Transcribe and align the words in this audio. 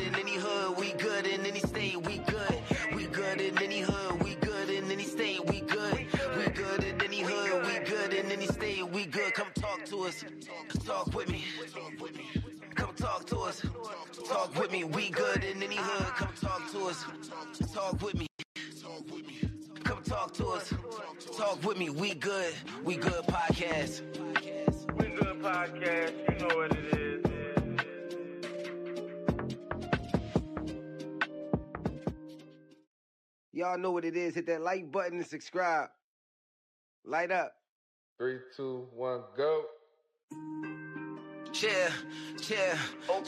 in 0.00 0.14
any 0.16 0.36
hood, 0.36 0.76
we 0.78 0.92
good 0.92 1.26
in 1.26 1.44
any 1.46 1.60
state, 1.60 1.96
we 2.06 2.18
good. 2.18 2.62
We 2.94 3.06
good 3.06 3.40
in 3.40 3.58
any 3.62 3.80
hood, 3.80 4.22
we 4.22 4.34
good 4.36 4.70
in 4.70 4.90
any 4.90 5.04
state, 5.04 5.44
we 5.46 5.60
good. 5.60 6.06
We 6.36 6.44
good 6.52 6.84
in 6.84 7.00
any 7.02 7.20
hood, 7.20 7.66
we 7.66 7.78
good 7.88 8.12
in 8.12 8.30
any 8.30 8.46
state, 8.46 8.88
we 8.90 9.06
good. 9.06 9.34
Come 9.34 9.48
talk 9.54 9.84
to 9.86 10.04
us, 10.04 10.24
talk 10.84 11.14
with 11.14 11.28
me. 11.28 11.44
Come 12.74 12.94
talk 12.94 13.26
to 13.26 13.38
us, 13.40 13.62
talk 14.28 14.58
with 14.58 14.72
me. 14.72 14.84
We 14.84 15.10
good 15.10 15.44
in 15.44 15.62
any 15.62 15.76
hood, 15.76 16.06
come 16.14 16.32
talk 16.40 16.70
to 16.72 16.86
us, 16.86 17.04
talk 17.72 18.00
with 18.02 18.14
me. 18.14 18.26
Come 19.84 20.02
talk 20.04 20.32
to 20.34 20.46
us, 20.48 20.72
talk 21.36 21.62
with 21.64 21.78
me. 21.78 21.90
We 21.90 22.14
good, 22.14 22.54
we 22.84 22.96
good 22.96 23.24
podcast. 23.24 24.02
We 24.98 25.08
good 25.08 25.42
podcast. 25.42 26.40
You 26.40 26.48
know 26.48 26.60
it 26.60 26.76
is. 26.76 26.79
Y'all 33.60 33.76
know 33.76 33.90
what 33.90 34.06
it 34.06 34.16
is. 34.16 34.34
Hit 34.36 34.46
that 34.46 34.62
like 34.62 34.90
button 34.90 35.18
and 35.18 35.26
subscribe. 35.26 35.90
Light 37.04 37.30
up. 37.30 37.52
Three, 38.16 38.38
two, 38.56 38.88
one, 38.94 39.20
go. 39.36 39.64
Yeah, 41.62 41.90
yeah, 42.48 42.78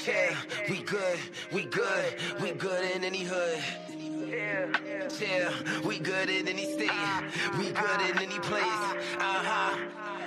yeah. 0.06 0.34
We 0.70 0.82
good, 0.84 1.18
we 1.52 1.66
good, 1.66 2.14
we 2.40 2.52
good 2.52 2.96
in 2.96 3.04
any 3.04 3.24
hood. 3.24 3.58
Yeah, 4.26 4.72
yeah, 5.20 5.52
we 5.84 5.98
good 5.98 6.30
in 6.30 6.48
any 6.48 6.64
state. 6.64 6.88
Ah, 6.90 7.24
we 7.58 7.64
good 7.64 8.00
in 8.08 8.16
ah, 8.16 8.22
any 8.22 8.38
place. 8.38 8.80
Uh 9.18 9.42
huh. 9.44 9.76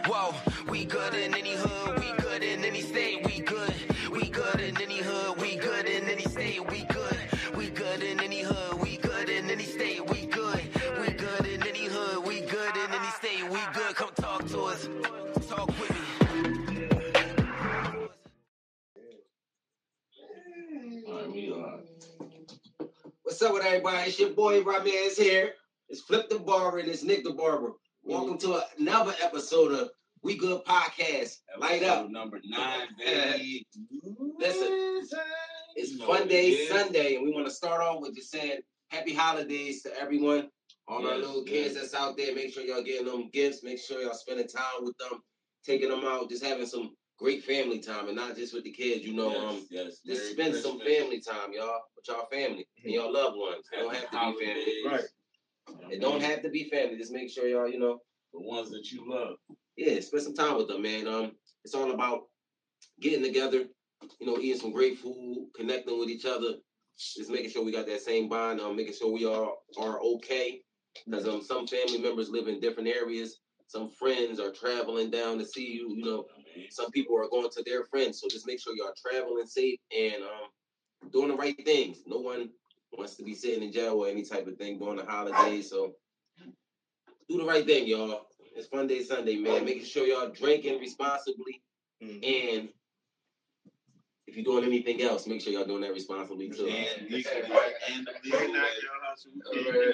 Whoa, 0.06 0.36
we 0.70 0.86
good 0.86 1.16
in 1.16 1.34
any 1.34 1.56
hood. 1.56 2.00
We 2.00 2.12
good 2.22 2.44
in 2.44 2.64
any 2.64 2.82
state. 2.82 3.26
We 3.26 3.40
good. 3.40 3.74
We 4.12 4.30
good 4.30 4.62
in 4.62 4.80
any 4.80 5.00
hood. 5.00 5.42
We 5.42 5.56
good 5.56 5.88
in 5.88 6.08
any 6.08 6.26
state. 6.26 6.70
We 6.70 6.84
good. 6.84 7.18
We 7.58 7.72
good 7.72 8.04
in 8.04 8.20
any 8.20 8.42
hood. 8.42 8.85
What's 23.36 23.44
up 23.44 23.54
with 23.54 23.66
everybody? 23.66 24.08
It's 24.08 24.18
your 24.18 24.30
boy 24.30 24.62
Rymir 24.62 25.14
here. 25.18 25.56
It's 25.90 26.00
Flip 26.00 26.30
the 26.30 26.40
Barber 26.40 26.78
and 26.78 26.88
it's 26.88 27.04
Nick 27.04 27.26
the 27.26 27.34
Barber. 27.34 27.74
Welcome 28.02 28.38
to 28.38 28.64
another 28.80 29.14
episode 29.22 29.74
of 29.74 29.90
We 30.24 30.38
Good 30.38 30.64
Podcast. 30.64 31.40
Light 31.60 31.84
up. 31.84 32.10
Number 32.10 32.40
nine, 32.46 32.88
baby. 32.98 33.68
Listen, 34.40 34.70
it's 35.76 35.92
You 35.92 35.98
know 35.98 36.08
Fun 36.08 36.30
Day 36.30 36.52
it. 36.52 36.70
Sunday, 36.70 37.16
and 37.16 37.26
we 37.26 37.34
want 37.34 37.46
to 37.46 37.52
start 37.52 37.82
off 37.82 38.00
with 38.00 38.16
just 38.16 38.32
saying 38.32 38.60
happy 38.88 39.14
holidays 39.14 39.82
to 39.82 39.92
everyone. 40.00 40.48
All 40.88 41.06
our 41.06 41.18
little 41.18 41.44
kids 41.44 41.74
yes. 41.76 41.92
that's 41.92 41.94
out 41.94 42.16
there, 42.16 42.34
make 42.34 42.54
sure 42.54 42.64
y'all 42.64 42.84
getting 42.84 43.08
them 43.08 43.30
gifts. 43.34 43.64
Make 43.64 43.80
sure 43.80 44.02
y'all 44.02 44.14
spending 44.14 44.48
time 44.48 44.64
with 44.80 44.98
them, 44.98 45.20
taking 45.66 45.90
them 45.90 46.06
out, 46.06 46.30
just 46.30 46.46
having 46.46 46.68
some 46.68 46.96
great 47.18 47.44
family 47.44 47.80
time, 47.80 48.08
and 48.08 48.16
not 48.16 48.36
just 48.36 48.54
with 48.54 48.64
the 48.64 48.72
kids. 48.72 49.06
You 49.06 49.14
know, 49.14 49.32
yes, 49.32 49.44
um, 49.44 49.68
yes. 49.70 50.00
just 50.06 50.38
Merry 50.38 50.50
spend 50.52 50.56
some 50.64 50.80
family 50.80 51.22
time, 51.22 51.52
y'all, 51.54 51.80
with 51.96 52.08
y'all 52.08 52.28
family 52.32 52.68
and 52.84 52.94
y'all 52.94 53.12
loved 53.12 53.38
ones. 53.38 53.66
It 53.72 53.78
don't 53.78 53.96
have 53.96 54.06
Happy 54.12 54.34
to 54.34 54.40
be 54.40 54.46
family. 54.46 54.74
Right. 54.92 55.92
It 55.92 56.02
don't 56.02 56.22
have 56.22 56.42
to 56.44 56.50
be 56.50 56.70
family. 56.70 56.98
Just 56.98 57.12
make 57.14 57.30
sure 57.32 57.48
y'all, 57.48 57.70
you 57.70 57.80
know, 57.80 58.00
The 58.34 58.42
ones 58.42 58.70
that 58.72 58.92
you 58.92 59.04
love. 59.08 59.36
yeah, 59.78 60.00
spend 60.00 60.24
some 60.24 60.36
time 60.36 60.58
with 60.58 60.68
them, 60.68 60.82
man. 60.82 61.08
Um, 61.08 61.32
it's 61.64 61.74
all 61.74 61.92
about 61.92 62.24
getting 63.02 63.24
together, 63.24 63.64
you 64.20 64.28
know, 64.28 64.38
eating 64.38 64.60
some 64.60 64.72
great 64.72 65.00
food, 65.00 65.48
connecting 65.56 65.98
with 66.00 66.10
each 66.10 66.26
other, 66.26 66.54
just 66.98 67.30
making 67.32 67.50
sure 67.50 67.64
we 67.64 67.72
got 67.72 67.88
that 67.88 68.02
same 68.02 68.30
bond, 68.30 68.62
um, 68.62 68.76
making 68.76 68.94
sure 68.94 69.12
we 69.12 69.26
all 69.26 69.64
are 69.80 70.00
okay. 70.02 70.62
Because 71.06 71.28
um, 71.28 71.42
some 71.42 71.68
family 71.68 71.98
members 71.98 72.30
live 72.30 72.48
in 72.48 72.60
different 72.60 72.88
areas. 72.88 73.40
Some 73.68 73.90
friends 73.90 74.40
are 74.40 74.52
traveling 74.52 75.10
down 75.10 75.40
to 75.40 75.46
see 75.46 75.72
you. 75.74 75.96
You 75.96 76.06
know, 76.06 76.26
some 76.70 76.92
people 76.92 77.18
are 77.18 77.30
going 77.30 77.50
to 77.50 77.64
their 77.66 77.84
friends. 77.86 78.22
So 78.22 78.28
just 78.30 78.48
make 78.48 78.62
sure 78.62 78.76
y'all 78.76 78.94
traveling 78.96 79.48
safe 79.48 79.80
and 79.96 80.24
um, 80.24 81.12
doing 81.12 81.30
the 81.30 81.36
right 81.36 81.56
things. 81.66 82.00
No 82.06 82.20
one 82.20 82.50
wants 82.92 83.16
to 83.16 83.24
be 83.24 83.34
sitting 83.34 83.64
in 83.64 83.72
jail 83.72 83.94
or 83.94 84.08
any 84.08 84.24
type 84.24 84.48
of 84.48 84.58
thing 84.58 84.80
during 84.80 84.98
the 84.98 85.06
holidays. 85.06 85.70
So 85.70 85.94
do 87.28 87.38
the 87.38 87.46
right 87.46 87.66
thing, 87.66 87.88
y'all. 87.88 88.28
It's 88.56 88.68
Fun 88.68 88.88
Day 88.88 89.04
Sunday, 89.04 89.38
man. 89.38 89.66
Making 89.66 89.84
sure 89.84 90.06
y'all 90.08 90.30
drinking 90.30 90.80
responsibly. 90.80 91.62
And 92.02 92.70
if 94.28 94.36
you're 94.36 94.46
doing 94.46 94.64
anything 94.64 95.02
else, 95.02 95.28
make 95.28 95.42
sure 95.42 95.54
y'all 95.54 95.66
doing 95.66 95.82
that 95.82 95.94
responsibly 95.94 96.50
too. 96.50 96.68
And 96.68 97.10
legally. 97.10 97.42
And 97.90 98.08
We're 99.52 99.94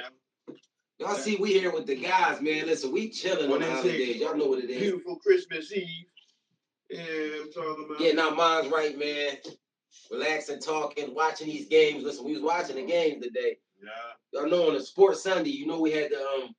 Y'all 1.02 1.16
see, 1.16 1.36
we 1.38 1.52
here 1.52 1.72
with 1.72 1.88
the 1.88 1.96
guys, 1.96 2.40
man. 2.42 2.68
Listen, 2.68 2.92
we 2.92 3.10
chilling 3.10 3.52
on 3.52 3.60
the 3.60 3.72
holidays. 3.72 4.18
Y'all 4.18 4.38
know 4.38 4.46
what 4.46 4.60
it 4.60 4.70
is. 4.70 4.82
Beautiful 4.82 5.16
Christmas 5.16 5.74
Eve. 5.74 6.06
Yeah, 6.92 7.02
I'm 7.42 7.52
talking 7.52 7.86
about. 7.88 7.98
Getting 7.98 8.20
our 8.20 8.36
minds 8.36 8.72
right, 8.72 8.96
man. 8.96 9.38
Relaxing, 10.12 10.60
talking, 10.60 11.16
watching 11.16 11.48
these 11.48 11.68
games. 11.68 12.04
Listen, 12.04 12.24
we 12.24 12.34
was 12.34 12.44
watching 12.44 12.76
the 12.76 12.86
games 12.86 13.24
today. 13.24 13.58
Yeah. 13.84 14.42
Y'all 14.42 14.50
know 14.50 14.68
on 14.68 14.76
the 14.76 14.84
Sports 14.84 15.24
Sunday, 15.24 15.50
you 15.50 15.66
know 15.66 15.80
we 15.80 15.92
had 15.92 16.12
to 16.12 16.20
um 16.20 16.54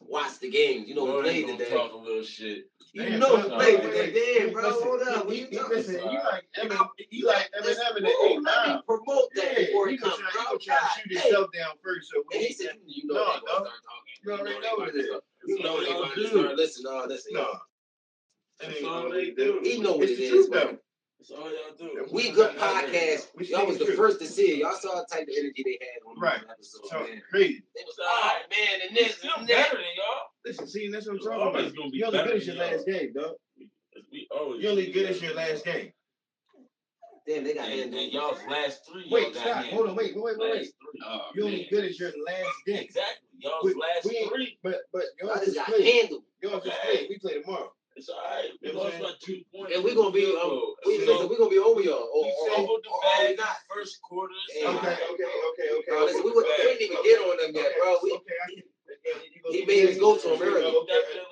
watch 0.00 0.38
the 0.40 0.50
games. 0.50 0.88
You 0.88 0.94
know 0.94 1.04
Lord, 1.04 1.24
we 1.26 1.32
you 1.32 1.44
played 1.46 1.58
today. 1.58 1.70
talk 1.70 1.92
a 1.92 1.96
little 1.96 2.22
shit. 2.22 2.70
You 2.92 3.02
Damn, 3.04 3.20
know 3.20 3.34
we 3.36 3.42
bro, 3.42 3.50
played 3.58 3.80
wait, 3.80 3.82
today. 4.12 4.38
Damn, 4.44 4.52
bro, 4.52 4.68
Listen, 4.68 4.82
hold 4.82 5.02
up. 5.02 5.26
What 5.26 5.36
you- 5.36 5.42
you 5.42 5.48
you- 5.52 5.58
talking 5.58 5.76
Listen, 5.76 5.94
about? 6.00 6.12
you 6.12 6.18
like 6.18 6.44
You 6.56 6.62
Eminem, 6.62 6.88
you 7.10 7.26
like 7.26 7.50
Let's- 7.62 7.78
Eminem 7.78 7.96
in 7.98 8.02
the 8.04 8.08
ooh, 8.10 8.24
eight 8.26 8.42
Let 8.42 8.68
me 8.68 8.82
promote 8.86 9.28
that 9.34 9.52
Yeah, 9.52 9.66
before 9.66 9.88
he 9.88 9.94
it 9.94 10.00
gonna 10.00 10.12
comes, 10.16 10.22
try, 10.32 10.32
bro. 10.32 10.44
gonna 10.44 10.58
try 10.58 10.74
to 10.76 10.80
God, 10.80 10.90
shoot 10.96 11.12
hey. 11.12 11.20
himself 11.20 11.52
down 11.52 11.72
first. 11.84 12.10
So 12.10 12.24
And 12.32 12.42
he 12.42 12.52
said, 12.54 12.78
you 12.86 13.06
know 13.06 13.14
No, 13.14 13.20
they 13.24 13.26
gonna 13.26 13.40
no. 13.46 13.52
start 13.52 13.64
talking. 13.84 14.14
You 14.24 14.32
already 14.32 14.60
know 14.60 14.74
what 14.76 14.88
it 14.88 14.94
is. 14.96 15.06
You 15.46 15.58
know 15.62 15.80
they 15.80 15.92
all 15.92 16.02
about 16.04 16.14
to 16.14 16.20
do. 16.22 16.28
start. 16.28 16.56
Listen, 16.56 16.82
no, 16.84 17.04
listen. 17.06 17.32
no. 17.34 17.58
That's 18.60 18.82
all 18.84 18.90
all 19.04 19.10
they 19.10 19.24
they 19.26 19.30
do. 19.32 19.60
do. 19.62 19.68
He 19.68 19.80
know 19.80 19.92
what 19.96 20.08
It's 20.08 20.12
it 20.12 20.16
the 20.16 20.24
is, 20.24 20.30
truth, 20.30 20.50
man. 20.50 20.66
though. 20.66 20.78
That's 21.18 21.30
all 21.32 21.50
y'all 21.50 21.74
do. 21.78 22.06
We 22.12 22.30
good 22.30 22.56
podcast. 22.56 23.28
We 23.36 23.48
Y'all 23.48 23.66
was 23.66 23.78
the 23.78 23.86
truth. 23.86 23.96
first 23.96 24.20
to 24.20 24.26
see 24.26 24.52
it. 24.52 24.58
Y'all 24.58 24.72
saw 24.74 25.00
the 25.00 25.06
type 25.10 25.22
of 25.22 25.34
energy 25.36 25.62
they 25.64 25.78
had 25.80 26.00
on 26.08 26.18
Right. 26.20 26.40
the 26.40 26.50
episode, 26.50 26.86
So 26.88 27.00
man. 27.00 27.22
crazy. 27.30 27.62
It 27.74 27.86
was 27.86 27.96
oh 28.00 28.36
man, 28.50 28.80
and 28.88 28.96
this 28.96 29.16
Still 29.16 29.30
and 29.36 29.46
better 29.48 29.76
than 29.76 29.84
y'all. 29.96 30.22
Listen, 30.44 30.66
see, 30.68 30.88
that's 30.90 31.06
what 31.06 31.14
I'm 31.14 31.18
talking 31.20 31.40
about. 31.48 31.76
gonna 31.76 31.90
be 31.90 31.98
You 31.98 32.04
only 32.06 32.18
good 32.22 32.36
as 32.36 32.46
your 32.46 32.56
y'all. 32.56 32.70
last 32.70 32.86
game, 32.86 33.12
dog. 33.12 33.34
We 34.12 34.28
always 34.30 34.62
You 34.62 34.68
only 34.70 34.92
good 34.92 35.06
as 35.10 35.20
your 35.20 35.34
last 35.34 35.64
game. 35.64 35.92
Damn, 37.26 37.44
they 37.44 37.52
got 37.52 37.64
And, 37.68 37.80
handled. 37.80 38.02
and 38.04 38.12
y'all's 38.12 38.38
last 38.48 38.86
three. 38.86 39.02
y'all 39.02 39.10
Wait, 39.12 39.34
got 39.34 39.42
stop. 39.42 39.56
handled. 39.56 39.74
Hold 39.74 39.88
on. 39.90 39.96
Wait, 39.96 40.14
wait, 40.16 40.24
wait, 40.24 40.38
wait. 40.38 40.54
Last. 40.60 40.72
Oh, 41.04 41.30
You 41.34 41.44
only 41.44 41.66
good 41.70 41.84
as 41.84 41.98
your 42.00 42.12
last 42.24 42.56
game. 42.64 42.76
Exactly. 42.78 43.28
Y'all's 43.40 43.64
We- 43.64 43.74
last 43.74 44.04
we 44.06 44.28
three. 44.28 44.58
But 44.62 44.80
but 44.92 45.04
Y'all 45.20 45.34
just 45.34 45.48
is 45.48 45.54
got 45.56 45.66
played. 45.66 45.84
handled. 45.94 46.24
Yours 46.42 46.64
is 46.64 46.70
Okay. 46.70 46.78
played. 46.96 47.08
We 47.10 47.18
play 47.18 47.42
tomorrow. 47.42 47.74
It's 47.98 48.08
all 48.08 48.22
right. 48.30 48.46
We 48.62 48.68
You 48.68 48.74
know 48.74 48.80
what 48.86 48.94
lost 49.02 49.02
by 49.02 49.26
two 49.26 49.42
points. 49.50 49.74
And 49.74 49.82
we're 49.82 49.98
gonna 49.98 50.14
be 50.14 50.22
um, 50.38 50.54
we, 50.86 51.02
listen, 51.02 51.26
we're 51.28 51.34
gonna 51.38 51.50
be 51.50 51.58
over 51.58 51.82
y'all. 51.82 52.06
Or, 52.14 52.22
we 52.22 52.30
or, 52.30 52.62
or, 52.62 52.78
the 52.78 52.90
or 52.94 53.00
bag 53.02 53.30
we 53.30 53.34
not. 53.42 53.58
first 53.66 53.98
quarter. 54.06 54.34
Okay, 54.54 54.70
okay, 54.70 55.26
okay, 55.26 55.68
okay. 55.82 55.90
Bro, 55.90 56.06
listen, 56.06 56.22
we, 56.22 56.30
we 56.30 56.42
didn't 56.62 56.82
even 56.86 57.02
get 57.02 57.18
on 57.26 57.34
them 57.42 57.50
yet, 57.58 57.74
bro. 57.74 57.98
We, 58.06 58.12
okay, 58.22 58.38
I 58.38 58.46
can, 58.54 58.62
he 59.50 59.64
made 59.66 59.90
us 59.90 59.98
go 59.98 60.14
to 60.16 60.26
him 60.34 60.42
early. 60.42 60.70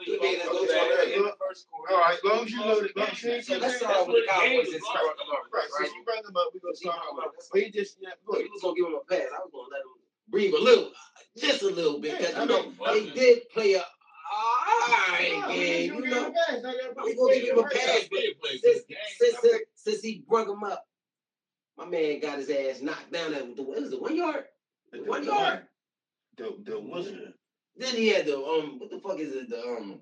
He 0.05 0.19
made 0.19 0.41
us 0.43 0.49
go 0.51 0.61
to 0.61 0.67
the 0.67 0.75
him 0.75 0.91
early. 0.99 1.15
in 1.15 1.23
the 1.23 1.35
first 1.39 1.71
quarter. 1.71 1.95
All 1.95 2.01
right, 2.03 2.19
as 2.19 2.25
long 2.27 2.45
as 2.45 2.51
you 2.51 2.59
know 2.67 2.81
that- 2.83 2.91
the 2.91 2.99
game. 2.99 3.07
That's 3.31 3.47
So 3.47 3.59
let's 3.63 3.77
start 3.79 3.95
off 3.97 4.09
with 4.11 4.27
the 4.27 4.27
Cowboys 4.27 4.67
it 4.67 4.75
since 4.75 4.83
is. 4.83 4.83
he 4.83 4.91
brought 4.91 5.17
them 5.23 5.31
up, 5.31 5.43
Right, 5.55 5.71
right? 5.71 5.87
since 5.87 5.95
you 5.95 6.03
brought 6.03 6.25
them 6.27 6.37
up, 6.37 6.49
we're 6.51 6.61
gonna 6.67 6.75
start 6.83 6.99
brought 6.99 7.15
them 7.15 7.25
up, 7.31 7.33
that's 7.39 7.49
But 7.55 7.63
he 7.63 7.71
just 7.71 7.97
yeah, 8.03 8.11
Look, 8.27 8.43
look, 8.43 8.43
he 8.43 8.51
was 8.51 8.63
gonna 8.63 8.75
give 8.75 8.87
him 8.91 8.99
a 8.99 9.05
pass. 9.07 9.31
I 9.31 9.39
was 9.47 9.55
gonna 9.55 9.71
let 9.71 9.87
him 9.87 9.95
breathe 10.27 10.55
a 10.55 10.63
little, 10.63 10.91
just 11.39 11.63
a 11.63 11.71
little 11.71 11.99
bit, 12.03 12.19
because 12.19 12.35
you 12.35 12.47
know 12.51 12.67
know. 12.75 12.93
they 12.93 13.07
did 13.15 13.47
play 13.55 13.75
a 13.79 13.85
alright 14.33 15.33
Nah, 15.41 15.49
we 15.49 15.81
You 15.83 15.93
gonna 15.93 16.03
give 16.03 16.05
him 16.05 16.11
know, 16.11 16.27
a 16.29 16.33
pass. 16.33 16.63
We 17.05 17.15
gonna 17.15 17.35
give 17.35 17.49
him 17.57 17.59
a 17.59 17.69
pass, 17.69 18.09
but 18.11 18.21
since, 18.63 18.81
since, 19.19 19.39
since, 19.41 19.63
since 19.75 20.01
he 20.03 20.25
brung 20.29 20.51
him 20.51 20.65
up, 20.65 20.85
my 21.77 21.85
man 21.87 22.21
got 22.21 22.39
his 22.39 22.51
ass 22.51 22.81
knocked 22.81 23.13
down 23.13 23.35
at 23.35 23.55
the 23.57 23.63
what 23.63 23.79
is 23.79 23.93
it, 23.93 24.01
one 24.01 24.17
yard? 24.17 24.45
The- 24.93 25.03
One 25.05 25.21
the- 25.25 25.33
yard. 25.33 25.67
The 26.37 26.55
the 26.65 26.79
wizard. 26.79 27.33
Then 27.79 27.95
he 27.95 28.09
had 28.09 28.27
the 28.27 28.37
um, 28.39 28.79
what 28.79 28.91
the 28.91 28.99
fuck 29.01 29.19
is 29.19 29.35
it? 29.35 29.49
The 29.51 29.59
um, 29.63 30.01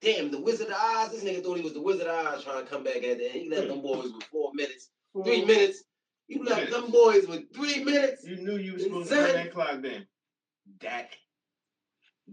damn, 0.00 0.30
the 0.30 0.40
Wizard 0.40 0.68
of 0.68 0.74
Oz. 0.74 1.10
This 1.12 1.22
nigga 1.24 1.42
thought 1.42 1.56
he 1.56 1.62
was 1.62 1.72
the 1.74 1.82
Wizard 1.82 2.06
of 2.06 2.26
Oz 2.26 2.44
trying 2.44 2.64
to 2.64 2.70
come 2.70 2.82
back 2.84 2.96
at 2.96 3.18
the 3.18 3.24
end. 3.26 3.42
He 3.42 3.50
left 3.50 3.68
them 3.68 3.80
boys 3.80 4.12
with 4.12 4.22
four 4.24 4.50
minutes, 4.54 4.90
three 5.12 5.44
minutes. 5.44 5.82
You 6.28 6.44
left 6.44 6.70
them 6.70 6.90
boys 6.90 7.26
with 7.26 7.52
three 7.54 7.82
minutes. 7.84 8.24
You 8.24 8.36
knew 8.36 8.56
you 8.56 8.72
were 8.74 8.78
supposed 8.78 9.08
to 9.10 9.14
Son. 9.16 9.24
run 9.24 9.34
that 9.34 9.52
clock 9.52 9.82
then. 9.82 10.06
Dak. 10.78 11.12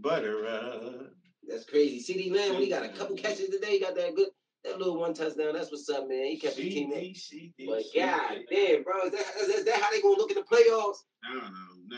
Butter. 0.02 0.46
Uh, 0.48 1.04
That's 1.48 1.66
crazy. 1.66 2.00
CeeDee 2.14 2.34
Lamb, 2.36 2.54
when 2.54 2.64
he 2.64 2.70
got 2.70 2.84
a 2.84 2.90
couple 2.90 3.16
catches 3.16 3.50
today, 3.50 3.72
he 3.72 3.80
got 3.80 3.96
that 3.96 4.16
good, 4.16 4.30
that 4.64 4.78
little 4.78 5.00
one 5.00 5.14
touchdown. 5.14 5.54
That's 5.54 5.72
what's 5.72 5.90
up, 5.90 6.08
man. 6.08 6.26
He 6.26 6.40
kept 6.40 6.56
the 6.58 6.70
team 6.70 6.92
up. 6.92 6.98
CeeDee, 6.98 7.16
CeeDee, 7.60 7.68
But 7.68 7.80
CeeDee. 7.84 7.96
god 7.96 8.38
damn, 8.52 8.84
bro, 8.84 9.02
is 9.06 9.12
that, 9.12 9.26
is, 9.42 9.48
is 9.50 9.66
that 9.66 9.82
how 9.82 9.92
they 9.92 10.02
gonna 10.02 10.16
look 10.18 10.32
in 10.32 10.36
the 10.38 10.42
playoffs? 10.44 10.98
I 11.24 11.34
don't 11.34 11.44
know. 11.44 11.98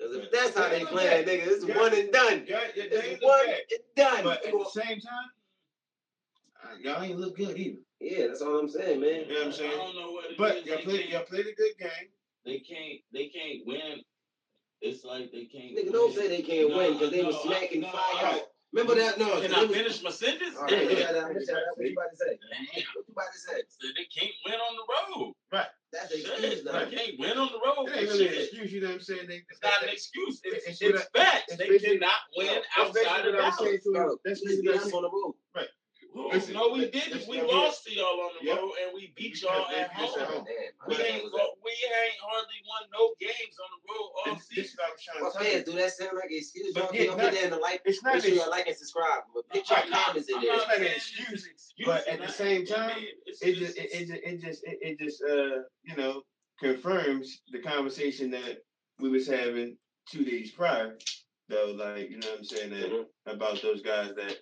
'Cause 0.00 0.14
if 0.14 0.30
that's 0.30 0.56
how 0.56 0.68
they 0.68 0.84
play 0.84 1.24
playing, 1.24 1.26
nigga, 1.26 1.46
it's 1.48 1.64
yeah. 1.64 1.76
one 1.76 1.92
and 1.92 2.12
done. 2.12 2.44
Yeah, 2.48 2.60
yeah, 2.76 2.84
It's 2.84 3.02
they 3.02 3.10
look 3.14 3.22
one 3.22 3.46
bad. 3.46 3.58
and 3.72 3.80
done. 3.96 4.24
But 4.24 4.44
at 4.46 4.52
the 4.52 4.70
same 4.72 5.00
time, 5.00 6.80
y'all 6.80 7.02
ain't 7.02 7.18
look 7.18 7.36
good 7.36 7.58
either. 7.58 7.78
Yeah, 8.00 8.28
that's 8.28 8.40
all 8.40 8.60
I'm 8.60 8.68
saying, 8.68 9.00
man. 9.00 9.24
You 9.26 9.28
know 9.28 9.34
what 9.38 9.46
I'm 9.46 9.52
saying? 9.52 9.70
I 9.70 9.74
saying? 9.74 9.86
don't 9.92 9.96
know 9.96 10.12
what 10.12 10.30
it 10.30 10.38
But 10.38 10.56
is. 10.58 10.66
y'all 10.66 10.78
played 10.78 11.08
y'all 11.10 11.24
played 11.24 11.46
a 11.46 11.52
good 11.54 11.72
game. 11.80 12.08
They 12.44 12.58
can't. 12.60 13.00
They 13.12 13.26
can't 13.26 13.66
win. 13.66 14.02
It's 14.80 15.04
like 15.04 15.32
they 15.32 15.44
can't. 15.46 15.74
Nigga, 15.76 15.84
win. 15.84 15.92
don't 15.92 16.14
say 16.14 16.28
they 16.28 16.42
can't 16.42 16.70
No, 16.70 16.76
win 16.78 16.92
because 16.94 17.10
they 17.10 17.22
no, 17.22 17.28
was 17.28 17.36
I- 17.36 17.42
smacking 17.48 17.80
no, 17.82 17.88
fire. 17.90 18.00
I- 18.22 18.42
Remember 18.70 18.94
that? 18.96 19.18
No, 19.18 19.40
Can 19.40 19.54
I 19.54 19.64
was- 19.64 19.74
finish 19.74 20.02
my 20.02 20.10
sentence? 20.10 20.54
All 20.54 20.64
right, 20.64 20.72
Yeah. 20.72 20.78
yeah, 21.08 21.24
what 21.24 21.40
you 21.40 21.92
about 21.96 22.10
to 22.10 22.16
say? 22.20 22.36
Damn. 22.36 22.84
What 22.92 23.06
you 23.08 23.12
about 23.16 23.32
to 23.32 23.38
say? 23.38 23.62
So 23.66 23.88
They 23.96 24.04
can't 24.04 24.34
win 24.44 24.54
on 24.60 24.76
the 24.76 24.84
road. 25.16 25.32
Right. 25.50 25.66
That's 25.90 26.12
the 26.12 26.18
Shit, 26.20 26.28
excuse 26.28 26.64
now. 26.64 26.84
They 26.84 26.94
can't 26.94 27.18
win 27.18 27.38
on 27.38 27.48
the 27.50 27.60
road. 27.64 27.88
It 27.88 27.96
ain't 27.96 28.08
really 28.12 28.28
an 28.28 28.34
excuse, 28.34 28.70
you 28.70 28.80
know 28.82 28.88
what 28.88 28.94
I'm 28.96 29.00
saying? 29.00 29.26
They, 29.26 29.42
It's 29.48 29.62
not 29.62 29.82
an 29.82 29.88
excuse. 29.88 30.40
It's, 30.44 30.66
It's 30.66 30.82
it's, 30.82 30.92
what 30.92 31.08
facts. 31.16 31.56
They 31.56 31.78
cannot 31.78 32.12
win 32.36 32.46
That's 32.46 32.66
that's 32.76 32.92
basically 32.92 33.08
outside 33.08 33.26
of 33.28 33.34
what 33.34 33.42
I 33.42 33.48
was 33.48 33.58
saying 33.58 33.78
to 33.80 33.88
him. 33.88 33.92
Bro, 33.94 34.16
That's 34.26 34.40
we 34.42 34.46
basically 34.48 34.68
what 34.68 34.76
I 34.76 34.78
us 34.78 34.84
said. 34.84 34.94
on 34.94 35.02
the 35.02 35.08
road. 35.10 35.34
Oh, 35.56 35.64
Listen, 36.32 36.54
no, 36.54 36.68
we 36.70 36.90
didn't. 36.90 37.26
We 37.28 37.40
lost 37.42 37.84
to 37.86 37.94
y'all 37.94 38.20
on 38.20 38.30
the 38.40 38.46
Yep. 38.46 38.56
road, 38.58 38.72
and 38.82 38.90
we 38.94 39.12
beat 39.16 39.40
y'all 39.42 39.66
they 39.70 39.76
at 39.80 39.94
beat 39.96 40.02
at 40.04 40.26
home. 40.28 40.44
home. 40.44 40.46
We 40.88 40.94
ain't 40.96 41.30
go, 41.32 41.54
we 41.64 41.70
ain't 41.70 42.18
hardly 42.20 42.60
won 42.66 42.82
no 42.92 43.14
games 43.20 43.56
on 43.62 43.68
the 43.72 43.80
road 43.92 44.10
all 44.26 44.34
This, 44.34 44.46
this 44.48 44.58
is 44.58 44.70
season. 44.72 44.76
what 44.78 44.88
I 44.88 44.92
was 44.92 45.02
trying 45.04 45.22
My 45.22 45.28
to 45.30 45.32
tell 45.38 45.44
you. 45.46 45.52
fans, 45.52 45.64
do 45.64 45.72
that 45.78 45.92
sound 45.92 46.16
like 46.16 46.30
an 46.30 46.36
excuse? 46.38 46.74
But 46.74 46.82
Y'all 46.84 46.94
yeah, 46.94 47.02
y'all 47.02 47.16
not- 47.16 47.22
get 47.22 47.32
there 47.34 47.44
in 47.44 47.50
the 47.50 47.56
like. 47.58 47.82
It's 47.84 48.02
not 48.02 48.14
Make 48.14 48.24
sure 48.24 48.34
y'all 48.34 48.50
like 48.50 48.66
and 48.66 48.76
subscribe. 48.76 49.22
But 49.34 49.48
put 49.48 49.70
your 49.70 49.78
comments 49.90 50.28
in 50.28 50.40
there. 50.40 50.54
It's 50.54 50.66
not 50.68 50.76
an 50.78 50.84
excuse, 50.86 51.48
but 51.86 52.08
at 52.08 52.18
the 52.20 52.28
same 52.32 52.66
time, 52.66 52.98
it 52.98 53.16
just 53.26 53.44
it, 53.44 53.54
just- 53.56 53.78
it, 53.78 53.90
it 54.24 54.40
just 54.40 54.64
it, 54.64 54.78
it 54.82 54.98
just 54.98 55.22
uh 55.22 55.62
you 55.84 55.96
know 55.96 56.22
confirms 56.58 57.40
the 57.52 57.60
conversation 57.60 58.30
that 58.32 58.58
we 58.98 59.08
was 59.08 59.26
having 59.26 59.76
two 60.10 60.24
days 60.24 60.50
prior 60.50 60.98
though 61.48 61.72
like 61.76 62.10
you 62.10 62.18
know 62.18 62.28
what 62.30 62.38
i'm 62.38 62.44
saying 62.44 62.70
that 62.70 62.90
Mhm. 62.90 63.04
about 63.26 63.62
those 63.62 63.80
guys 63.80 64.10
that 64.16 64.38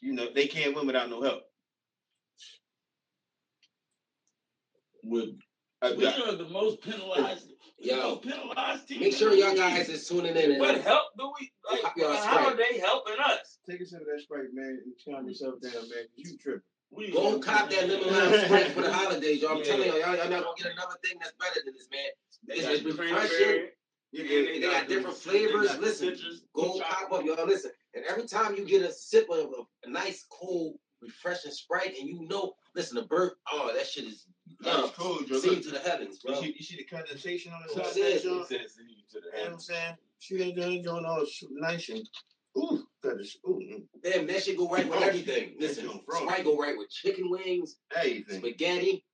you 0.00 0.12
know 0.12 0.28
they 0.34 0.46
can't 0.46 0.74
win 0.74 0.86
without 0.86 1.08
no 1.10 1.22
help 1.22 1.42
with 5.04 5.30
we 5.96 6.06
are 6.06 6.32
the 6.34 6.48
most 6.50 6.80
penalized. 6.82 7.48
the 7.78 7.88
Yo, 7.88 7.96
most 7.96 8.22
penalized 8.22 8.88
team. 8.88 9.00
Make 9.00 9.14
sure 9.14 9.34
y'all 9.34 9.54
guys 9.54 9.88
is 9.88 10.08
tuning 10.08 10.34
in. 10.34 10.52
And, 10.52 10.60
What 10.60 10.80
help 10.80 11.08
do 11.18 11.30
we? 11.38 11.52
Like, 11.70 11.82
Pop 11.82 11.92
y'all 11.96 12.16
how 12.16 12.46
are 12.48 12.56
they 12.56 12.78
helping 12.78 13.14
us? 13.24 13.58
take 13.68 13.80
a 13.82 13.86
sip 13.86 14.00
of 14.00 14.06
that 14.06 14.20
sprite 14.22 14.46
man 14.54 14.80
and 14.84 14.94
calm 15.14 15.28
yourself 15.28 15.60
down 15.60 15.72
man. 15.74 16.06
you 16.16 16.36
tripping 16.38 16.62
We 16.90 17.12
Go 17.12 17.38
cop 17.38 17.70
that 17.70 17.88
lemon 17.88 18.08
lime 18.08 18.40
sprite 18.46 18.72
for 18.72 18.82
the 18.82 18.92
holidays, 18.92 19.42
y'all. 19.42 19.52
I'm 19.52 19.58
Yeah. 19.58 19.64
telling 19.64 19.86
y'all, 19.88 19.98
y'all, 19.98 20.16
y'all 20.16 20.30
not 20.30 20.44
gonna 20.44 20.56
get 20.56 20.72
another 20.72 20.96
thing 21.04 21.18
that's 21.20 21.32
better 21.38 21.60
than 21.64 21.74
this, 21.74 21.88
man. 21.92 22.00
They 22.48 22.54
It's 22.54 22.62
got 22.64 22.72
just 22.72 22.84
the 22.84 22.90
refreshing. 22.90 23.28
cranberry, 23.28 23.68
you 24.12 24.22
They 24.54 24.60
got 24.60 24.88
the- 24.88 24.94
different 24.94 25.16
flavors. 25.18 25.78
Listen, 25.78 26.16
Go 26.54 26.80
pop 26.80 27.12
up, 27.12 27.24
y'all. 27.24 27.46
Listen, 27.46 27.70
and 27.96 28.04
every 28.08 28.26
time 28.26 28.54
you 28.56 28.64
get 28.64 28.82
a 28.82 28.92
sip 28.92 29.28
of 29.30 29.38
a, 29.38 29.88
a 29.88 29.90
nice, 29.90 30.26
cold, 30.30 30.74
refreshing 31.02 31.50
Sprite, 31.50 31.94
and 31.98 32.08
you 32.08 32.26
know, 32.28 32.52
listen, 32.74 32.96
the 32.96 33.02
burp, 33.02 33.34
oh, 33.52 33.72
that 33.74 33.86
shit 33.86 34.04
is 34.04 34.26
that's 34.60 34.76
love. 34.82 34.96
cool 34.96 35.20
Joe. 35.26 35.38
Sing 35.38 35.54
Look, 35.54 35.62
to 35.64 35.70
the 35.70 35.78
heavens, 35.80 36.20
you 36.24 36.30
bro. 36.30 36.40
see, 36.40 36.54
you 36.58 36.64
see 36.64 36.76
the 36.76 36.84
condensation 36.84 37.52
on 37.52 37.62
the 37.66 37.74
side 37.74 37.80
of 37.86 37.92
says 37.92 37.94
that 37.96 38.16
it? 38.16 38.22
joint? 38.22 38.42
It 38.42 38.48
says 38.48 38.76
you 38.78 38.96
to 39.12 39.20
the 39.20 39.36
heavens. 39.36 39.36
you 39.36 39.38
know 39.38 39.44
what 39.44 39.52
I'm 39.52 39.60
saying 39.60 39.94
she 40.18 40.42
ain't 40.42 40.56
doing 40.56 40.82
doing 40.82 41.04
all 41.04 41.24
sh- 41.26 41.44
nice 41.50 41.88
and 41.90 42.08
ooh 42.56 42.86
that 43.02 43.20
is 43.20 43.36
ooh 43.46 43.60
mm, 43.62 43.82
Damn, 44.02 44.26
that 44.26 44.42
shit 44.42 44.56
go 44.56 44.68
right 44.68 44.88
with 44.88 45.02
everything. 45.02 45.54
Listen. 45.60 45.88
Sprite 46.10 46.44
go 46.44 46.56
right 46.58 46.76
with 46.76 46.88
chicken 46.90 47.28
wings, 47.30 47.76
everything 47.94 48.38
spaghetti, 48.40 49.04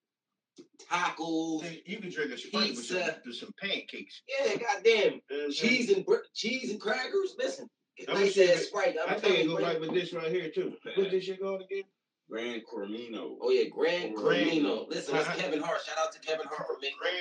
tacos. 0.90 1.62
Hey, 1.62 1.82
you 1.86 1.98
can 1.98 2.10
drink 2.10 2.32
a 2.32 2.38
sprite 2.38 2.70
with 2.70 2.84
some, 2.84 2.98
Pizza. 2.98 3.16
with 3.26 3.36
some 3.36 3.52
pancakes 3.60 4.22
Yeah, 4.28 4.54
goddamn. 4.56 4.94
You 4.94 5.02
know 5.02 5.12
what 5.30 5.44
I'm 5.46 5.52
saying? 5.52 5.70
Cheese 5.70 5.90
and 5.90 6.06
br- 6.06 6.16
cheese 6.34 6.70
and 6.70 6.80
crackers. 6.80 7.34
Listen, 7.38 7.68
get 7.96 8.10
I'ma 8.10 8.20
nice 8.20 8.34
see 8.34 8.50
ass 8.52 8.62
Sprite. 8.64 8.96
I 8.98 9.02
I'm 9.14 9.20
think 9.20 9.22
telling 9.22 9.38
it 9.38 9.42
you, 9.44 9.48
go 9.50 9.56
bro. 9.56 9.64
right 9.66 9.80
with 9.80 9.94
this 9.94 10.12
right 10.12 10.30
here 10.30 10.50
too. 10.50 10.74
What's 10.96 11.10
this 11.10 11.24
shit 11.24 11.40
called 11.40 11.62
again? 11.62 11.84
Gran 12.30 12.62
Coramino. 12.62 13.36
Oh 13.40 13.50
yeah, 13.50 13.68
Grand 13.68 14.14
Grand- 14.16 14.48
Camino. 14.48 14.86
Listen, 14.88 15.16
it's. 15.16 15.28
Kevin 15.36 15.60
Hart. 15.60 15.80
Shout 15.84 15.98
out 15.98 16.12
to 16.12 16.20
Kevin 16.20 16.46
Hart 16.46 16.66
for 16.66 16.76
making. 16.80 16.96
Gran 17.00 17.12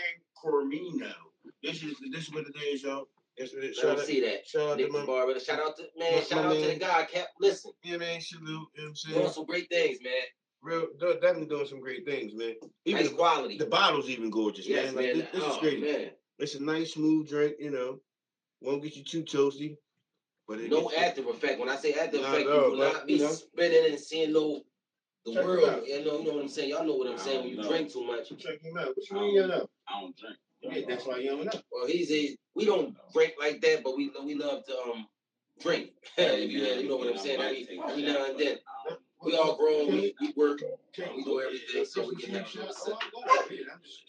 Coramino. 0.41 1.11
This 1.63 1.83
is 1.83 1.95
this 2.11 2.23
is 2.27 2.33
what 2.33 2.45
it 2.45 2.55
is, 2.63 2.83
y'all. 2.83 3.07
That's 3.37 3.53
what 3.53 3.63
it. 3.63 3.67
Let 3.67 3.75
Shout 3.75 3.99
out, 3.99 4.05
see 4.05 4.21
that. 4.21 4.47
shout 4.47 4.61
out 4.69 4.77
to 4.77 4.83
Nick 4.83 4.91
my, 4.91 5.05
Barber. 5.05 5.39
Shout 5.39 5.59
out 5.59 5.75
to 5.77 5.83
man. 5.97 6.15
my- 6.15 6.21
shout 6.21 6.43
my 6.45 6.49
out 6.49 6.53
to 6.53 6.67
the 6.67 6.75
guy. 6.75 7.03
Kept 7.11 7.29
listen. 7.39 7.71
yeah, 7.83 7.97
man. 7.97 8.21
Salute. 8.21 8.47
You 8.47 8.53
know 8.55 8.61
what 8.63 8.77
I'm 8.77 8.83
Doing 8.83 8.95
saying? 8.95 9.29
some 9.31 9.45
great 9.45 9.69
things, 9.69 9.99
man. 10.03 10.11
Real, 10.63 10.85
definitely 10.99 11.47
doing 11.47 11.65
some 11.65 11.79
great 11.81 12.05
things, 12.05 12.33
man. 12.35 12.53
Even 12.85 13.01
Nice 13.01 13.09
the, 13.09 13.15
quality. 13.17 13.57
the 13.57 13.65
bottle's 13.65 14.07
even 14.09 14.29
gorgeous, 14.29 14.67
yes, 14.67 14.93
man. 14.93 14.95
Like 14.95 15.05
man. 15.07 15.17
this, 15.17 15.27
this 15.33 15.43
oh, 15.43 15.51
is 15.53 15.57
great. 15.57 15.81
man. 15.81 16.11
It's 16.37 16.53
a 16.53 16.63
nice, 16.63 16.93
smooth 16.93 17.27
drink. 17.29 17.55
You 17.59 17.71
know, 17.71 17.99
won't 18.61 18.83
get 18.83 18.95
you 18.95 19.03
too 19.03 19.23
toasty, 19.23 19.75
but 20.51 20.59
it 20.59 20.69
No 20.69 20.81
gets 20.81 20.93
you- 20.93 20.99
active 20.99 21.27
effect. 21.27 21.59
When 21.59 21.69
I 21.69 21.77
say 21.77 21.93
active 21.93 22.21
Not 22.21 22.33
effect, 22.33 22.49
at 22.49 22.53
you 22.55 22.61
will 22.61 22.77
but, 22.77 22.93
not 22.93 23.07
be 23.07 23.13
you 23.13 23.19
know. 23.19 23.31
spinning 23.31 23.85
and 23.91 23.99
seeing 23.99 24.33
no 24.33 24.61
the 25.25 25.33
Check 25.33 25.45
world. 25.45 25.83
You 25.87 26.03
know, 26.03 26.19
you 26.19 26.23
know 26.25 26.33
what 26.33 26.41
I'm 26.43 26.49
saying. 26.49 26.69
Y'all 26.71 26.83
know 26.85 26.95
what 26.95 27.07
I'm 27.07 27.13
I 27.13 27.17
saying. 27.17 27.39
When 27.41 27.49
you 27.49 27.57
know. 27.61 27.69
drink 27.69 27.91
too 27.93 28.05
much. 28.05 28.29
Check 28.37 28.61
him 28.61 28.77
out. 28.77 28.87
What 28.87 29.09
you 29.09 29.15
mean 29.17 29.35
you 29.35 29.47
know? 29.47 29.69
I 29.87 30.01
don't 30.01 30.17
drink. 30.17 30.35
Yeah, 30.61 30.81
that's 30.89 31.05
why 31.05 31.17
you 31.17 31.29
don't 31.29 31.45
know. 31.45 31.61
Well, 31.71 31.87
he's 31.87 32.11
a. 32.11 32.35
We 32.53 32.65
don't 32.65 32.97
drink 33.13 33.33
like 33.39 33.61
that, 33.61 33.81
but 33.83 33.95
we 33.95 34.11
we 34.25 34.35
love 34.35 34.65
to 34.65 34.77
um 34.81 35.07
drink. 35.61 35.91
if 36.17 36.51
you, 36.51 36.59
you 36.59 36.89
know 36.89 36.97
what 36.97 37.07
I'm 37.07 37.17
saying. 37.17 37.39
Every, 37.39 37.79
every 37.87 38.03
now 38.03 38.25
and 38.25 38.37
then. 38.39 38.57
We 39.23 39.37
all 39.37 39.55
grown. 39.55 39.87
We, 39.91 40.15
we 40.19 40.33
work. 40.35 40.61
We 40.97 41.23
do 41.23 41.39
everything 41.41 41.85
so 41.85 42.07
we 42.09 42.15
can 42.15 42.33
have 42.35 42.53
a 42.55 42.57
little 42.57 42.73
sip. 42.73 42.95
Yes, 43.59 43.99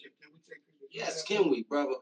Yes, 0.91 1.23
can 1.23 1.49
we, 1.49 1.63
brother? 1.63 1.93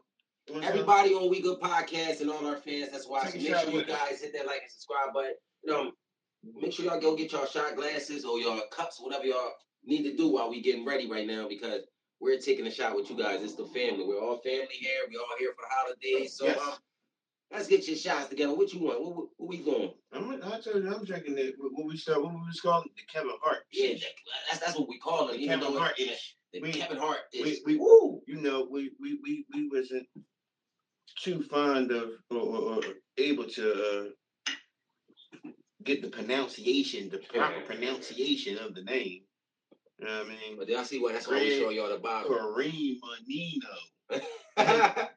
Everybody. 0.60 1.14
On 1.14 1.30
We 1.30 1.40
Good 1.40 1.60
Podcast 1.60 2.20
and 2.20 2.30
all 2.30 2.46
our 2.46 2.56
fans 2.56 2.90
that's 2.90 3.08
watching, 3.08 3.40
Take 3.40 3.50
make 3.52 3.60
sure 3.62 3.70
you 3.70 3.84
guys 3.84 4.20
hit 4.20 4.32
that 4.34 4.46
like 4.46 4.62
and 4.62 4.70
subscribe 4.70 5.14
button. 5.14 5.32
You 5.64 5.72
know, 5.72 5.92
make 6.60 6.72
sure 6.72 6.84
y'all 6.84 7.00
go 7.00 7.16
get 7.16 7.32
y'all 7.32 7.46
shot 7.46 7.74
glasses 7.76 8.24
or 8.24 8.38
y'all 8.38 8.60
cups, 8.70 9.00
whatever 9.00 9.24
y'all 9.24 9.52
need 9.84 10.02
to 10.04 10.16
do 10.16 10.28
while 10.28 10.50
we 10.50 10.60
getting 10.60 10.84
ready 10.84 11.10
right 11.10 11.26
now 11.26 11.48
because 11.48 11.80
we're 12.20 12.38
taking 12.38 12.66
a 12.66 12.70
shot 12.70 12.94
with 12.94 13.10
you 13.10 13.16
guys. 13.16 13.42
It's 13.42 13.54
the 13.54 13.64
family. 13.66 14.04
We're 14.06 14.20
all 14.20 14.38
family 14.38 14.66
here. 14.78 14.90
We 15.08 15.16
all 15.16 15.24
here 15.38 15.52
for 15.56 15.62
the 15.62 15.74
holidays. 15.74 16.36
So 16.36 16.46
Yes. 16.46 16.58
um, 16.58 16.74
let's 17.50 17.66
get 17.66 17.86
your 17.88 17.96
shots 17.96 18.28
together. 18.28 18.54
What 18.54 18.72
you 18.72 18.80
want? 18.80 19.00
What, 19.02 19.16
what, 19.16 19.26
what 19.38 19.48
we 19.48 19.58
going? 19.58 19.92
I'm, 20.12 20.30
I 20.44 20.60
told 20.60 20.84
you, 20.84 20.94
I'm 20.94 21.04
drinking 21.04 21.38
it. 21.38 21.54
What 21.58 21.86
we 21.86 21.96
start, 21.96 22.22
what 22.22 22.32
we 22.32 22.40
was 22.40 22.60
calling 22.60 22.88
the 22.94 23.02
Kevin 23.12 23.32
Hart. 23.42 23.64
Yeah, 23.72 23.94
that, 23.94 24.00
that's 24.50 24.64
that's 24.64 24.78
what 24.78 24.88
we 24.88 24.98
call 24.98 25.30
it. 25.30 25.38
the 25.38 25.46
Kevin 25.46 25.72
Hart 25.76 25.94
the 26.52 26.60
We- 26.60 26.72
Kevin 26.72 26.98
Hart 26.98 27.20
is. 27.32 27.60
We, 27.64 27.74
we, 27.74 27.78
Woo! 27.78 28.20
you 28.26 28.36
know, 28.40 28.68
we, 28.70 28.90
we, 29.00 29.18
we, 29.22 29.46
we 29.54 29.68
wasn't 29.72 30.06
too 31.20 31.42
fond 31.42 31.90
of 31.90 32.10
or, 32.30 32.36
or, 32.38 32.74
or 32.76 32.82
able 33.18 33.44
to 33.44 33.72
uh, 33.72 34.60
get 35.84 36.02
the 36.02 36.08
pronunciation, 36.08 37.08
the 37.10 37.18
proper 37.18 37.54
Yeah. 37.56 37.66
pronunciation 37.66 38.58
of 38.58 38.74
the 38.74 38.82
name. 38.82 39.22
You 39.98 40.06
know 40.06 40.18
what 40.18 40.26
I 40.26 40.28
mean? 40.30 40.58
But 40.58 40.68
y'all 40.68 40.84
see 40.84 41.00
what? 41.00 41.14
That's 41.14 41.28
why 41.28 41.40
we 41.40 41.58
showing 41.58 41.76
y'all 41.76 41.88
the 41.88 41.98
bottle. 41.98 42.30
Kareem 42.32 42.96
Manino. 43.00 44.20
that 44.56 45.10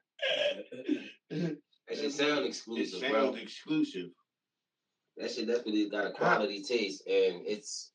It 1.29 1.60
shit 1.98 2.12
sound 2.12 2.46
exclusive, 2.46 3.01
bro. 3.01 3.25
sounds 3.31 3.41
exclusive. 3.41 4.10
That 5.17 5.31
shit 5.31 5.48
definitely 5.48 5.89
got 5.89 6.05
a 6.08 6.12
quality 6.12 6.62
taste, 6.62 7.08
and 7.08 7.41
it's 7.48 7.91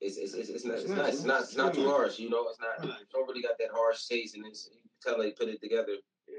it's 0.00 0.16
it's 0.18 0.34
it's, 0.34 0.48
it's, 0.50 0.64
not, 0.64 0.74
it's, 0.76 0.84
It's 0.84 0.92
nice, 0.92 1.14
It's 1.14 1.24
not 1.24 1.42
it's 1.42 1.56
not 1.56 1.74
too 1.74 1.88
harsh. 1.88 2.18
You 2.18 2.30
know, 2.30 2.46
it's 2.48 2.60
not. 2.60 2.86
Nice. 2.88 3.00
It 3.00 3.08
don't 3.12 3.26
really 3.26 3.42
got 3.42 3.58
that 3.58 3.70
harsh 3.72 4.06
taste, 4.06 4.36
and 4.36 4.46
it's 4.46 4.68
you 4.72 4.80
can 4.82 4.90
tell 5.14 5.22
they 5.22 5.32
put 5.32 5.48
it 5.48 5.60
together. 5.60 5.94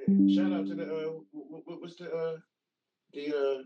Yeah. 0.08 0.36
Shout 0.44 0.54
out 0.54 0.68
to 0.68 0.76
the 0.76 0.84
uh, 0.84 1.10
what, 1.32 1.62
what, 1.66 1.82
what's 1.82 1.96
the 1.96 2.12
uh, 2.12 2.38
the 3.14 3.36
uh, 3.36 3.64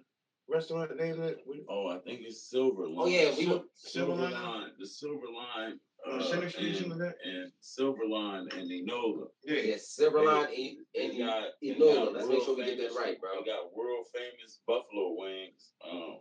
restaurant 0.47 0.95
name 0.97 1.19
that 1.19 1.37
we, 1.47 1.61
Oh, 1.69 1.87
I 1.87 1.99
think 1.99 2.21
it's 2.23 2.49
Silver 2.49 2.87
Line. 2.87 2.95
Oh, 2.97 3.05
yeah, 3.07 3.29
we 3.37 3.45
Silver 3.45 3.63
Silver 3.75 4.15
Line. 4.15 4.33
Line? 4.33 4.69
The 4.79 4.87
Silver 4.87 5.25
Line. 5.33 5.79
On 6.05 6.19
Uh, 6.19 6.23
Center 6.23 6.49
Street, 6.49 6.67
and, 6.67 6.77
something 6.77 6.99
like 6.99 7.15
and 7.23 7.51
Silver 7.61 8.05
Line 8.05 8.47
and 8.57 8.69
Enola. 8.69 9.27
yeah. 9.45 9.55
Yes, 9.71 9.95
Silverline 9.97 10.47
They- 10.47 10.77
and, 11.01 11.13
they 11.13 11.21
and 11.21 11.29
got- 11.29 11.49
they 11.61 11.67
Enola. 11.75 12.13
Let's 12.13 12.27
make 12.27 12.43
sure 12.43 12.57
we 12.57 12.65
get 12.65 12.77
that 12.77 12.93
right, 12.99 13.17
bro. 13.21 13.29
They 13.39 13.49
got 13.51 13.73
world 13.73 14.05
famous 14.13 14.59
buffalo 14.67 15.15
wings. 15.17 15.71
Um, 15.89 16.19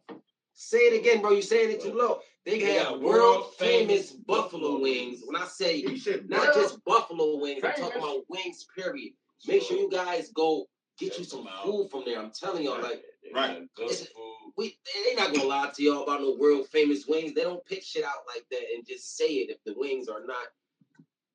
Say 0.55 0.79
it 0.79 1.01
again, 1.01 1.21
bro. 1.23 1.33
You 1.33 1.43
saying 1.43 1.71
it 1.71 1.81
too 1.81 1.95
low. 1.95 2.21
They 2.45 2.61
They 2.61 2.75
have 2.75 2.91
got 2.91 3.01
world 3.01 3.55
famous 3.57 4.13
buffalo 4.13 4.43
buffalo 4.43 4.81
wings. 4.81 5.21
wings. 5.21 5.23
When 5.27 5.35
I 5.43 5.47
say 5.47 5.83
not 6.29 6.55
just 6.55 6.85
buffalo 6.85 7.39
wings, 7.39 7.65
I'm 7.65 7.73
talking 7.75 7.99
about 8.03 8.23
wings. 8.29 8.65
Period. 8.77 9.15
Make 9.47 9.63
sure 9.63 9.77
you 9.77 9.91
guys 9.91 10.31
go 10.31 10.67
get 10.99 11.19
you 11.19 11.25
some 11.25 11.49
food 11.65 11.89
from 11.91 12.03
there. 12.05 12.19
I'm 12.19 12.31
telling 12.31 12.65
y'all, 12.65 12.81
like. 12.81 13.03
Right. 13.35 13.61
got 13.77 13.87
good 13.87 13.97
food. 13.97 14.53
we 14.57 14.77
they 15.07 15.15
not 15.15 15.33
gonna 15.33 15.49
lie 15.49 15.71
to 15.75 15.83
y'all 15.83 16.03
about 16.03 16.21
no 16.21 16.37
world 16.39 16.67
famous 16.69 17.07
wings. 17.07 17.33
They 17.35 17.43
don't 17.43 17.65
pick 17.65 17.83
shit 17.83 18.05
out 18.05 18.25
like 18.27 18.45
that 18.51 18.63
and 18.75 18.87
just 18.87 19.17
say 19.17 19.27
it 19.27 19.51
if 19.51 19.59
the 19.65 19.75
wings 19.77 20.09
are 20.09 20.25
not 20.27 20.47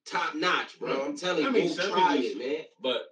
top 0.06 0.36
notch, 0.36 0.80
bro. 0.80 1.06
I'm 1.06 1.18
telling 1.18 1.44
you, 1.44 1.50
I 1.50 1.52
mean, 1.52 1.76
go 1.76 1.90
try 1.90 2.18
it, 2.18 2.38
man. 2.38 2.66
But 2.82 3.08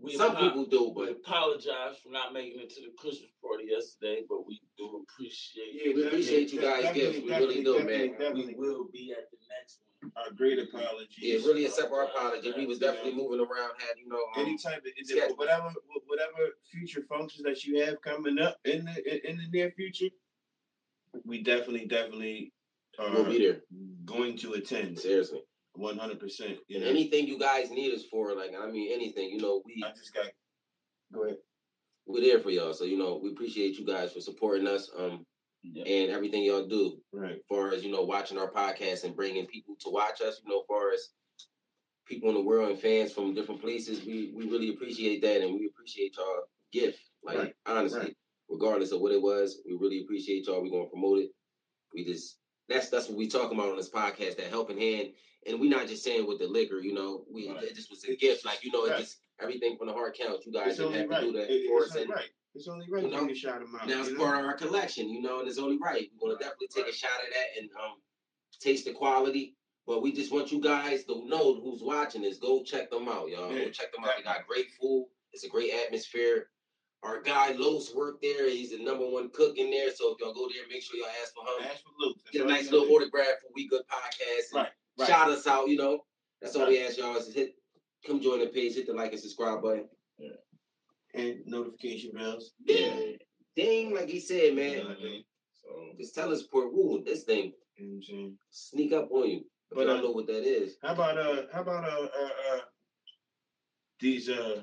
we 0.00 0.16
Some 0.16 0.32
apo- 0.32 0.40
people 0.48 0.64
do, 0.66 0.92
we 0.94 1.06
but 1.06 1.12
apologize 1.12 1.96
for 2.02 2.10
not 2.10 2.32
making 2.32 2.60
it 2.60 2.70
to 2.74 2.80
the 2.82 2.92
Christmas 2.98 3.30
party 3.42 3.64
yesterday, 3.70 4.22
but 4.28 4.46
we 4.46 4.60
do 4.76 5.02
appreciate 5.08 5.72
Yeah, 5.84 5.92
We 5.94 6.06
appreciate 6.06 6.52
you 6.52 6.60
guys' 6.60 6.82
definitely, 6.82 7.00
gifts. 7.12 7.24
We 7.24 7.30
really 7.36 7.64
do, 7.64 7.72
definitely, 7.78 8.08
man. 8.18 8.34
We 8.34 8.54
will 8.54 8.88
be 8.92 9.12
at 9.12 9.30
the 9.30 9.38
next 9.48 9.80
one. 10.02 10.12
Our 10.16 10.32
great 10.32 10.58
apologies. 10.58 11.16
yeah, 11.18 11.36
really 11.36 11.64
accept 11.64 11.90
our 11.90 12.04
apology. 12.04 12.52
We 12.56 12.66
was 12.66 12.78
definitely 12.78 13.14
moving 13.14 13.40
around, 13.40 13.72
had 13.78 13.96
you 13.96 14.06
know, 14.08 14.18
um, 14.36 14.44
Any 14.44 14.58
type 14.58 14.78
of 14.78 14.92
is 14.98 15.10
it 15.10 15.32
whatever 15.38 15.72
whatever 16.06 16.50
future 16.70 17.02
functions 17.08 17.42
that 17.44 17.64
you 17.64 17.82
have 17.82 18.02
coming 18.02 18.38
up 18.38 18.58
in 18.66 18.84
the 18.84 19.24
in, 19.26 19.30
in 19.30 19.36
the 19.38 19.48
near 19.50 19.70
future, 19.70 20.08
we 21.24 21.42
definitely 21.42 21.86
definitely 21.86 22.52
are 22.98 23.10
We'll 23.12 23.24
be 23.24 23.38
there. 23.38 23.62
going 24.04 24.36
to 24.38 24.52
attend 24.54 24.98
Seriously. 24.98 25.40
One 25.74 25.98
hundred 25.98 26.20
percent. 26.20 26.58
And 26.72 26.82
anything 26.84 27.26
you 27.26 27.38
guys 27.38 27.70
need 27.70 27.92
us 27.94 28.04
for, 28.10 28.34
like 28.34 28.52
I 28.60 28.70
mean 28.70 28.92
anything, 28.92 29.30
you 29.30 29.40
know, 29.40 29.62
we 29.64 29.82
I 29.84 29.90
just 29.92 30.14
got. 30.14 30.26
Go 31.12 31.24
ahead. 31.24 31.36
we're 32.06 32.20
there 32.22 32.40
for 32.40 32.50
y'all. 32.50 32.72
So, 32.74 32.84
you 32.84 32.98
know, 32.98 33.20
we 33.22 33.30
appreciate 33.30 33.78
you 33.78 33.86
guys 33.86 34.12
for 34.12 34.20
supporting 34.20 34.66
us. 34.66 34.90
Um 34.96 35.24
Yeah. 35.62 35.84
and 35.84 36.10
everything 36.10 36.44
y'all 36.44 36.66
do. 36.68 36.98
Right. 37.12 37.36
as 37.36 37.46
far 37.48 37.72
as 37.72 37.82
you 37.84 37.90
know 37.90 38.02
watching 38.02 38.38
our 38.38 38.50
podcast 38.52 39.04
and 39.04 39.16
bringing 39.16 39.46
people 39.46 39.76
to 39.80 39.90
watch 39.90 40.20
us 40.20 40.40
you 40.44 40.50
know 40.50 40.60
as 40.60 40.66
far 40.68 40.92
as 40.92 41.08
people 42.06 42.28
in 42.28 42.34
the 42.34 42.42
world 42.50 42.68
and 42.70 42.78
fans 42.78 43.12
from 43.12 43.32
different 43.34 43.62
places 43.62 44.04
we 44.04 44.30
we 44.36 44.44
really 44.46 44.68
appreciate 44.74 45.22
that 45.22 45.40
and 45.40 45.54
we 45.58 45.66
appreciate 45.66 46.14
y'all 46.18 46.42
gift 46.72 47.00
like 47.22 47.38
Right, 47.38 47.54
honestly 47.64 47.98
right. 48.00 48.16
regardless 48.50 48.92
of 48.92 49.00
what 49.00 49.12
it 49.12 49.22
was 49.22 49.62
we 49.66 49.72
really 49.74 50.00
appreciate 50.02 50.46
y'all 50.46 50.62
We're 50.62 50.68
gonna 50.76 50.90
promote 50.96 51.20
it 51.20 51.30
we 51.94 52.04
just 52.04 52.36
that's 52.68 52.90
that's 52.90 53.08
what 53.08 53.16
we 53.16 53.26
talking 53.26 53.56
about 53.58 53.70
on 53.70 53.76
this 53.78 53.88
podcast 53.90 54.36
that 54.36 54.48
helping 54.50 54.78
hand 54.78 55.08
and 55.46 55.60
we're 55.60 55.70
not 55.70 55.86
just 55.88 56.02
saying 56.04 56.26
with 56.26 56.38
the 56.38 56.46
liquor 56.46 56.78
you 56.80 56.94
know 56.94 57.24
we 57.30 57.50
Right. 57.50 57.64
it 57.64 57.74
just 57.74 57.90
was 57.90 58.04
a 58.04 58.16
gift 58.16 58.44
like 58.44 58.64
you 58.64 58.70
know 58.72 58.84
it 58.86 58.98
just 58.98 59.18
everything 59.40 59.76
from 59.76 59.88
the 59.88 59.92
heart 59.92 60.16
counts 60.16 60.46
you 60.46 60.52
guys 60.52 60.78
have 60.78 60.90
right. 60.92 61.08
to 61.08 61.20
do 61.20 61.32
that 61.32 61.50
It- 61.50 61.66
for 61.68 61.82
it's 61.82 61.90
us 61.90 61.96
only 61.96 62.02
and 62.04 62.10
right. 62.14 62.30
It's 62.56 62.68
only 62.68 62.86
right 62.88 63.02
You 63.02 63.10
know, 63.10 63.26
to 63.26 63.34
shout 63.34 63.58
them 63.58 63.74
out. 63.74 63.88
now 63.88 64.00
it's 64.00 64.10
you 64.10 64.16
part 64.16 64.38
of 64.38 64.44
our 64.46 64.54
collection, 64.56 65.08
you 65.10 65.20
know, 65.20 65.40
and 65.40 65.48
it's 65.48 65.58
only 65.58 65.76
right. 65.76 66.08
We're 66.14 66.28
gonna 66.28 66.34
Right, 66.34 66.40
definitely 66.40 66.68
take 66.68 66.84
right. 66.84 66.94
a 66.94 66.96
shot 66.96 67.10
at 67.26 67.32
that 67.34 67.60
and 67.60 67.68
um 67.72 67.94
taste 68.60 68.84
the 68.84 68.92
quality. 68.92 69.56
But 69.88 70.02
we 70.02 70.12
just 70.12 70.30
want 70.32 70.52
you 70.52 70.60
guys 70.60 71.02
to 71.06 71.26
know 71.28 71.60
who's 71.60 71.82
watching 71.82 72.22
this. 72.22 72.38
Go 72.38 72.62
check 72.62 72.90
them 72.90 73.08
out, 73.08 73.28
y'all. 73.28 73.52
Yeah, 73.52 73.64
Go 73.64 73.70
check 73.70 73.92
them 73.92 74.04
out. 74.04 74.12
They 74.16 74.22
got 74.22 74.46
great 74.46 74.68
food. 74.80 75.08
It's 75.32 75.42
a 75.42 75.48
great 75.48 75.72
atmosphere. 75.74 76.48
Our 77.02 77.20
guy 77.22 77.50
Los 77.58 77.92
worked 77.92 78.22
there. 78.22 78.48
He's 78.48 78.70
the 78.70 78.78
number 78.82 79.04
one 79.06 79.30
cook 79.30 79.58
in 79.58 79.70
there. 79.72 79.90
So 79.92 80.12
if 80.14 80.20
y'all 80.20 80.32
go 80.32 80.48
there, 80.48 80.62
make 80.70 80.80
sure 80.82 80.96
y'all 80.96 81.08
ask 81.22 81.34
for 81.34 81.42
him. 81.44 81.68
Ask 81.70 81.82
for 81.82 81.90
Luke. 81.98 82.16
Get 82.32 82.42
a 82.42 82.46
nice 82.46 82.70
little 82.70 82.88
autograph 82.94 83.40
for 83.42 83.48
We 83.52 83.66
Good 83.68 83.82
Podcast. 83.92 84.54
Right, 84.54 84.68
right. 84.98 85.08
Shout 85.08 85.30
us 85.30 85.46
out, 85.46 85.68
you 85.68 85.76
know. 85.76 86.00
That's 86.40 86.56
all 86.56 86.62
Right. 86.62 86.70
we 86.70 86.84
ask 86.84 86.98
y'all 86.98 87.16
is 87.16 87.32
hit 87.32 87.54
come 88.06 88.20
join 88.20 88.40
the 88.40 88.46
page, 88.48 88.74
hit 88.74 88.86
the 88.86 88.92
like 88.92 89.12
and 89.12 89.20
subscribe 89.20 89.62
button. 89.62 89.88
And 91.14 91.38
notification 91.46 92.10
bells. 92.12 92.52
Ding, 92.66 93.16
ding, 93.54 93.94
like 93.94 94.08
he 94.08 94.18
said, 94.20 94.42
You 94.42 94.50
know 94.50 94.62
man. 94.62 94.86
what 94.88 94.96
I 94.98 95.02
mean? 95.02 95.24
So 95.62 95.68
Just 95.96 96.14
tell 96.14 96.32
us 96.32 96.42
port 96.42 96.72
woo, 96.74 97.02
this 97.06 97.22
thing 97.24 97.52
You 97.76 97.84
know 97.86 97.90
what 97.90 97.96
I'm 97.96 98.02
saying? 98.02 98.38
sneak 98.50 98.92
up 98.92 99.10
on 99.12 99.30
you. 99.30 99.36
If 99.70 99.76
But, 99.76 99.86
y'all 99.86 99.98
uh, 99.98 100.00
know 100.02 100.10
what 100.10 100.26
that 100.26 100.44
is. 100.44 100.76
How 100.82 100.92
about 100.92 101.16
uh 101.18 101.42
how 101.52 101.60
about 101.62 101.84
uh 101.84 102.08
uh, 102.20 102.56
uh 102.56 102.60
these 104.00 104.28
uh 104.28 104.62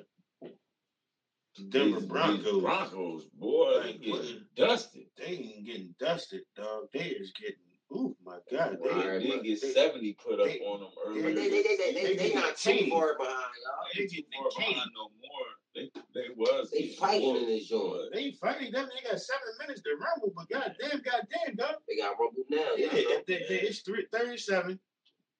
Denver 1.69 1.99
these- 1.99 2.05
Broncos? 2.09 2.43
these 2.45 2.61
Broncos, 2.61 3.25
boy, 3.33 3.81
Like, 3.83 4.01
they 4.01 4.09
what? 4.11 4.21
getting 4.23 4.45
dusted. 4.55 5.05
They 5.17 5.25
ain't 5.25 5.65
getting 5.65 5.95
dusted, 5.99 6.41
dog. 6.55 6.87
They 6.93 6.99
is 7.05 7.31
getting 7.31 7.55
oh 7.93 8.15
my 8.25 8.37
god. 8.51 8.77
They, 8.81 8.89
They 8.89 8.95
Alright, 8.95 9.21
did 9.21 9.31
but 9.35 9.43
get 9.43 9.61
they- 9.61 9.73
seventy 9.73 10.13
put 10.13 10.39
up 10.39 10.47
on 10.65 10.79
them 10.81 10.89
They, 11.13 11.19
earlier. 11.21 11.33
they, 11.35 11.49
they, 11.49 11.49
they, 11.49 11.75
they, 11.77 11.93
They 11.93 12.15
they, 12.15 12.29
get 12.29 12.35
not 12.35 12.55
too 12.57 12.87
far 12.89 13.17
behind, 13.17 13.35
y'all. 13.65 13.85
They 13.95 14.01
ain't 14.03 14.11
too 14.11 14.23
far 14.35 14.49
behind 14.57 14.91
no 14.95 15.03
more. 15.21 15.47
They 15.73 15.89
they 16.13 16.27
was 16.35 16.69
They 16.71 16.79
getting 16.81 16.95
fighting 16.97 17.35
in 17.37 17.45
this 17.47 17.67
joint. 17.67 18.11
they 18.13 18.31
fighting 18.31 18.71
them. 18.73 18.89
They 18.93 19.09
got 19.09 19.19
seven 19.19 19.47
minutes 19.61 19.81
to 19.83 19.89
rumble, 19.99 20.33
but 20.35 20.49
goddamn, 20.49 21.01
goddamn, 21.01 21.55
dog. 21.55 21.75
They 21.87 21.97
got 21.97 22.15
rumble 22.19 22.43
now. 22.49 22.57
Yeah, 22.75 22.87
Yeah, 22.93 23.17
they, 23.27 23.45
they, 23.47 23.59
it's 23.61 23.79
three, 23.79 24.05
37. 24.11 24.71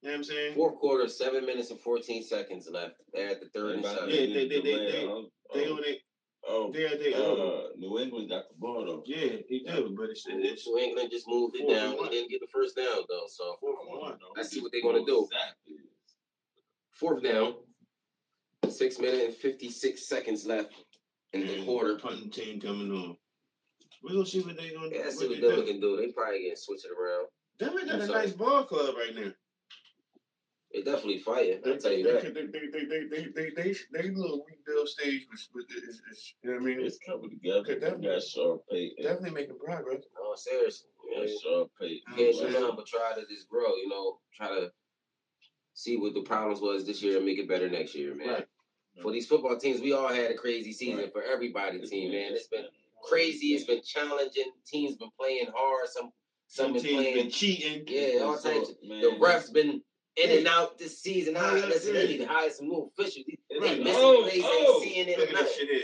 You 0.03 0.07
know 0.07 0.13
what 0.13 0.17
I'm 0.17 0.23
saying? 0.23 0.55
Fourth 0.55 0.75
quarter, 0.79 1.07
seven 1.09 1.45
minutes 1.45 1.69
and 1.69 1.79
fourteen 1.79 2.23
seconds 2.23 2.67
left. 2.71 2.95
They're 3.13 3.29
at 3.29 3.41
the 3.41 3.49
third 3.49 3.75
and 3.75 3.85
seven. 3.85 4.09
Yeah, 4.09 4.15
get 4.25 4.33
they- 4.33 4.47
they- 4.47 4.47
they- 4.47 4.61
delayed. 4.61 4.93
they- 4.93 5.05
Oh, 5.07 5.29
They 5.53 6.01
oh, 6.47 6.65
on 6.65 6.75
it. 6.75 6.91
oh, 6.91 6.97
They, 6.97 7.11
they, 7.11 7.13
oh. 7.15 7.69
uh, 7.73 7.77
New 7.77 7.99
England 7.99 8.29
got 8.29 8.49
the 8.49 8.55
ball 8.57 8.85
though. 8.85 9.03
Yeah, 9.05 9.37
he 9.47 9.59
do, 9.65 9.93
but 9.97 10.09
it's, 10.09 10.25
it's 10.27 10.67
New 10.67 10.77
England 10.77 11.09
just 11.11 11.27
moved 11.27 11.55
it 11.55 11.61
Fourth 11.61 11.77
and 11.77 11.91
down. 11.97 12.03
We 12.03 12.09
didn't 12.09 12.29
get 12.31 12.41
the 12.41 12.47
first 12.53 12.75
down 12.75 13.03
though. 13.09 13.27
So 13.27 13.57
I 13.61 13.65
one. 13.99 14.17
Let's 14.35 14.49
see 14.49 14.61
what 14.61 14.71
this 14.71 14.81
they 14.81 14.87
gonna 14.87 15.05
do. 15.05 15.27
sack 15.31 15.55
fourth 16.91 17.23
down, 17.23 17.55
six 18.69 18.99
minutes 18.99 19.25
and 19.25 19.35
fifty 19.35 19.69
six 19.69 20.07
seconds 20.07 20.45
left 20.45 20.73
in 21.33 21.45
the 21.47 21.63
quarter. 21.65 21.97
Punting 21.97 22.29
team 22.29 22.59
coming 22.59 22.91
on. 22.91 23.17
We're 24.03 24.13
gonna 24.13 24.25
see 24.25 24.41
what 24.41 24.57
they're 24.57 24.73
gonna 24.73 24.89
Yeah, 24.91 25.01
let's 25.05 25.17
see 25.19 25.27
what 25.27 25.35
what 25.37 25.41
they 25.41 25.47
Denver 25.47 25.65
do. 25.65 25.71
can 25.73 25.81
do. 25.81 25.97
They 25.97 26.11
probably 26.11 26.43
get 26.43 26.57
switch 26.57 26.81
it 26.85 26.91
around. 26.91 27.27
Denver 27.59 27.85
got 27.85 28.01
a 28.01 28.07
nice 28.07 28.31
ball 28.31 28.63
club 28.65 28.95
right 28.95 29.15
now. 29.15 29.31
They 30.73 30.83
definitely. 30.83 31.21
They, 31.25 31.59
I'll 31.65 31.77
tell 31.77 31.91
you 31.91 32.03
they, 32.03 32.11
that. 32.11 32.33
They, 32.33 32.45
they, 32.45 32.67
they, 32.67 33.05
they, 33.05 33.25
they, 33.25 33.49
they, 33.55 33.75
they, 33.91 34.09
little 34.09 34.45
rebuild 34.47 34.87
stage 34.87 35.27
was, 35.29 35.49
was 35.53 35.65
is, 35.65 36.01
is, 36.11 36.33
you 36.41 36.49
know 36.51 36.57
what 36.57 36.63
I 36.63 36.65
mean? 36.65 36.85
It's 36.85 36.97
coming 37.05 37.29
together. 37.29 37.79
Definitely. 37.79 38.07
got 38.07 38.23
Sean 38.23 38.59
Payton. 38.71 39.03
Definitely 39.03 39.31
making 39.31 39.57
progress. 39.63 40.03
No, 40.15 40.33
seriously. 40.35 40.89
Got 41.15 41.29
Sean 41.43 41.65
Payton. 41.79 41.99
can't 42.15 42.35
Yeah. 42.35 42.47
do 42.47 42.53
nothing 42.53 42.75
but 42.77 42.87
try 42.87 43.13
to 43.15 43.21
just 43.27 43.49
grow. 43.49 43.75
You 43.75 43.89
know, 43.89 44.19
try 44.35 44.47
to 44.47 44.71
see 45.73 45.97
what 45.97 46.13
the 46.13 46.21
problems 46.21 46.61
was 46.61 46.85
this 46.85 47.01
year 47.01 47.17
and 47.17 47.25
make 47.25 47.39
it 47.39 47.49
better 47.49 47.69
next 47.69 47.95
year, 47.95 48.15
man. 48.15 48.27
Right. 48.29 48.47
For 49.01 49.11
these 49.11 49.27
football 49.27 49.57
teams, 49.57 49.81
we 49.81 49.93
all 49.93 50.09
had 50.09 50.31
a 50.31 50.35
crazy 50.35 50.71
season. 50.71 50.97
Right. 50.99 51.11
For 51.11 51.23
everybody, 51.23 51.79
team, 51.81 52.11
man, 52.11 52.33
it's 52.33 52.47
been 52.47 52.65
crazy. 53.03 53.47
It's 53.47 53.63
been 53.65 53.81
challenging. 53.83 54.51
Teams 54.65 54.95
been 54.95 55.11
playing 55.19 55.47
hard. 55.53 55.87
Some 55.89 56.11
some 56.47 56.65
Some 56.65 56.73
been 56.73 56.81
teams 56.81 56.95
playing. 56.95 57.15
been 57.15 57.29
cheating. 57.31 57.83
Yeah, 57.87 58.23
all 58.23 58.37
So, 58.37 58.51
types. 58.51 58.71
Man, 58.83 59.01
the 59.01 59.07
refs 59.19 59.51
been 59.53 59.81
in 60.17 60.37
and 60.39 60.47
out 60.47 60.77
this 60.77 60.99
season. 61.01 61.33
Yeah, 61.35 61.43
I, 61.43 61.55
yeah, 61.57 61.65
listen, 61.65 61.93
they 61.93 62.07
need 62.07 62.17
to 62.17 62.25
hire 62.27 62.49
some 62.49 62.67
new 62.67 62.89
officials. 62.97 63.25
They, 63.27 63.37
they 63.49 63.59
Right. 63.59 63.79
missing 63.79 63.95
Oh, 63.97 64.21
plays, 64.23 64.41
oh. 64.45 64.81
ain't 64.83 64.83
seeing 64.93 65.07
it 65.07 65.19
or 65.19 65.21
at 65.23 65.27
that 65.29 65.33
nothing. 65.35 65.79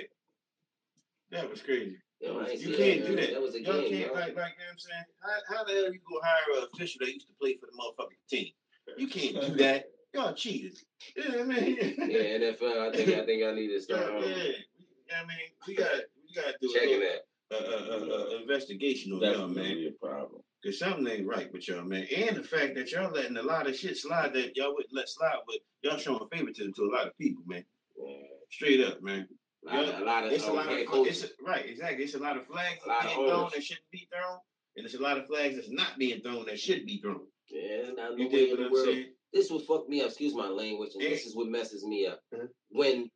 That 1.32 1.50
was 1.50 1.62
crazy. 1.62 1.98
Yo, 2.20 2.40
I 2.40 2.52
You 2.52 2.76
can't 2.76 3.02
that, 3.02 3.08
do 3.10 3.16
that. 3.16 3.32
That 3.34 3.42
was 3.42 3.56
a 3.56 3.62
Y'all 3.64 3.74
game, 3.82 3.90
can't 3.92 4.08
yo. 4.08 4.14
like 4.14 4.14
like 4.14 4.28
you 4.28 4.34
know 4.36 4.44
what 4.44 4.72
I'm 4.72 4.80
saying. 4.80 5.04
How, 5.22 5.58
how 5.58 5.64
the 5.66 5.72
hell 5.74 5.94
you 5.94 6.00
gonna 6.10 6.24
hire 6.26 6.58
an 6.62 6.68
official 6.74 7.00
that 7.06 7.14
used 7.14 7.28
to 7.28 7.34
play 7.40 7.58
for 7.58 7.68
the 7.68 7.78
motherfucking 7.78 8.30
team? 8.30 8.52
You 8.98 9.08
can't 9.08 9.42
do 9.42 9.56
that. 9.64 9.86
Y'all 10.14 10.34
cheated. 10.34 10.78
You 11.16 11.24
know 11.30 11.38
what 11.46 11.58
I 11.58 11.60
mean? 11.62 11.78
Yeah, 11.78 12.40
NFL. 12.40 12.90
I 12.94 12.96
think 12.96 13.10
I 13.10 13.26
think 13.26 13.44
I 13.44 13.52
need 13.54 13.68
to 13.70 13.82
start 13.82 14.02
yeah. 14.08 14.16
um, 14.16 14.22
You 14.24 14.26
know 14.26 14.34
what 14.34 15.16
I 15.16 15.28
mean, 15.28 15.38
we 15.68 15.76
got 15.76 15.92
we 16.26 16.34
got 16.34 16.46
to 16.48 16.56
do 16.62 16.74
checking 16.74 16.96
a, 16.96 17.00
that. 17.00 17.22
little, 17.52 17.74
uh, 17.74 17.96
uh, 17.96 18.16
uh, 18.16 18.36
uh, 18.36 18.42
investigation 18.42 19.14
on 19.14 19.22
y'all, 19.22 19.48
man. 19.48 19.76
be 19.76 19.88
a 19.90 19.92
problem. 20.06 20.42
Cause 20.64 20.80
something 20.80 21.08
ain't 21.08 21.28
right 21.28 21.52
with 21.54 21.68
y'all, 21.68 21.84
man. 21.84 22.08
And 22.16 22.36
the 22.36 22.44
fact 22.44 22.74
that 22.76 22.92
y'all 22.92 23.12
letting 23.12 23.38
a 23.38 23.44
lot 23.44 23.68
of 23.68 23.76
shit 23.76 23.96
slide 23.96 24.34
that 24.34 24.56
y'all 24.58 24.74
wouldn't 24.74 24.94
let 24.94 25.08
slide, 25.08 25.38
but 25.46 25.58
y'all 25.84 25.98
showing 26.00 26.28
favoritism 26.32 26.74
to 26.74 26.84
a 26.84 26.92
lot 26.94 27.08
of 27.08 27.18
people, 27.18 27.44
man. 27.46 27.64
Yeah. 28.04 28.14
Straight 28.52 28.82
up, 28.84 29.02
man. 29.02 29.28
A 29.70 29.76
lot, 29.76 29.86
of, 29.86 30.02
a 30.02 30.06
lot 30.06 30.24
of 30.26 30.32
It's 30.32 30.48
a 30.48 30.52
lot 30.52 30.66
of 30.72 30.78
it's 31.08 31.24
a, 31.24 31.28
right, 31.46 31.66
exactly. 31.70 32.04
It's 32.04 32.16
a 32.16 32.20
lot 32.20 32.38
of 32.38 32.46
flags 32.48 32.80
lot 32.88 33.06
of 33.06 33.12
being 33.16 33.28
thrown 33.28 33.50
that 33.54 33.64
shouldn't 33.64 33.92
be 33.92 34.08
thrown, 34.12 34.38
and 34.78 34.86
it's 34.86 34.96
a 34.96 35.02
lot 35.02 35.18
of 35.18 35.28
flags 35.28 35.56
that's 35.56 35.70
not 35.70 35.98
being 35.98 36.22
thrown 36.22 36.46
that 36.46 36.60
should 36.60 36.86
be 36.86 37.00
thrown. 37.02 37.28
yeah, 37.50 37.92
not 37.96 38.12
no 38.12 38.18
You 38.18 38.30
way 38.30 38.44
in 38.46 38.50
what 38.52 38.60
the 38.60 38.70
world. 38.72 38.86
saying? 38.86 39.14
This 39.34 39.50
will 39.50 39.60
fuck 39.60 39.88
me 39.90 40.02
up. 40.02 40.08
Excuse 40.08 40.34
my 40.34 40.48
language, 40.48 40.92
and 40.94 41.04
Yeah. 41.04 41.10
this 41.10 41.26
is 41.26 41.36
what 41.36 41.50
messes 41.50 41.86
me 41.86 42.08
up. 42.08 42.22
Mhm. 42.34 42.48
When 42.70 43.12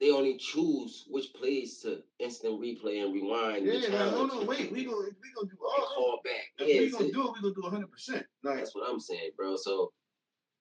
they 0.00 0.10
only 0.10 0.36
choose 0.36 1.06
which 1.08 1.32
plays 1.34 1.78
to 1.80 2.02
instant 2.18 2.60
replay 2.60 3.02
and 3.04 3.14
rewind. 3.14 3.64
Yeah, 3.66 3.74
and 3.74 3.82
now, 3.84 3.88
challenge. 3.98 4.16
hold 4.16 4.30
on, 4.42 4.46
wait. 4.46 4.70
We 4.72 4.84
gonna 4.84 4.96
we 4.98 5.30
gonna 5.34 5.48
do 5.48 5.56
and 5.58 5.60
all 5.60 5.94
call 5.94 6.20
back. 6.24 6.32
that. 6.58 6.68
Yeah, 6.68 6.74
If 6.74 6.80
we 6.82 6.90
so 6.90 6.98
gonna 6.98 7.12
do 7.12 7.20
it, 7.28 7.32
we 7.34 7.40
gonna 7.42 7.54
do 7.54 7.62
100. 7.62 7.90
percent 7.90 8.26
Like 8.42 8.58
that's 8.58 8.74
what 8.74 8.88
I'm 8.90 9.00
saying, 9.00 9.30
bro. 9.36 9.56
So 9.56 9.92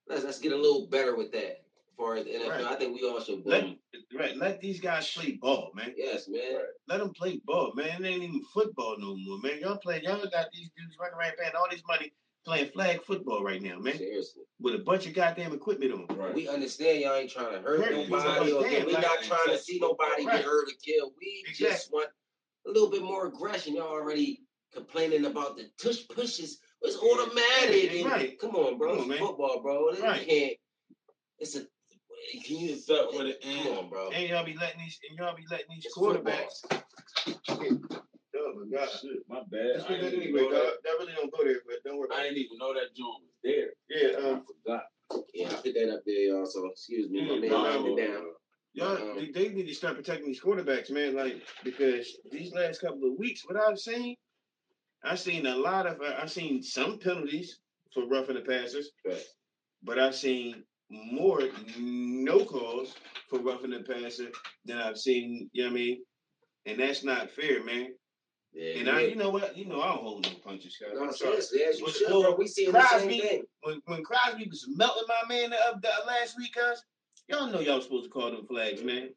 let's 0.08 0.24
let's 0.24 0.40
get 0.40 0.54
a 0.54 0.58
little 0.58 0.88
better 0.88 1.16
with 1.16 1.32
that. 1.34 1.62
As 1.88 1.98
far 1.98 2.16
as 2.16 2.26
the 2.26 2.32
NFL, 2.32 2.50
Right. 2.50 2.66
I 2.66 2.76
think 2.76 3.00
we 3.00 3.08
all 3.10 3.22
should 3.22 3.46
let 3.46 3.64
boom. 3.64 3.78
right, 4.18 4.36
let 4.38 4.60
these 4.60 4.80
guys 4.82 5.10
play 5.14 5.32
ball, 5.42 5.72
man. 5.76 5.94
Yes, 5.96 6.28
man. 6.28 6.60
Let 6.90 7.00
them 7.00 7.12
play 7.14 7.40
ball, 7.46 7.72
man. 7.76 8.04
It 8.04 8.08
ain't 8.10 8.24
even 8.24 8.44
football 8.54 8.96
no 9.00 9.16
more, 9.16 9.40
man. 9.40 9.60
Y'all 9.62 9.78
play, 9.78 10.02
y'all 10.04 10.18
got 10.30 10.48
these 10.54 10.70
dudes 10.78 10.98
running 11.00 11.16
around 11.18 11.34
paying 11.40 11.54
all 11.58 11.68
this 11.72 11.84
money 11.88 12.12
playing 12.46 12.70
flag 12.70 13.04
football 13.04 13.44
right 13.44 13.62
now, 13.62 13.80
man, 13.80 13.98
Seriously. 13.98 14.44
with 14.60 14.76
a 14.76 14.80
bunch 14.80 15.08
of 15.08 15.14
goddamn 15.14 15.54
equipment 15.54 15.92
on. 15.94 16.16
Right. 16.18 16.34
We 16.34 16.48
understand 16.48 17.02
y'all 17.02 17.16
ain't 17.16 17.32
trying 17.32 17.52
to 17.54 17.60
hurt, 17.60 17.84
Hurt 17.84 17.92
nobody, 18.10 18.52
or 18.52 18.62
nobody. 18.62 18.86
we 18.86 18.92
Damn, 18.94 19.02
not 19.02 19.24
trying 19.24 19.48
to 19.48 19.58
see 19.58 19.80
nobody 19.80 20.26
Right. 20.26 20.36
get 20.38 20.46
hurt 20.46 20.68
or 20.70 20.74
killed. 20.86 21.14
We 21.20 21.44
just 21.54 21.92
want 21.92 22.10
a 22.68 22.70
little 22.72 22.90
bit 22.90 23.02
more 23.02 23.28
aggression. 23.28 23.76
Y'all 23.76 23.88
already 23.88 24.44
complaining 24.74 25.26
about 25.26 25.58
the 25.58 25.70
tush 25.82 26.08
pushes. 26.08 26.60
It's 26.82 26.98
automatic. 26.98 27.92
Yeah, 27.94 28.00
and- 28.02 28.06
right. 28.12 28.40
Come 28.40 28.56
on, 28.56 28.78
bro. 28.78 28.90
Come 28.90 28.98
on, 29.06 29.12
it's 29.12 29.20
man. 29.20 29.28
football, 29.28 29.62
bro. 29.62 29.92
You 29.94 30.04
Right. 30.04 30.28
can't. 30.28 30.54
It's 31.40 31.56
a. 31.56 31.62
Can 32.44 32.58
you 32.58 32.74
It's 32.74 32.90
up 32.90 33.14
with 33.14 33.28
it, 33.28 33.42
Come 33.42 33.78
on, 33.78 33.90
bro. 33.90 34.10
And 34.10 34.28
y'all 34.30 34.44
be 34.44 34.56
letting 34.56 34.80
these, 34.80 35.00
and 35.10 35.18
y'all 35.18 35.36
be 35.36 35.44
letting 35.50 35.68
these 35.70 35.86
It's 35.86 35.96
quarterbacks. 35.98 36.64
My 38.70 38.78
god. 38.78 38.90
Shit, 38.90 39.20
my 39.30 39.42
bad. 39.50 39.76
Just 39.76 39.86
I 39.86 39.90
put 39.90 40.02
that 40.02 40.10
didn't, 40.12 40.24
even 40.24 40.36
anyway, 40.36 40.42
know 40.42 40.50
dog. 40.52 40.64
that, 40.66 40.84
That 40.84 40.96
really 41.00 41.14
don't 41.14 41.32
go 41.32 41.44
there, 41.44 41.60
but 41.66 41.76
don't 41.84 41.98
worry 41.98 42.08
I 42.12 42.16
about 42.16 42.26
it. 42.26 42.30
didn't 42.30 42.46
even 42.46 42.58
know 42.58 42.74
that 42.74 42.96
joint 42.96 43.24
was 43.24 43.36
there. 43.44 43.70
Yeah, 43.90 44.18
I 44.20 44.32
um, 44.34 44.44
forgot. 44.46 44.84
Yeah, 45.34 45.48
I 45.50 45.54
put 45.56 45.74
that 45.76 45.94
up 45.94 46.02
there, 46.06 46.16
y'all. 46.16 46.46
So 46.46 46.66
excuse 46.68 47.10
me, 47.10 47.22
my 47.28 47.34
Yeah, 47.36 47.40
man 47.42 47.50
no, 47.50 47.98
it 47.98 48.08
down. 48.08 48.24
y'all, 48.74 49.12
Um, 49.12 49.18
they, 49.18 49.32
they 49.32 49.50
need 49.54 49.68
to 49.68 49.74
start 49.74 49.96
protecting 49.96 50.28
these 50.28 50.42
quarterbacks, 50.42 50.90
man. 50.92 51.16
Like 51.16 51.42
because 51.64 52.18
these 52.32 52.54
last 52.54 52.82
couple 52.82 53.12
of 53.12 53.18
weeks, 53.20 53.44
what 53.48 53.58
I've 53.58 53.78
seen, 53.80 54.16
I've 55.04 55.20
seen 55.20 55.46
a 55.46 55.56
lot 55.56 55.86
of, 55.86 56.02
I've 56.02 56.32
seen 56.32 56.64
some 56.64 56.98
penalties 57.00 57.60
for 57.94 58.08
roughing 58.08 58.36
the 58.36 58.42
passers, 58.42 58.92
Right. 59.06 59.24
but 59.84 60.00
I've 60.00 60.16
seen 60.16 60.64
more 60.90 61.42
no 61.78 62.46
calls 62.46 62.96
for 63.30 63.40
roughing 63.40 63.72
the 63.72 63.82
passer 63.82 64.30
than 64.66 64.78
I've 64.78 64.98
seen. 64.98 65.50
You 65.54 65.64
know 65.66 65.70
what 65.70 65.78
I 65.78 65.82
mean? 65.82 66.04
And 66.66 66.80
that's 66.80 67.04
not 67.04 67.30
fair, 67.32 67.64
man. 67.64 67.94
Yeah, 68.56 68.80
And 68.80 68.90
I, 68.90 69.02
you 69.02 69.16
know 69.18 69.30
what? 69.30 69.58
You 69.58 69.66
know 69.66 69.82
I 69.82 69.90
don't 69.90 70.02
hold 70.02 70.24
no 70.24 70.30
punches, 70.44 70.78
guys. 70.80 70.92
No, 70.96 71.04
I'm 71.08 71.14
sorry. 71.14 71.42
seriously, 71.42 71.64
as 71.64 71.80
you 71.80 71.86
With- 71.86 71.96
should, 71.98 72.08
bro. 72.08 72.36
We 72.36 72.48
seeing 72.48 72.72
the 72.72 72.82
same 72.88 73.00
Crosby, 73.00 73.20
thing. 73.20 73.44
when 73.64 73.82
when 73.86 74.04
Crosby 74.04 74.48
was 74.50 74.66
melting 74.70 75.04
my 75.10 75.24
man 75.36 75.50
the, 75.50 75.58
uh, 75.58 75.74
the 75.82 75.90
last 76.08 76.38
week, 76.38 76.56
guys, 76.56 76.82
y'all 77.28 77.48
know 77.52 77.60
y'all 77.60 77.82
supposed 77.82 78.06
to 78.06 78.10
call 78.10 78.32
them 78.32 78.46
flags, 78.48 78.82
man. 78.82 79.10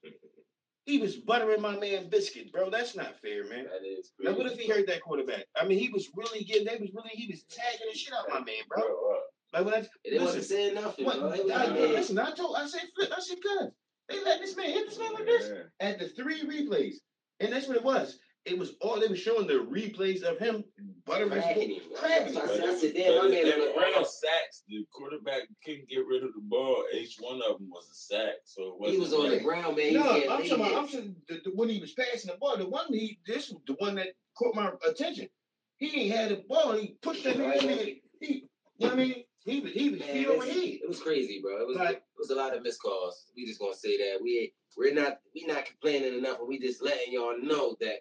He 0.87 0.99
was 0.99 1.17
buttering 1.17 1.61
my 1.61 1.77
man 1.79 2.09
biscuit, 2.09 2.51
bro. 2.51 2.69
That's 2.71 2.97
not 2.97 3.21
fair, 3.21 3.45
man. 3.45 3.67
That 3.67 3.87
is 3.87 4.11
Now 4.19 4.33
what 4.33 4.47
if 4.51 4.59
he 4.59 4.67
bro. 4.67 4.77
hurt 4.77 4.87
that 4.89 5.03
quarterback? 5.03 5.45
I 5.55 5.65
mean, 5.67 5.79
he 5.79 5.89
was 5.91 6.09
really 6.17 6.43
getting. 6.45 6.65
They 6.67 6.77
was 6.81 6.91
really. 6.93 7.11
He 7.13 7.31
was 7.31 7.45
tagging 7.45 7.87
the 7.93 7.97
shit 7.97 8.15
out 8.15 8.29
my 8.29 8.41
man, 8.41 8.65
bro. 8.69 8.81
Bro, 8.83 9.19
Like 9.53 9.65
when 9.67 9.75
I 9.75 9.79
And 9.79 9.87
they 10.11 10.19
wasn't 10.19 10.39
listen, 10.39 10.57
saying 10.57 10.75
nothing, 10.75 11.05
what, 11.05 11.19
bro. 11.21 11.31
They 11.31 11.53
I, 11.53 11.67
listen, 11.69 12.19
I 12.19 12.33
told, 12.33 12.57
I 12.57 12.67
said, 12.67 12.81
flip, 12.97 13.13
I 13.17 13.21
said, 13.21 13.39
cuz 13.43 13.69
they 14.09 14.25
let 14.25 14.41
this 14.41 14.57
man 14.57 14.71
hit 14.71 14.89
this 14.89 14.99
man 14.99 15.13
like 15.13 15.27
this 15.27 15.51
at 15.81 15.99
the 16.01 16.09
three 16.09 16.43
replays, 16.43 16.95
and 17.41 17.53
that's 17.53 17.69
what 17.69 17.77
it 17.77 17.85
was. 17.85 18.19
It 18.45 18.59
was 18.59 18.75
all 18.81 18.99
they 18.99 19.09
were 19.09 19.17
showing 19.17 19.47
the 19.47 19.55
replays 19.55 20.23
of 20.23 20.39
him 20.39 20.65
buttering 21.05 21.31
his 21.33 21.43
cracking 21.45 21.71
him. 21.71 21.81
cracking 21.95 22.35
That's 22.35 22.37
him. 22.37 22.37
why 22.37 22.53
I 22.53 22.57
said, 22.57 22.65
I 22.65 22.79
said, 22.79 22.95
damn, 22.95 23.17
my 23.19 23.29
they- 23.29 23.43
man 23.43 23.45
they 23.45 23.59
were 23.61 23.67
all 23.85 23.93
ground. 23.93 24.07
sacks. 24.07 24.63
The 24.69 24.87
quarterback 24.93 25.43
couldn't 25.65 25.89
get 25.89 26.07
rid 26.07 26.23
of 26.23 26.33
the 26.35 26.41
ball. 26.43 26.85
Each 26.95 27.17
one 27.21 27.43
of 27.43 27.59
them 27.59 27.69
was 27.71 27.89
a 27.91 27.95
sack. 27.95 28.35
So 28.45 28.79
it 28.85 28.93
He 28.93 28.99
wasn't 28.99 29.01
was 29.01 29.13
on 29.15 29.31
the 29.39 29.41
ground, 29.45 29.77
man. 29.77 29.87
He 29.89 29.95
No, 29.95 30.11
I'm 30.11 30.23
talking 30.27 30.53
about. 30.53 30.75
I'm 30.75 30.89
saying 30.89 31.17
the, 31.29 31.41
the, 31.45 31.51
when 31.55 31.69
he 31.69 31.79
was 31.81 31.93
passing 31.93 32.31
the 32.31 32.39
ball, 32.39 32.57
the 32.57 32.69
one 32.69 32.87
he 32.91 33.19
this 33.27 33.51
was 33.51 33.61
the 33.67 33.75
one 33.75 33.97
that 33.97 34.09
caught 34.39 34.55
my 34.55 34.71
attention. 34.89 35.29
He 35.77 36.05
ain't 36.05 36.15
had 36.17 36.31
the 36.31 36.43
ball. 36.49 36.73
He 36.73 36.97
pushed 37.03 37.25
that 37.25 37.37
Right, 37.39 37.61
nigga. 37.61 37.67
man. 37.67 37.97
He, 38.21 38.35
you 38.35 38.41
know 38.81 38.89
what 38.89 38.93
I 38.93 38.97
mean? 38.97 39.25
He 39.45 39.61
was 39.61 39.73
he 39.73 39.91
was 39.91 40.01
Man, 40.01 40.09
feet 40.13 40.27
over 40.27 40.45
head. 40.45 40.55
It 40.57 40.89
was 40.89 41.01
crazy, 41.01 41.41
bro. 41.43 41.61
It 41.61 41.67
was 41.67 41.77
Like- 41.77 41.97
it 41.97 42.03
was 42.19 42.31
a 42.31 42.35
lot 42.35 42.57
of 42.57 42.63
missed 42.63 42.81
calls. 42.83 43.27
We 43.37 43.47
just 43.47 43.61
gonna 43.61 43.75
say 43.75 43.97
that 43.99 44.21
we 44.23 44.53
we're 44.77 44.95
not 44.95 45.19
we 45.35 45.45
not 45.45 45.65
complaining 45.67 46.17
enough, 46.19 46.39
and 46.39 46.49
we 46.49 46.59
just 46.59 46.83
letting 46.83 47.13
y'all 47.13 47.37
know 47.41 47.77
that 47.81 48.01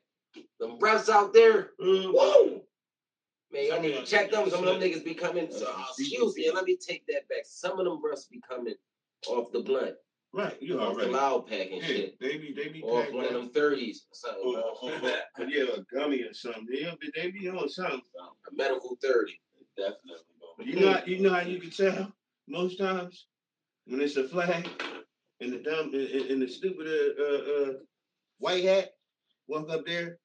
them 0.59 0.77
refs 0.79 1.09
out 1.09 1.33
there, 1.33 1.71
Uh, 1.81 2.11
whoa, 2.11 2.61
man, 3.51 3.67
y'all 3.67 3.81
need 3.81 3.93
to 3.95 4.05
check 4.05 4.31
them. 4.31 4.49
Some 4.49 4.67
of 4.67 4.79
them 4.79 4.81
niggas 4.89 5.03
be 5.05 5.13
coming. 5.13 5.51
So, 5.51 5.65
Uh, 5.67 5.85
excuse 5.97 6.35
me, 6.35 6.51
let 6.51 6.65
me 6.65 6.75
take 6.77 7.05
that 7.07 7.27
back. 7.29 7.45
Some 7.45 7.79
of 7.79 7.85
them 7.85 8.01
refs 8.03 8.29
be 8.29 8.39
coming 8.47 8.75
off 9.27 9.51
the 9.51 9.61
blunt, 9.61 9.95
right, 10.33 10.61
you 10.61 10.79
off 10.79 10.95
the 10.95 11.01
already. 11.03 11.11
loud 11.11 11.47
pack 11.47 11.71
and 11.71 11.81
Yeah, 11.81 11.87
shit, 11.87 12.19
they 12.19 12.37
be 12.37 12.53
they 12.53 12.69
be 12.69 12.83
off 12.83 13.11
one 13.11 13.25
of 13.25 13.33
them 13.33 13.49
thirties 13.49 14.05
or 14.11 14.15
something, 14.15 14.45
Or, 14.45 14.53
bro. 14.53 14.99
or, 15.39 15.43
or, 15.43 15.49
yeah, 15.49 15.63
a 15.75 15.81
gummy 15.93 16.21
or 16.23 16.33
something. 16.33 16.65
They, 16.69 16.83
be- 16.99 17.11
they 17.15 17.31
be 17.31 17.49
on 17.49 17.67
something. 17.69 18.01
A 18.19 18.55
medical 18.55 18.97
thirty. 19.01 19.39
Definitely. 19.75 20.23
You 20.65 20.79
know, 20.79 21.01
you 21.05 21.19
know 21.19 21.33
how 21.33 21.41
you 21.41 21.59
can 21.59 21.69
tell 21.69 22.11
most 22.47 22.77
times 22.77 23.27
when 23.85 24.01
it's 24.01 24.17
a 24.17 24.27
flag 24.27 24.67
and 25.39 25.53
the 25.53 25.59
dumb 25.59 25.93
and, 25.93 26.07
and 26.07 26.31
and 26.31 26.41
the 26.41 26.47
stupid 26.47 26.87
uh, 26.87 27.21
uh, 27.23 27.69
uh, 27.71 27.73
white 28.39 28.63
hat 28.63 28.89
walk 29.47 29.69
up 29.69 29.85
there 29.85 30.17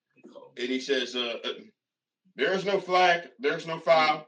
and 0.57 0.69
he 0.69 0.81
says, 0.81 1.15
uh, 1.17 1.37
uh, 1.45 1.49
"There 2.37 2.53
is 2.53 2.65
no 2.65 2.81
flag. 2.81 3.29
There's 3.39 3.67
no 3.67 3.79
foul." 3.79 4.27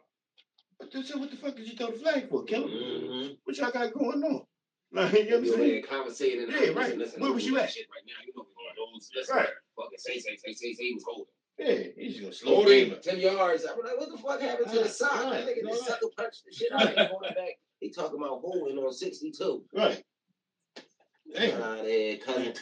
But 0.79 0.93
then, 0.93 1.05
so 1.05 1.19
what 1.19 1.31
the 1.31 1.37
fuck 1.37 1.57
did 1.57 1.69
you 1.69 1.77
throw 1.77 1.91
the 1.93 1.99
flag 1.99 2.29
for, 2.29 2.45
Killer? 2.45 2.69
Mm-hmm. 2.69 3.35
What 3.45 3.57
y'all 3.57 3.71
got 3.71 3.93
going 3.95 4.23
on? 4.23 4.43
Like, 4.93 5.13
you 5.13 5.31
know 5.31 5.39
what 5.41 5.49
I'm 5.49 5.55
saying? 5.57 5.85
conversating. 5.91 6.49
Yeah, 6.51 6.69
right. 6.71 6.97
Where 7.19 7.33
was 7.33 7.45
you 7.45 7.59
at? 7.59 7.69
Shit 7.73 7.87
right 7.91 8.05
now. 8.07 8.15
You 8.25 8.33
know 8.37 8.45
we 8.47 8.55
going 8.77 9.01
to. 9.27 9.33
Right. 9.35 9.49
Fucking 9.77 9.99
say, 9.99 10.21
say, 10.21 10.37
say, 10.37 10.53
say, 10.53 10.73
say 10.73 10.85
he 10.85 10.95
was 10.95 11.03
holding. 11.05 11.25
Yeah, 11.59 11.91
he's 11.97 12.13
just 12.13 12.23
gonna 12.23 12.33
slow 12.33 12.69
him 12.69 12.95
ten 13.03 13.19
yards. 13.19 13.65
I'm 13.65 13.77
like, 13.83 13.99
what 13.99 14.13
the 14.13 14.19
fuck 14.19 14.41
happened 14.41 14.69
to 14.69 14.75
the 14.77 14.81
Right, 14.83 14.91
sock? 14.91 15.13
right, 15.25 15.45
That 15.45 15.49
nigga 15.49 15.69
just 15.69 15.87
sucker 15.87 16.07
punched 16.17 16.45
the 16.47 16.55
shit 16.55 16.71
out 16.73 16.83
of 16.87 16.95
the 16.95 17.29
back. 17.35 17.59
He 17.81 17.91
talking 17.91 18.19
about 18.21 18.41
holding 18.41 18.79
on 18.79 18.93
62. 18.93 19.65
Right. 19.75 20.03
Damn. 21.35 21.61
Ah, 21.63 21.77
there, 21.83 22.17
cousin. 22.19 22.55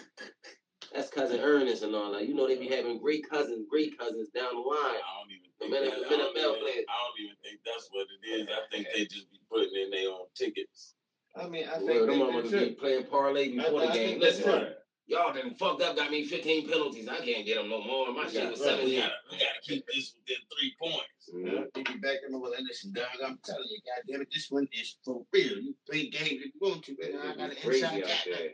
That's 0.94 1.08
cousin 1.08 1.40
Ernest 1.40 1.82
and 1.82 1.94
all 1.94 2.12
that. 2.12 2.28
You 2.28 2.34
know 2.34 2.46
they 2.46 2.58
be 2.58 2.68
having 2.68 2.98
great 2.98 3.28
cousins, 3.28 3.66
great 3.70 3.98
cousins 3.98 4.28
down 4.30 4.54
the 4.54 4.60
line. 4.60 4.78
I 5.00 5.20
don't 5.20 5.30
even 5.30 5.48
The 5.58 5.64
think 5.66 5.70
minute- 5.72 6.00
that, 6.00 6.06
I, 6.06 6.18
don't 6.18 6.36
even. 6.36 6.84
I 6.88 6.96
don't 7.00 7.20
even 7.24 7.36
think 7.42 7.60
that's 7.64 7.88
what 7.90 8.06
it 8.10 8.28
is. 8.28 8.48
I 8.48 8.60
think 8.70 8.86
they 8.94 9.04
just 9.06 9.30
be 9.30 9.38
putting 9.50 9.74
in 9.74 9.90
their 9.90 10.10
own 10.10 10.26
tickets. 10.34 10.94
I 11.34 11.48
mean, 11.48 11.64
I 11.66 11.78
Well, 11.78 11.86
think 11.86 12.00
them 12.00 12.06
that- 12.08 12.28
motherfuckers 12.28 12.50
that's 12.50 12.64
be 12.68 12.74
playing 12.74 13.04
parlay 13.06 13.56
before 13.56 13.82
I 13.82 13.86
the 13.86 13.92
game. 13.92 14.20
Listen, 14.20 14.50
it. 14.50 14.78
y'all 15.06 15.32
done 15.32 15.54
fucked 15.54 15.80
up, 15.80 15.96
got 15.96 16.10
me 16.10 16.24
15 16.26 16.68
penalties. 16.68 17.08
I 17.08 17.16
can't 17.24 17.46
get 17.46 17.56
them 17.56 17.70
no 17.70 17.82
more. 17.82 18.12
My 18.12 18.28
shit 18.28 18.50
was 18.50 18.60
Right. 18.60 18.84
We 18.84 18.96
gotta, 18.96 19.12
we 19.30 19.38
gotta 19.38 19.60
keep 19.62 19.86
this 19.86 20.14
within 20.18 20.42
three 20.52 20.74
points. 20.78 21.30
Mm-hmm. 21.32 21.46
Yeah, 21.46 21.64
they 21.74 21.82
be 21.84 21.98
back 22.00 22.18
in 22.26 22.32
the 22.32 22.38
well. 22.38 22.52
Listen, 22.60 22.92
dog, 22.92 23.06
I'm 23.24 23.38
telling 23.44 23.64
you, 23.70 23.78
goddamn 23.86 24.20
it, 24.22 24.28
this 24.30 24.50
one 24.50 24.68
is 24.72 24.96
for 25.02 25.24
real. 25.32 25.58
You 25.58 25.74
play 25.88 26.08
games 26.10 26.42
if 26.44 26.52
you 26.52 26.60
want 26.60 26.84
to, 26.84 26.96
man. 27.00 27.18
I 27.18 27.34
got 27.36 27.50
an 27.50 27.56
inside 27.64 28.02
out 28.02 28.08
cat. 28.08 28.26
there. 28.26 28.50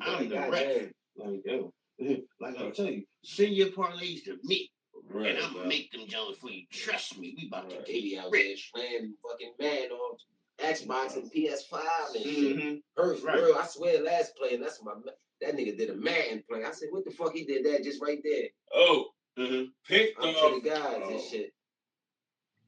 I'm 0.00 0.28
the 0.30 0.34
God 0.36 0.50
ref. 0.52 0.62
damn. 0.64 0.92
Like, 1.14 1.42
yo, 1.44 1.74
like 2.40 2.58
I'm 2.58 2.72
telling 2.72 2.94
you, 2.94 3.04
send 3.24 3.54
your 3.54 3.68
parlays 3.68 4.24
to 4.24 4.38
me, 4.44 4.70
Right. 5.10 5.30
and 5.34 5.38
I'm 5.44 5.52
gonna 5.54 5.68
make 5.68 5.90
them 5.92 6.06
Jones 6.06 6.38
for 6.38 6.50
you. 6.50 6.64
Trust 6.70 7.18
me, 7.18 7.34
we 7.36 7.48
about 7.48 7.68
to 7.70 7.76
Right. 7.76 7.86
They 7.86 7.92
get 7.94 8.02
be 8.02 8.18
out 8.18 8.32
there 8.32 8.40
rich. 8.40 8.70
playing 8.74 9.14
fucking 9.22 9.52
man 9.58 9.90
on 9.90 10.16
Xbox 10.58 11.16
and 11.16 11.30
PS5 11.32 12.14
and 12.14 12.24
shit. 12.24 12.56
Mm-hmm. 12.56 12.74
Hurts, 12.96 13.22
Right. 13.22 13.38
bro. 13.38 13.54
I 13.58 13.66
swear, 13.66 14.02
last 14.02 14.36
play, 14.36 14.54
and 14.54 14.62
that's 14.62 14.82
my 14.82 14.92
that 15.40 15.56
nigga 15.56 15.76
did 15.76 15.90
a 15.90 15.94
man 15.96 16.42
play. 16.48 16.62
I 16.64 16.70
said, 16.70 16.88
what 16.92 17.04
the 17.04 17.10
fuck 17.10 17.32
he 17.34 17.44
did 17.44 17.64
that 17.66 17.82
just 17.82 18.00
right 18.02 18.20
there? 18.22 18.48
Oh, 18.74 19.08
Mm-hmm. 19.38 19.64
picked 19.88 20.18
I'm 20.20 20.34
off. 20.36 20.54
to 20.54 20.60
the 20.60 20.68
guys 20.68 21.00
Oh. 21.04 21.10
and 21.10 21.20
shit. 21.20 21.52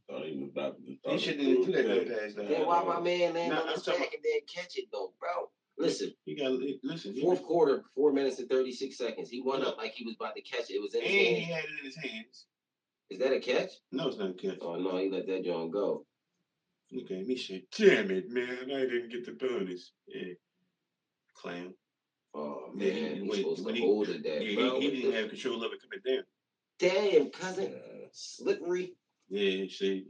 Thought 0.08 0.24
he 0.26 0.36
was 0.38 0.50
about 0.50 0.76
to. 0.76 0.82
He 0.82 0.98
thought 1.04 1.20
shouldn't 1.20 1.42
even 1.42 1.58
was 1.58 1.66
do 1.66 1.72
that 1.72 1.82
good. 1.86 2.08
dumb 2.08 2.18
pass 2.18 2.34
though. 2.34 2.44
Then 2.46 2.66
why 2.66 2.84
my 2.84 3.00
man 3.00 3.34
land 3.34 3.50
Nah, 3.52 3.60
on 3.62 3.68
I'm 3.68 3.74
his 3.74 3.82
back 3.84 3.96
and 3.96 4.22
then 4.24 4.40
catch 4.52 4.76
it 4.76 4.86
though, 4.92 5.12
bro? 5.20 5.50
Listen, 5.76 6.14
You 6.24 6.48
li- 6.50 6.80
listen. 6.84 7.14
he- 7.14 7.20
fourth 7.20 7.42
quarter, 7.42 7.82
four 7.94 8.12
minutes 8.12 8.38
and 8.38 8.48
thirty 8.48 8.72
six 8.72 8.96
seconds. 8.96 9.28
He 9.28 9.40
won 9.40 9.64
up 9.64 9.76
like 9.76 9.92
he 9.92 10.04
was 10.04 10.14
about 10.14 10.36
to 10.36 10.42
catch 10.42 10.70
it. 10.70 10.74
It 10.74 10.82
was 10.82 10.94
in 10.94 11.00
and 11.02 11.10
his 11.10 11.38
he 11.38 11.44
had 11.52 11.64
it 11.64 11.70
in 11.80 11.84
his 11.84 11.96
hands. 11.96 12.46
Is 13.10 13.18
that 13.18 13.32
a 13.32 13.40
catch? 13.40 13.70
No, 13.92 14.08
it's 14.08 14.16
not 14.18 14.30
a 14.30 14.34
catch. 14.34 14.58
Oh 14.60 14.76
no, 14.76 14.96
he 14.98 15.10
let 15.10 15.26
that 15.26 15.44
joint 15.44 15.72
go. 15.72 16.06
Look 16.92 17.10
at 17.10 17.26
me, 17.26 17.36
shit. 17.36 17.68
Damn 17.72 18.10
it, 18.12 18.30
man! 18.30 18.70
I 18.72 18.80
didn't 18.86 19.10
get 19.10 19.26
the 19.26 19.32
bonus. 19.32 19.92
Yeah, 20.06 20.34
clown. 21.34 21.74
Oh 22.34 22.72
Yeah, 22.76 22.92
man, 22.92 23.16
he- 23.16 23.24
he's 23.26 23.36
supposed 23.38 23.64
when 23.64 23.74
to 23.74 23.80
he- 23.80 23.86
hold 23.86 24.08
it 24.08 24.22
there, 24.22 24.42
Yeah, 24.42 24.54
bro. 24.68 24.80
he, 24.80 24.90
he 24.90 24.96
didn't 24.96 25.10
the- 25.12 25.16
have 25.20 25.28
control 25.30 25.64
of 25.64 25.72
it 25.72 25.80
coming 25.82 26.00
down. 26.16 26.24
Damn, 26.78 27.30
cousin, 27.30 27.74
slippery 28.12 28.94
Yeah, 29.34 29.66
see. 29.68 30.06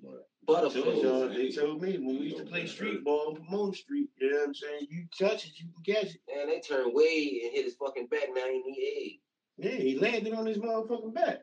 Told 0.46 0.74
y'all, 0.74 1.28
they 1.30 1.50
told 1.50 1.80
me 1.80 1.96
when 1.96 2.18
we 2.18 2.26
used 2.26 2.36
to 2.36 2.44
play 2.44 2.66
street 2.66 3.02
ball 3.02 3.28
on 3.28 3.36
Pomone 3.36 3.74
Street, 3.74 4.10
you 4.20 4.30
know 4.30 4.38
what 4.40 4.48
I'm 4.48 4.54
saying? 4.54 4.86
You 4.90 5.06
touch 5.18 5.46
it, 5.46 5.52
you 5.58 5.68
can 5.82 5.94
catch 5.94 6.14
it. 6.14 6.20
And 6.38 6.50
they 6.50 6.60
turned 6.60 6.92
way 6.94 7.40
and 7.44 7.52
hit 7.54 7.64
his 7.64 7.74
fucking 7.76 8.08
back. 8.08 8.28
Now 8.34 8.44
he 8.44 8.62
need 8.62 8.78
aid. 8.78 9.20
Yeah, 9.56 9.80
he 9.82 9.98
landed 9.98 10.34
on 10.34 10.44
his 10.44 10.58
motherfucking 10.58 11.14
back. 11.14 11.38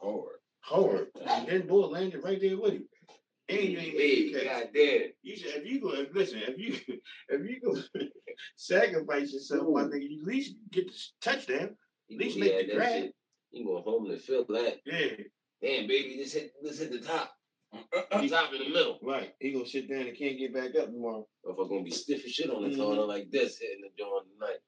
Hard. 0.00 0.38
Hard. 0.62 1.06
And 1.24 1.46
then 1.46 1.66
boy 1.68 1.86
landed 1.86 2.24
right 2.24 2.40
there 2.40 2.58
with 2.58 2.72
him. 2.72 2.88
And 3.48 3.60
you 3.60 3.78
ain't 3.78 3.96
made 3.96 4.00
Hey, 4.00 4.32
the 4.32 4.40
catch. 4.40 4.44
god 4.62 4.68
damn. 4.74 5.00
You 5.22 5.36
should, 5.36 5.50
if 5.54 5.66
you 5.66 5.80
go, 5.80 5.90
if, 5.94 6.08
listen, 6.12 6.40
if 6.48 6.58
you 6.58 6.98
if 7.28 7.48
you 7.48 7.60
go 7.60 7.80
sacrifice 8.56 9.32
yourself, 9.32 9.68
my 9.72 9.82
Ooh. 9.82 9.88
nigga, 9.88 10.10
you 10.10 10.20
at 10.22 10.26
least 10.26 10.56
get 10.72 10.88
the 10.88 10.98
touchdown. 11.22 11.76
He 12.08 12.16
At 12.16 12.20
least 12.20 12.34
he 12.34 12.40
make 12.40 12.58
the 12.58 12.66
that 12.72 12.76
grab. 12.76 12.90
shit. 12.92 13.14
He 13.52 13.64
going 13.64 13.84
home 13.84 14.10
and 14.10 14.20
feel 14.20 14.44
that. 14.48 14.78
Yeah, 14.84 15.06
Damn, 15.62 15.86
baby, 15.88 16.16
just 16.18 16.34
hit, 16.34 16.52
just 16.64 16.80
hit 16.80 16.92
the 16.92 17.00
top. 17.00 17.32
Mm, 17.74 17.80
mm, 17.94 18.08
mm. 18.12 18.30
top 18.30 18.52
in 18.54 18.60
the 18.62 18.68
middle. 18.70 18.98
right. 19.02 19.34
He 19.40 19.52
gonna 19.52 19.66
sit 19.66 19.88
down 19.90 20.06
and 20.06 20.16
can't 20.16 20.38
get 20.38 20.54
back 20.54 20.74
up 20.76 20.86
tomorrow. 20.86 21.26
If 21.44 21.58
I'm 21.58 21.68
gonna 21.68 21.82
be 21.82 21.90
stiff 21.90 22.24
as 22.24 22.30
shit 22.30 22.50
on 22.50 22.62
the 22.62 22.68
Mhm. 22.70 22.78
corner 22.78 23.02
like 23.02 23.30
this, 23.30 23.58
hitting 23.58 23.82
the 23.82 23.90
joint 23.98 24.26
tonight. 24.32 24.58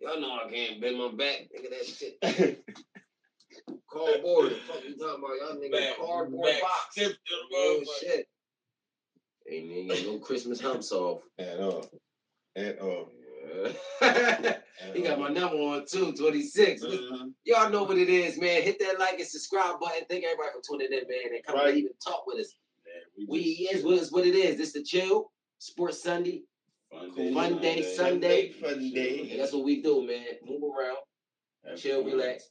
Y'all 0.00 0.20
know 0.20 0.32
I 0.32 0.50
can't 0.50 0.80
bend 0.80 0.98
my 0.98 1.12
back. 1.12 1.48
Look 1.54 1.64
at 1.64 1.70
that 1.70 1.86
shit. 1.86 2.18
Cardboard. 3.90 4.50
The 4.50 4.54
fuck 4.56 4.84
you 4.84 4.96
talking 4.96 5.24
about? 5.24 5.36
Y'all 5.40 5.56
niggas 5.56 5.72
Back, 5.72 5.96
cardboard 5.98 6.44
back 6.52 6.60
box. 6.62 6.86
stiff 6.92 7.16
Oh 7.54 7.82
shit. 8.00 8.26
Ain't 9.48 9.88
got 9.88 10.02
no 10.04 10.18
Christmas 10.18 10.60
humps 10.60 10.92
off. 10.92 11.22
At 11.38 11.60
all. 11.60 11.90
At 12.56 12.78
all. 12.80 13.10
Yeah. 13.42 14.56
he 14.94 15.02
got 15.02 15.18
my 15.18 15.28
number 15.28 15.56
on 15.56 15.84
too, 15.86 16.12
26. 16.12 16.82
Uh-huh. 16.82 17.26
Y'all 17.44 17.70
know 17.70 17.84
what 17.84 17.98
it 17.98 18.08
is, 18.08 18.38
man. 18.38 18.62
Hit 18.62 18.78
that 18.80 18.98
like 18.98 19.18
and 19.18 19.26
subscribe 19.28 19.78
button. 19.80 20.04
Thank 20.08 20.24
everybody 20.24 20.50
for 20.54 20.62
tuning 20.66 20.88
in, 20.92 21.06
man. 21.08 21.34
And 21.34 21.44
come 21.46 21.56
Right. 21.56 21.68
and 21.68 21.78
even 21.78 21.92
talk 22.04 22.26
with 22.26 22.38
us. 22.40 22.54
Man, 22.86 23.26
We 23.28 23.56
just- 23.58 23.74
is 23.76 23.84
what 23.84 23.94
is 23.94 24.12
what 24.12 24.26
it 24.26 24.34
is. 24.34 24.56
This 24.56 24.72
the 24.72 24.82
chill 24.82 25.30
Sports 25.58 26.02
Sunday. 26.02 26.42
Fun 26.90 27.12
Fun 27.34 27.60
day, 27.60 27.82
Sunday. 27.94 28.50
Fun 28.52 28.90
day. 28.92 29.36
That's 29.36 29.52
what 29.52 29.64
we 29.64 29.80
do, 29.80 30.04
man. 30.06 30.26
Move 30.44 30.62
around, 30.74 30.98
chill, 31.76 32.02
fun. 32.02 32.10
relax. 32.12 32.50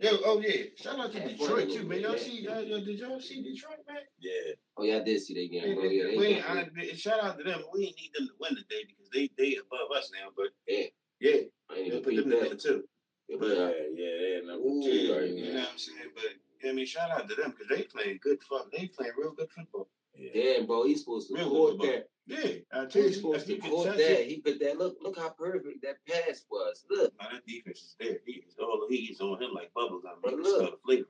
Yo, 0.00 0.16
oh 0.24 0.40
yeah. 0.40 0.62
Shout 0.76 0.98
out 0.98 1.12
to 1.12 1.20
Have 1.20 1.30
Detroit 1.36 1.70
too, 1.70 1.84
man. 1.84 2.00
Y'all 2.00 2.12
man. 2.12 2.20
see, 2.20 2.40
y'all, 2.40 2.62
y'all, 2.62 2.80
did 2.84 2.98
y'all 2.98 3.20
see 3.20 3.42
Detroit, 3.42 3.80
man? 3.86 3.98
Yeah. 4.18 4.54
Oh 4.78 4.84
yeah, 4.84 4.96
I 4.96 5.00
did 5.00 5.20
see 5.20 5.34
that 5.34 5.52
game, 5.52 5.62
oh, 5.64 5.68
They- 5.68 5.74
bro. 5.74 5.84
Yeah, 5.90 6.04
they 6.04 6.16
we 6.16 6.26
ain't- 6.28 6.42
definitely- 6.46 6.90
I- 6.92 6.94
shout 6.94 7.22
out 7.22 7.36
to 7.38 7.44
them. 7.44 7.62
We 7.74 7.84
ain't 7.86 7.96
need 7.96 8.10
them 8.14 8.26
to 8.28 8.32
win 8.40 8.56
today 8.56 8.84
because 8.88 9.10
they 9.12 9.30
they 9.36 9.56
above 9.56 9.90
us 9.94 10.10
now. 10.12 10.30
But 10.34 10.48
Yeah. 10.66 10.86
yeah, 11.20 11.30
I 11.30 11.34
ain't 11.36 11.50
they 11.68 11.80
even 11.86 12.02
put 12.02 12.10
peep 12.10 12.20
them 12.20 12.30
together 12.30 12.48
that. 12.50 12.60
too. 12.60 12.88
Yeah, 13.28 13.36
But, 13.40 13.48
but, 13.48 13.56
Yeah, 13.58 14.04
yeah, 14.06 14.26
yeah. 14.36 14.40
Number 14.40 14.66
Ooh, 14.68 14.82
two 14.82 15.12
right 15.12 15.28
you 15.30 15.52
know 15.52 15.60
what 15.60 15.68
I'm 15.70 15.78
saying. 15.78 16.10
But 16.14 16.68
I 16.68 16.72
mean, 16.72 16.86
shout 16.86 17.10
out 17.10 17.28
to 17.28 17.34
them 17.34 17.50
because 17.52 17.68
they 17.68 17.82
playing 17.84 18.20
good 18.22 18.42
fuck. 18.42 18.70
They 18.72 18.86
playing 18.88 19.12
real 19.18 19.32
good 19.32 19.50
football. 19.50 19.88
Yeah. 20.14 20.30
damn, 20.34 20.66
bro, 20.66 20.84
he's 20.84 21.00
supposed 21.00 21.28
to 21.28 21.34
Real 21.34 21.50
court 21.50 21.70
football. 21.72 21.86
that. 21.88 22.08
Yeah, 22.30 22.50
I 22.72 22.86
tell 22.86 23.02
you, 23.02 23.08
He's 23.08 23.16
supposed 23.16 23.46
to 23.48 23.56
court 23.58 23.96
that. 23.96 24.24
He 24.26 24.38
put 24.38 24.60
that. 24.60 24.78
Look, 24.78 24.98
look 25.02 25.18
how 25.18 25.30
perfect 25.30 25.82
that 25.82 25.96
pass 26.08 26.44
was. 26.50 26.84
Look, 26.88 27.12
Man, 27.20 27.28
that 27.34 27.46
defense 27.46 27.78
is 27.80 27.96
there. 27.98 28.18
He 28.24 28.34
is 28.48 28.54
all 28.60 28.86
he 28.88 28.96
is 28.96 29.20
on 29.20 29.42
him 29.42 29.50
like 29.52 29.72
bubbles. 29.74 30.04
But 30.22 30.32
You 30.32 30.42
look. 30.42 30.70
the 30.70 30.76
flavor. 30.86 31.08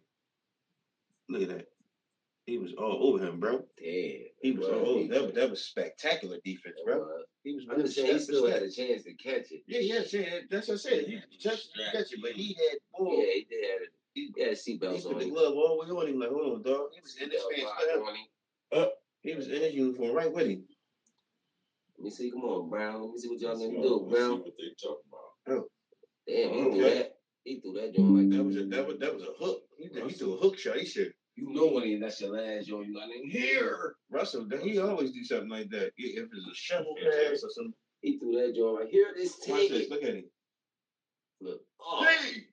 Look 1.29 1.43
at 1.43 1.49
that. 1.49 1.69
He 2.47 2.57
was 2.59 2.73
all 2.79 2.99
over 3.15 3.25
him, 3.25 3.39
bro. 3.39 3.59
Damn. 3.79 4.23
He 4.43 4.53
was 4.53 4.67
Well, 4.67 4.81
all 4.81 4.89
over. 4.99 5.09
That 5.13 5.23
was, 5.23 5.33
that 5.35 5.51
was 5.51 5.63
spectacular 5.65 6.39
defense, 6.45 6.77
bro. 6.85 7.03
Uh, 7.03 7.07
He 7.45 7.53
was 7.55 7.67
I'm 7.71 7.81
just 7.83 7.95
saying, 7.97 8.15
he 8.15 8.19
still 8.19 8.51
had 8.51 8.63
a 8.63 8.71
chance 8.71 9.05
to 9.05 9.13
catch 9.15 9.53
it. 9.53 9.63
Yeah, 9.67 9.81
yeah, 9.81 10.01
yeah. 10.11 10.39
That's 10.51 10.69
what 10.69 10.75
I 10.75 10.79
said. 10.79 11.05
He 11.05 11.21
touched 11.43 11.69
the 11.77 11.83
catch 11.93 12.13
it, 12.13 12.21
but 12.23 12.33
he 12.33 12.55
had 12.59 12.79
boy, 12.99 13.13
Yeah, 13.19 13.33
he 13.35 13.47
did 13.49 13.65
have. 13.71 13.81
He- 14.15 14.33
He 14.35 14.43
had 14.43 14.59
he 14.59 14.79
seatbelts 14.79 15.03
put 15.05 15.13
on 15.13 15.19
the 15.19 15.25
him. 15.27 15.31
glove 15.35 15.55
all 15.55 15.85
the 15.87 15.95
way 15.95 16.01
on 16.03 16.09
him. 16.09 16.19
Like, 16.19 16.31
hold 16.31 16.55
on, 16.55 16.63
dog. 16.63 16.87
He 16.95 17.01
was 17.03 17.17
in 17.21 17.31
his 17.31 17.41
Seatbelt 17.43 17.51
pants. 17.55 17.65
locked 17.65 17.81
Look 17.83 17.91
at 17.91 17.97
him. 17.97 18.03
on 18.07 18.15
him. 18.85 18.89
He 19.23 19.35
was 19.35 19.47
in 19.49 19.61
his 19.61 19.75
uniform 19.75 20.17
right 20.17 20.33
with 20.33 20.47
him. 20.49 20.65
Let 22.01 22.05
me 22.05 22.11
see. 22.11 22.31
Come 22.31 22.45
on, 22.45 22.71
Brown. 22.71 23.03
Let 23.03 23.11
me 23.11 23.19
see 23.19 23.29
what 23.29 23.41
y'all 23.41 23.51
Let's 23.51 23.61
gonna 23.67 23.83
do, 23.83 23.99
what- 23.99 24.03
let's 24.09 24.17
see 24.23 24.27
Brown. 24.27 24.41
what 24.41 24.57
they 24.57 24.75
talking 24.83 25.11
about. 25.13 25.69
Damn, 26.27 26.53
he 26.53 26.63
threw 26.63 26.83
that. 26.95 27.17
He 27.45 27.61
threw 27.61 27.73
that 27.75 27.95
joint 27.95 28.15
like 28.17 28.31
That 28.31 28.45
was 28.45 28.57
a 28.57 28.65
that 28.67 28.87
was 28.87 28.99
that 28.99 29.15
was 29.15 29.23
a 29.23 29.33
hook. 29.39 29.63
He, 29.79 29.89
did- 29.89 30.07
he 30.07 30.13
threw 30.15 30.33
a 30.35 30.37
hook 30.39 30.59
shot. 30.59 30.79
He 30.79 30.87
said 30.87 31.13
You 31.37 31.51
know 31.53 31.67
when 31.67 31.85
he 31.85 31.97
that's 31.99 32.21
your 32.23 32.31
last 32.31 32.69
joint, 32.69 32.89
you 32.89 32.95
got 32.95 33.11
in 33.11 33.29
here. 33.29 33.97
Russell. 34.11 34.47
that- 34.49 34.63
He 34.63 34.79
always 34.79 35.13
do 35.13 35.23
something 35.25 35.49
like 35.51 35.69
that. 35.71 35.93
If 35.99 36.29
it's 36.33 36.47
a 36.51 36.55
shovel 36.55 36.95
pass 36.97 37.43
or 37.45 37.51
something. 37.51 37.75
He 38.01 38.19
threw 38.19 38.33
that 38.41 38.55
joint 38.55 38.81
like 38.81 38.89
here. 38.89 39.13
This 39.15 39.37
Watch 39.47 39.61
take 39.61 39.71
this. 39.71 39.91
Look 39.91 40.03
at 40.03 40.15
him. 40.15 40.25
Look, 41.43 41.63
oh, 41.81 42.05
Hey, 42.05 42.47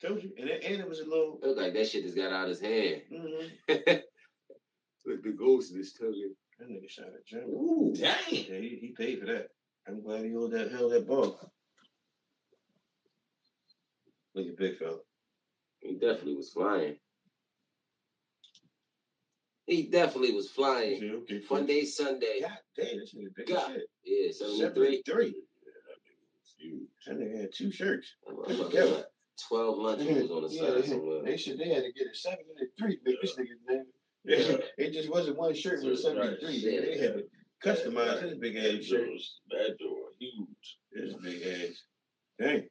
told 0.00 0.22
you. 0.22 0.32
And 0.38 0.48
it, 0.48 0.64
and 0.64 0.80
it 0.80 0.88
was 0.88 0.98
a 1.00 1.04
little. 1.04 1.38
look 1.40 1.56
like 1.56 1.72
that 1.74 1.86
shit 1.88 2.02
just 2.04 2.16
got 2.16 2.32
out 2.32 2.44
of 2.44 2.50
his 2.50 2.60
hand. 2.60 3.02
Mm-hmm. 3.12 3.92
Look, 5.06 5.22
the 5.24 5.30
ghost 5.36 5.74
is 5.74 5.92
tugging. 5.92 6.34
That 6.62 6.70
nigga 6.70 6.88
shot 6.88 7.06
a 7.06 7.22
jump. 7.26 7.48
Ooh, 7.48 7.92
Dang. 7.96 8.14
Yeah, 8.30 8.58
he, 8.58 8.78
he 8.80 8.94
paid 8.96 9.18
for 9.18 9.26
that. 9.26 9.48
I'm 9.88 10.00
glad 10.02 10.24
he 10.24 10.30
held 10.30 10.52
that 10.52 10.70
held 10.70 10.92
that 10.92 11.08
ball. 11.08 11.40
Look 14.34 14.46
at 14.46 14.56
big 14.56 14.78
fella. 14.78 14.98
he 15.80 15.94
definitely 15.94 16.36
was 16.36 16.50
flying. 16.52 16.96
He 19.66 19.88
definitely 19.88 20.32
was 20.32 20.50
flying. 20.50 21.00
said, 21.00 21.10
okay, 21.10 21.42
One 21.48 21.60
fun 21.60 21.66
day, 21.66 21.84
Sunday. 21.84 22.40
God 22.42 22.50
damn, 22.76 22.98
this 22.98 23.14
nigga 23.14 23.34
big 23.36 23.48
God. 23.48 23.72
shit. 23.72 23.82
Yeah, 24.04 24.30
73. 24.32 25.02
73. 25.04 25.34
Huge. 26.58 26.80
That 27.06 27.18
nigga 27.18 27.40
had 27.40 27.50
two 27.52 27.72
shirts. 27.72 28.06
Put 28.46 28.56
together. 28.70 28.90
like 28.96 29.04
12 29.48 29.78
lunches 29.78 30.22
was 30.22 30.30
on 30.30 30.42
the 30.44 30.48
Yeah, 30.48 30.60
side 30.62 30.82
they- 30.84 30.88
somewhere. 30.88 31.22
They 31.24 31.36
should 31.36 31.58
they 31.58 31.68
had 31.70 31.82
to 31.82 31.92
get 31.92 32.06
a 32.06 32.14
seven 32.14 32.44
and 32.58 32.68
three 32.78 32.96
to 32.98 33.02
make 33.04 33.20
this 33.20 33.34
nigga 33.36 33.56
name. 33.68 33.84
Yeah. 34.24 34.56
It 34.78 34.92
just 34.92 35.10
wasn't 35.10 35.36
one 35.38 35.54
shirt 35.54 35.82
with 35.84 35.98
seventy 35.98 36.36
three. 36.40 36.60
seven 36.60 36.78
and 36.78 36.92
three. 36.92 36.94
They, 36.94 36.94
they 36.96 36.98
had 37.02 37.14
to 37.14 37.24
customize 37.64 38.22
his 38.22 38.38
big 38.38 38.54
That 38.54 38.76
ass 38.78 38.84
shirt. 38.84 39.08
was- 39.10 39.40
That 39.50 39.76
door 39.78 40.08
huge. 40.18 40.78
His 40.94 41.14
big 41.14 41.42
ass. 41.42 41.82
Dang. 42.38 42.68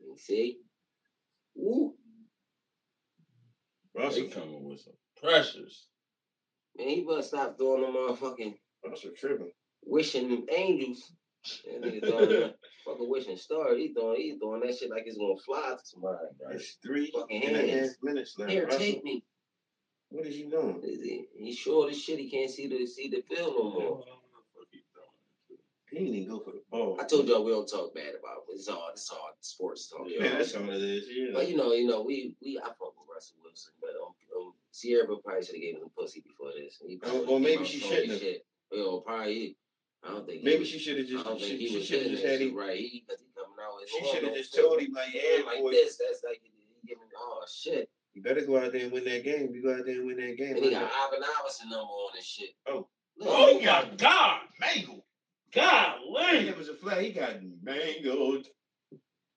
You 0.00 0.16
see? 0.18 0.58
Woo. 1.54 1.94
They 3.94 4.02
Russell. 4.02 4.28
coming 4.28 4.64
with 4.68 4.80
some 4.80 4.92
pressures. 5.22 5.86
Man, 6.76 6.88
he 6.88 7.04
better 7.04 7.22
stop 7.22 7.56
throwing 7.56 7.82
them 7.82 7.94
motherfucking 7.94 8.54
Russell 8.84 9.10
tripping. 9.16 9.52
wishing 9.84 10.46
angels. 10.50 11.12
That 11.66 11.82
nigga 11.82 12.08
throwing 12.08 12.52
fucking 12.84 13.03
wishing 13.26 13.36
star. 13.38 13.74
He 13.74 13.88
doing 13.88 14.16
he 14.20 14.38
throwing 14.38 14.60
that 14.62 14.76
shit 14.76 14.90
like 14.90 15.04
it's 15.06 15.18
gonna 15.18 15.36
fly 15.36 15.74
to 15.78 15.84
somebody. 15.86 16.18
Right? 16.44 16.56
It's 16.56 16.76
three 16.82 17.10
Fucking 17.14 17.44
and 17.44 17.56
a 17.56 17.60
half 17.60 17.68
hands. 17.68 17.96
minutes 18.02 18.38
left. 18.38 18.50
Here, 18.50 18.64
Russell, 18.66 18.80
take 18.80 19.04
me. 19.04 19.24
what 20.10 20.26
is 20.26 20.34
he 20.36 20.44
doing? 20.44 20.80
Is 20.84 21.00
he? 21.02 21.26
He's 21.36 21.56
short 21.56 21.90
as 21.90 22.00
shit. 22.00 22.18
He 22.18 22.30
can't 22.30 22.50
see 22.50 22.66
the 22.68 22.86
see 22.86 23.08
the 23.08 23.22
field 23.22 23.54
no 23.58 23.70
more. 23.70 24.04
He 25.90 26.00
didn't 26.00 26.14
even 26.14 26.28
go 26.30 26.40
for 26.40 26.50
the 26.50 26.62
ball. 26.72 26.98
I 27.00 27.04
told 27.04 27.28
y'all 27.28 27.44
we 27.44 27.52
don't 27.52 27.68
talk 27.68 27.94
bad 27.94 28.14
about 28.18 28.42
it. 28.48 28.54
It's 28.54 28.66
all 28.68 28.88
it's 28.92 29.08
all 29.10 29.30
sports 29.40 29.88
talk. 29.88 30.06
Yeah, 30.06 30.20
Man, 30.22 30.28
y'all. 30.30 30.38
that's 30.38 30.54
all 30.56 30.70
it 30.70 30.82
is. 30.82 31.04
Yeah. 31.08 31.26
But 31.32 31.48
you 31.48 31.56
know, 31.56 31.72
you 31.72 31.86
know, 31.86 32.02
we 32.02 32.34
we 32.42 32.58
I 32.58 32.64
fuck 32.66 32.80
with 32.98 33.08
Russell 33.14 33.36
Wilson, 33.44 33.72
but 33.80 33.90
um, 34.02 34.12
um 34.36 34.52
Ciara 34.72 35.06
probably 35.06 35.44
should 35.44 35.54
have 35.54 35.62
gave 35.62 35.74
him 35.76 35.80
some 35.82 35.90
pussy 35.96 36.20
before 36.26 36.50
this. 36.58 36.82
He 36.84 36.96
Or- 36.96 36.98
probably 36.98 37.26
or 37.26 37.38
maybe 37.40 37.56
came 37.58 37.64
she 37.66 37.78
shouldn't 37.78 38.10
have. 38.10 38.20
Shit. 38.20 38.44
Well, 38.72 39.00
probably. 39.02 39.56
I 40.04 40.08
don't 40.10 40.26
think. 40.26 40.44
Maybe 40.44 40.58
was- 40.60 40.68
she 40.68 40.78
should 40.78 40.98
have 40.98 41.06
I 41.06 41.10
just. 41.10 41.24
don't 41.24 41.38
think 41.40 41.58
She, 41.60 41.66
he 41.68 41.76
was 41.76 41.86
should 41.86 42.02
have 42.02 42.10
just 42.10 42.24
had 42.24 42.38
shit 42.38 42.48
him. 42.50 42.56
right. 42.56 42.78
He 42.78 43.04
because 43.06 43.20
he 43.22 43.26
coming 43.34 43.56
out. 43.60 43.76
with 43.80 43.88
She 43.88 43.98
his 44.00 44.08
should 44.10 44.24
have 44.24 44.34
just 44.34 44.54
told 44.54 44.80
him 44.80 44.92
like, 44.92 45.14
Yeah, 45.14 45.20
yeah, 45.38 45.44
like 45.46 45.60
boy, 45.60 45.70
this. 45.70 45.96
That's 45.98 46.22
like 46.24 46.40
he 46.42 46.50
giving. 46.86 47.04
Oh 47.18 47.44
shit! 47.50 47.88
you 48.12 48.22
better 48.22 48.44
go 48.44 48.58
out 48.58 48.72
there 48.72 48.82
and 48.84 48.92
win 48.92 49.04
that 49.04 49.24
game. 49.24 49.50
You 49.54 49.62
go 49.62 49.72
out 49.74 49.86
there 49.86 49.94
and 49.96 50.06
win 50.06 50.16
that 50.18 50.36
game. 50.36 50.56
And 50.56 50.64
he 50.64 50.70
like 50.70 50.80
got 50.80 50.90
that. 50.90 51.08
Ivan 51.14 51.24
Iverson 51.40 51.70
number 51.70 51.84
on 51.86 52.16
and 52.16 52.24
shit. 52.24 52.50
Oh. 52.66 52.88
Look, 53.16 53.28
Oh 53.30 53.54
my 53.60 53.90
God, 53.96 54.40
Mangle. 54.60 55.04
God, 55.54 55.98
And 56.18 56.48
it 56.48 56.58
was 56.58 56.68
a 56.68 56.74
flag. 56.74 57.04
He 57.04 57.12
got 57.12 57.36
mangled. 57.62 58.46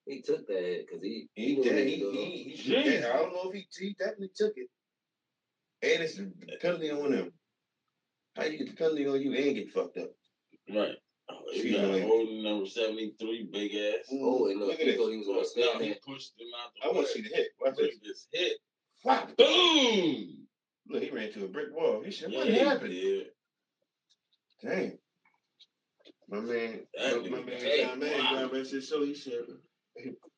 he 0.07 0.21
took 0.23 0.47
that 0.47 0.85
because 0.87 1.03
he 1.03 1.29
He 1.35 1.55
knew 1.57 1.63
did. 1.63 1.87
He, 1.87 2.03
was 2.03 2.15
he, 2.15 2.43
he, 2.55 2.55
Jesus. 2.55 3.05
I 3.05 3.13
don't 3.17 3.33
know 3.33 3.51
if 3.51 3.53
he, 3.53 3.67
he 3.79 3.93
definitely 3.97 4.31
took 4.35 4.53
it. 4.57 4.67
And 5.83 6.01
it's 6.03 6.17
a 6.17 6.25
penalty 6.59 6.89
on 6.89 7.13
him. 7.13 7.31
How 8.35 8.45
you 8.45 8.57
get 8.57 8.67
the 8.69 8.75
penalty 8.75 9.07
on 9.07 9.21
you 9.21 9.31
and 9.33 9.55
get 9.55 9.71
fucked 9.71 9.97
up? 9.99 10.09
Right. 10.73 10.95
Oh, 11.29 11.35
he 11.51 11.71
got 11.71 11.83
annoying. 11.85 12.07
holding 12.07 12.43
number 12.43 12.65
73, 12.65 13.49
big 13.51 13.75
ass. 13.75 14.05
Oh, 14.11 14.47
and 14.49 14.59
look, 14.59 14.69
Look 14.69 14.79
at 14.79 14.85
he 14.85 14.91
this. 14.91 14.97
thought 14.97 15.09
he 15.11 15.17
was 15.17 15.27
gonna 15.27 15.39
No, 15.39 15.43
stand 15.43 15.83
he 15.83 15.93
pushed 16.05 16.33
him 16.39 16.47
out 16.63 16.71
the 16.73 16.85
I 16.85 16.89
way. 16.89 16.95
want 16.95 17.07
to 17.07 17.13
see 17.13 17.21
the 17.21 17.29
hit. 17.35 17.47
Watch 17.59 17.75
Look 17.77 17.89
this. 17.91 17.95
at 17.95 18.03
this 18.03 18.27
hit. 18.31 18.57
Whap. 19.03 19.35
Boom! 19.37 20.47
Look, 20.89 21.03
he 21.03 21.09
ran 21.09 21.31
to 21.33 21.45
a 21.45 21.47
brick 21.47 21.67
wall. 21.73 22.01
He 22.03 22.11
said, 22.11 22.31
Yeah, 22.31 22.39
"What 22.39 22.47
happened?" 22.47 22.91
did. 22.91 23.27
Dang. 24.63 24.97
My 26.29 26.39
man, 26.39 26.79
That 26.97 27.21
my, 27.23 27.29
my 27.29 27.37
nigga- 27.37 27.45
man, 27.45 27.57
hey, 27.59 27.83
John 27.85 27.99
man, 27.99 28.19
wow. 28.23 28.31
John 28.41 28.51
man 28.53 28.65
said, 28.65 28.83
so 28.83 29.03
he 29.05 29.13
said, 29.15 29.43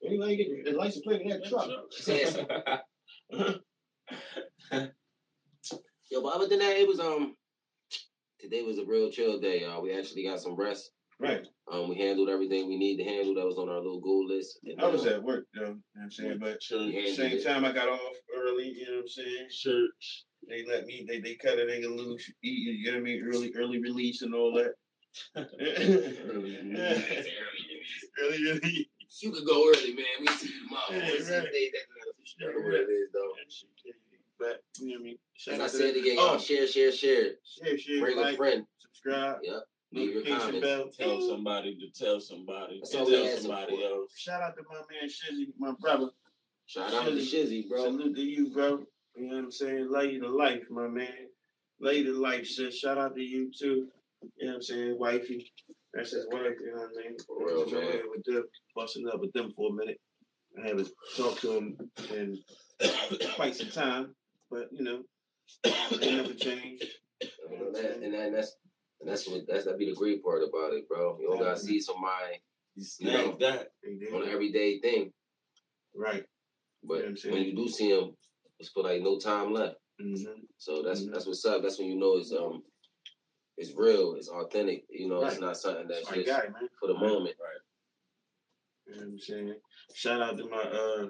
anybody 0.05 0.35
get 0.37 0.65
the 0.65 0.71
license 0.73 1.03
plate 1.03 1.21
in 1.21 1.29
that 1.29 1.45
truck? 1.45 1.69
Says- 1.91 2.37
Yo, 6.11 6.21
but 6.23 6.33
other 6.33 6.47
than 6.47 6.59
that, 6.59 6.77
it 6.77 6.87
was 6.87 6.99
um 6.99 7.35
today 8.39 8.63
was 8.63 8.79
a 8.79 8.85
real 8.85 9.11
chill 9.11 9.39
day, 9.39 9.61
y'all. 9.61 9.81
We 9.81 9.93
actually 9.93 10.23
got 10.23 10.39
some 10.39 10.55
rest. 10.55 10.91
Right. 11.19 11.45
Um, 11.69 11.89
we 11.89 11.97
handled 11.97 12.29
everything 12.29 12.67
we 12.67 12.77
need 12.77 12.97
to 12.97 13.03
handle 13.03 13.35
that 13.35 13.45
was 13.45 13.57
on 13.57 13.67
our 13.67 13.77
little 13.77 13.99
goal 13.99 14.25
list. 14.25 14.59
And, 14.63 14.81
I 14.81 14.87
was 14.87 15.05
uh, 15.05 15.15
at 15.15 15.23
work, 15.23 15.45
though. 15.53 15.61
You 15.61 15.67
know 15.67 15.75
what 15.95 16.03
I'm 16.03 16.11
saying? 16.11 16.37
But 16.39 16.49
at 16.51 16.59
the 16.69 16.91
handled 16.91 17.15
same 17.15 17.31
it. 17.33 17.43
time, 17.43 17.65
I 17.65 17.73
got 17.73 17.89
off 17.89 18.15
early, 18.35 18.69
you 18.69 18.85
know 18.85 18.95
what 18.97 19.01
I'm 19.01 19.07
saying? 19.09 19.47
Church. 19.51 20.25
They 20.47 20.65
let 20.65 20.85
me, 20.85 21.05
they, 21.07 21.19
they 21.19 21.35
cut 21.35 21.59
a 21.59 21.63
nigga 21.63 21.95
loose, 21.95 22.31
you, 22.41 22.71
you 22.71 22.85
know 22.85 22.93
what 22.93 23.01
I 23.01 23.03
mean? 23.03 23.23
Early, 23.27 23.51
early 23.55 23.79
release 23.81 24.21
and 24.21 24.33
all 24.33 24.53
that. 24.53 24.73
Early 25.35 26.57
early 28.21 28.43
release. 28.43 28.85
You 29.21 29.31
could 29.31 29.45
go 29.45 29.67
early, 29.67 29.93
man. 29.93 30.05
We 30.21 30.27
see 30.27 30.47
you 30.53 30.67
tomorrow. 30.67 30.85
Yeah, 30.91 31.11
We 31.11 31.19
see 31.19 31.33
right. 31.33 31.43
the 31.43 31.49
day 31.49 31.71
that 31.73 31.85
matters. 31.91 32.63
what 32.63 32.73
it 32.73 32.89
is, 32.89 33.09
though. 33.11 33.33
But, 34.39 34.61
you 34.79 34.87
know 34.87 34.93
what 34.95 34.99
I 35.01 35.03
mean? 35.03 35.17
Shout 35.35 35.53
And 35.55 35.61
I 35.61 35.65
out 35.65 35.71
to 35.71 35.77
said 35.77 35.93
them. 35.95 36.01
again, 36.01 36.15
y'all 36.15 36.35
Oh, 36.35 36.37
share, 36.39 36.67
share, 36.67 36.91
share. 36.91 37.31
share, 37.43 37.77
share, 37.77 37.99
Bring 37.99 38.17
a 38.17 38.21
like, 38.21 38.37
friend. 38.37 38.65
subscribe, 38.79 39.37
Yep. 39.43 39.63
Leave 39.91 40.13
your 40.13 40.23
notification 40.23 40.61
comments. 40.61 40.97
bell. 40.97 41.07
Tell 41.17 41.27
somebody 41.29 41.77
to 41.79 42.03
tell 42.03 42.19
somebody. 42.19 42.79
That's 42.79 42.91
to 42.91 42.97
tell 42.97 43.37
somebody 43.37 43.75
for. 43.77 43.83
else. 43.83 44.11
Shout 44.15 44.41
out 44.41 44.55
to 44.55 44.63
my 44.69 44.75
man 44.77 45.09
Shizzy, 45.09 45.47
my 45.57 45.73
brother. 45.79 46.09
Shout 46.67 46.93
out 46.93 47.05
to 47.05 47.11
Shizzy, 47.13 47.67
bro. 47.67 47.83
Salute 47.85 48.15
to 48.15 48.21
you, 48.21 48.51
bro. 48.51 48.83
You 49.15 49.27
know 49.27 49.35
what 49.35 49.43
I'm 49.45 49.51
saying? 49.51 49.87
Love 49.89 50.05
you 50.05 50.21
to 50.21 50.29
life, 50.29 50.61
my 50.69 50.87
man. 50.87 51.09
Love 51.81 51.95
you 51.95 52.03
to 52.13 52.19
life, 52.21 52.47
sis. 52.47 52.77
Shout 52.77 52.97
out 52.99 53.15
to 53.15 53.21
you 53.21 53.51
too. 53.57 53.87
You 54.37 54.45
know 54.45 54.47
what 54.51 54.55
I'm 54.57 54.61
saying? 54.61 54.99
Wifey. 54.99 55.51
That's 55.93 56.11
his 56.11 56.27
wife, 56.31 56.53
you 56.61 56.71
know 56.71 56.81
what 56.81 56.91
I 57.03 57.07
mean? 57.09 57.17
For 57.25 57.47
real, 57.47 57.63
Just 57.63 57.73
man. 57.73 58.01
With 58.15 58.23
them, 58.25 58.43
busting 58.75 59.07
up 59.07 59.19
with 59.21 59.33
them 59.33 59.51
for 59.55 59.71
a 59.71 59.73
minute. 59.73 59.99
I 60.63 60.67
haven't 60.67 60.89
talked 61.17 61.41
to 61.41 61.51
him 61.57 61.77
in 62.13 62.37
quite 63.35 63.55
some 63.55 63.69
time, 63.69 64.13
but 64.49 64.69
you 64.71 64.83
know, 64.83 65.03
ain't 65.65 66.17
nothing 66.17 66.37
changed. 66.37 66.85
And, 67.21 67.75
that, 67.75 67.91
and, 68.03 68.13
that, 68.13 68.21
and 68.27 68.35
that's 68.35 68.55
and 69.01 69.09
that's 69.09 69.27
what 69.27 69.41
that's 69.47 69.65
that 69.65 69.77
be 69.77 69.85
the 69.89 69.95
great 69.95 70.23
part 70.23 70.41
about 70.43 70.73
it, 70.73 70.87
bro. 70.87 71.17
You 71.19 71.27
don't 71.29 71.39
gotta 71.39 71.59
see 71.59 71.79
somebody 71.79 72.41
You 72.75 72.85
You 72.99 73.11
know. 73.11 73.37
that. 73.39 73.69
On 74.13 74.23
an 74.23 74.29
everyday 74.29 74.79
thing, 74.79 75.11
Right. 75.95 76.25
but 76.83 76.99
Yeah, 77.01 77.07
I'm 77.07 77.31
when 77.31 77.43
you 77.43 77.55
do 77.55 77.67
see 77.67 77.91
them, 77.91 78.15
it's 78.59 78.69
feel 78.69 78.83
like 78.83 79.01
no 79.01 79.19
time 79.19 79.53
left. 79.53 79.77
Mm-hmm. 80.01 80.41
So 80.57 80.81
that's 80.81 81.01
Mhm. 81.01 81.11
that's 81.11 81.25
what's 81.27 81.45
up. 81.45 81.61
That's 81.61 81.77
when 81.79 81.89
you 81.89 81.95
know 81.97 82.17
it's 82.17 82.31
um 82.31 82.63
it's 83.57 83.73
real, 83.75 84.15
it's 84.15 84.29
authentic. 84.29 84.85
You 84.89 85.09
know, 85.09 85.23
it's 85.25 85.39
not 85.39 85.57
something 85.57 85.87
that's 85.87 86.05
That's 86.07 86.23
just 86.23 86.27
guy, 86.27 86.47
for 86.79 86.87
the 86.87 86.93
moment. 86.93 87.35
Right. 87.39 87.61
You 88.87 88.93
know 88.95 89.01
what 89.01 89.07
I'm 89.13 89.19
saying? 89.19 89.55
Shout 89.93 90.21
out 90.21 90.37
to 90.37 90.45
my 90.47 90.63
uh 90.63 91.09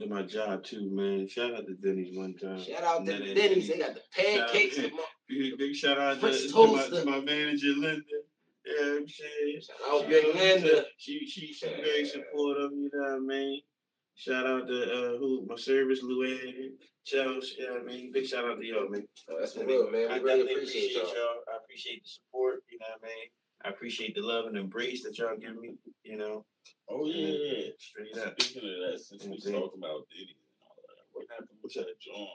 to 0.00 0.06
my 0.06 0.22
job 0.22 0.64
too, 0.64 0.90
man. 0.90 1.28
Shout 1.28 1.54
out 1.54 1.66
to 1.66 1.74
Denny's 1.74 2.16
one 2.16 2.34
time. 2.34 2.62
Shout 2.62 2.82
out 2.82 3.04
to 3.06 3.18
None 3.18 3.34
Denny's. 3.34 3.68
They 3.68 3.78
got 3.78 3.94
the 3.94 4.02
pancakes. 4.14 4.76
Shout 4.76 4.90
Big, 5.28 5.56
big 5.58 5.74
shout 5.76 5.98
out 5.98 6.20
to, 6.20 6.48
to, 6.48 6.66
my, 6.66 6.86
to 6.88 7.04
my 7.04 7.20
manager 7.20 7.68
Linda. 7.68 8.02
Yeah, 8.66 8.72
you 8.72 8.80
know 8.80 8.96
I'm 8.96 9.08
saying. 9.08 9.60
Shout 9.62 9.76
out 9.88 10.08
Big 10.08 10.34
Linda. 10.34 10.84
She 10.98 11.24
she 11.26 11.52
she 11.52 11.66
very 11.66 12.04
supportive. 12.04 12.72
You 12.72 12.90
know 12.92 13.00
what 13.00 13.12
I 13.12 13.18
mean. 13.20 13.60
Shout 14.16 14.46
out 14.46 14.66
to 14.66 14.82
uh 14.82 15.18
who 15.18 15.46
my 15.48 15.56
service 15.56 16.02
Luann, 16.02 16.70
Chelsea. 17.04 17.56
You 17.58 17.66
know 17.68 17.74
what 17.74 17.82
I 17.82 17.84
mean. 17.84 18.12
Big 18.12 18.26
shout 18.26 18.44
out 18.44 18.58
to 18.60 18.66
y'all, 18.66 18.88
man. 18.88 19.06
Oh, 19.30 19.36
that's 19.38 19.54
for 19.54 19.64
real, 19.64 19.90
man. 19.90 20.10
I 20.10 20.16
really 20.16 20.40
definitely 20.40 20.54
appreciate 20.54 20.92
y'all. 20.94 21.44
I 21.52 21.58
appreciate 21.62 22.02
the 22.02 22.08
support. 22.08 22.64
You 22.70 22.78
know 22.80 22.86
what 22.98 23.04
I 23.04 23.06
mean. 23.06 23.28
I 23.64 23.68
appreciate 23.68 24.14
the 24.14 24.22
love 24.22 24.46
and 24.46 24.56
embrace 24.56 25.04
that 25.04 25.16
y'all 25.16 25.36
give 25.40 25.56
me. 25.60 25.74
You 26.02 26.16
know. 26.16 26.44
Oh 26.88 27.06
yeah. 27.06 27.70
Straight 27.78 28.16
up. 28.18 28.40
Speaking 28.40 28.68
of 28.70 28.92
that, 28.92 29.00
since 29.00 29.24
we 29.24 29.36
Mhm. 29.38 29.52
talk 29.52 29.74
about 29.74 30.08
Diddy 30.10 30.34
and 30.36 30.66
all 30.66 30.76
that, 30.88 31.04
what 31.12 31.26
happened 31.30 31.58
with 31.62 31.72
that 31.74 31.98
John? 32.00 32.28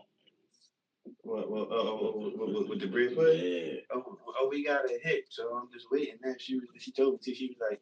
What, 1.22 1.50
what, 1.50 1.72
uh, 1.72 1.82
uh, 1.82 1.96
what, 1.96 2.18
what, 2.38 2.54
what, 2.54 2.68
with 2.70 2.80
the 2.80 2.88
bread 2.88 3.16
pudding? 3.16 3.44
Yeah. 3.76 3.80
Oh, 3.92 4.18
oh, 4.40 4.48
we 4.50 4.64
got 4.64 4.86
a 4.90 4.98
hit, 5.04 5.26
so 5.30 5.56
I'm 5.56 5.72
just 5.72 5.88
waiting. 5.92 6.16
Now 6.24 6.34
she 6.40 6.56
was, 6.56 6.66
she 6.80 6.92
told 6.92 7.14
me, 7.14 7.20
to, 7.24 7.36
she 7.36 7.48
was 7.48 7.58
like, 7.70 7.82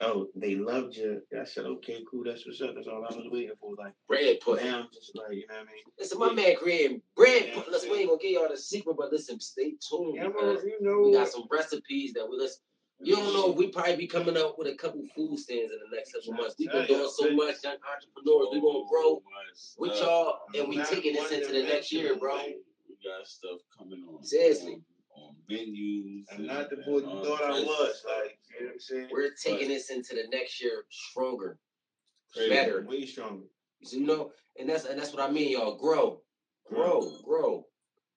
"Oh, 0.00 0.28
they 0.34 0.56
loved 0.56 0.96
you." 0.96 1.22
I 1.38 1.44
said, 1.44 1.66
"Okay, 1.66 2.04
cool, 2.10 2.24
that's 2.24 2.46
what's 2.46 2.60
up. 2.62 2.74
That's 2.74 2.88
all 2.88 3.04
I 3.04 3.14
was 3.14 3.26
waiting 3.30 3.54
for." 3.60 3.74
Like, 3.76 3.94
Bread 4.08 4.40
pudding. 4.40 4.66
now 4.66 4.80
I'm 4.80 4.88
just 4.92 5.16
like, 5.16 5.34
you 5.36 5.46
know 5.48 5.54
what 5.54 5.68
I 5.68 5.72
mean? 5.72 5.82
Listen, 5.98 6.18
my 6.18 6.32
man 6.32 6.56
creating 6.56 7.00
bread. 7.16 7.52
Yeah. 7.54 7.62
Listen, 7.70 7.90
we 7.90 7.98
ain't 7.98 8.08
gonna 8.08 8.20
give 8.20 8.32
y'all 8.32 8.48
the 8.48 8.56
secret, 8.56 8.96
but 8.96 9.12
listen, 9.12 9.38
stay 9.40 9.74
tuned. 9.80 10.16
Yeah, 10.16 10.28
man, 10.28 10.58
you 10.64 10.78
know, 10.80 11.02
we 11.02 11.12
got 11.12 11.28
some 11.28 11.46
recipes 11.50 12.12
that 12.14 12.28
we 12.28 12.36
listen. 12.36 12.62
You 13.04 13.16
don't 13.16 13.34
know. 13.34 13.50
We 13.50 13.68
probably 13.68 13.96
be 13.96 14.06
coming 14.06 14.36
up 14.36 14.58
with 14.58 14.68
a 14.68 14.74
couple 14.74 15.02
food 15.14 15.38
stands 15.38 15.72
in 15.72 15.78
the 15.78 15.94
next 15.94 16.12
couple 16.12 16.32
months. 16.32 16.56
We've 16.58 16.72
been 16.72 16.86
doing 16.86 17.10
so 17.14 17.30
much, 17.32 17.56
young 17.62 17.76
entrepreneurs. 17.76 18.48
We 18.52 18.60
gonna 18.60 18.84
grow 18.88 19.22
with 19.78 20.00
y'all, 20.00 20.38
and 20.54 20.68
we 20.68 20.82
taking 20.84 21.14
this 21.14 21.30
into 21.30 21.52
the 21.52 21.64
next 21.64 21.92
year, 21.92 22.16
bro. 22.16 22.36
We 22.36 22.96
got 23.04 23.26
stuff 23.26 23.60
coming 23.76 24.04
on. 24.08 24.24
Seriously. 24.24 24.80
On, 25.16 25.22
on 25.22 25.34
venues. 25.50 26.24
I'm 26.32 26.38
and- 26.38 26.46
not 26.46 26.70
the 26.70 26.76
boy 26.76 26.98
you 26.98 27.24
thought 27.24 27.44
I 27.44 27.50
was. 27.50 28.02
Like, 28.06 28.38
you 28.48 28.60
know 28.60 28.66
what 28.66 28.72
I'm 28.72 28.80
saying? 28.80 29.08
We're 29.12 29.30
taking 29.42 29.68
this 29.68 29.90
into 29.90 30.14
the 30.14 30.24
next 30.30 30.62
year 30.62 30.84
stronger, 30.90 31.58
better. 32.48 32.86
Way 32.88 33.04
stronger. 33.04 33.44
You 33.80 34.06
know, 34.06 34.32
and 34.58 34.68
that's 34.68 34.86
and 34.86 34.98
that's 34.98 35.12
what 35.12 35.22
I 35.22 35.30
mean, 35.30 35.52
y'all. 35.52 35.76
Grow, 35.76 36.22
grow, 36.66 37.02
mm. 37.02 37.22
grow. 37.22 37.66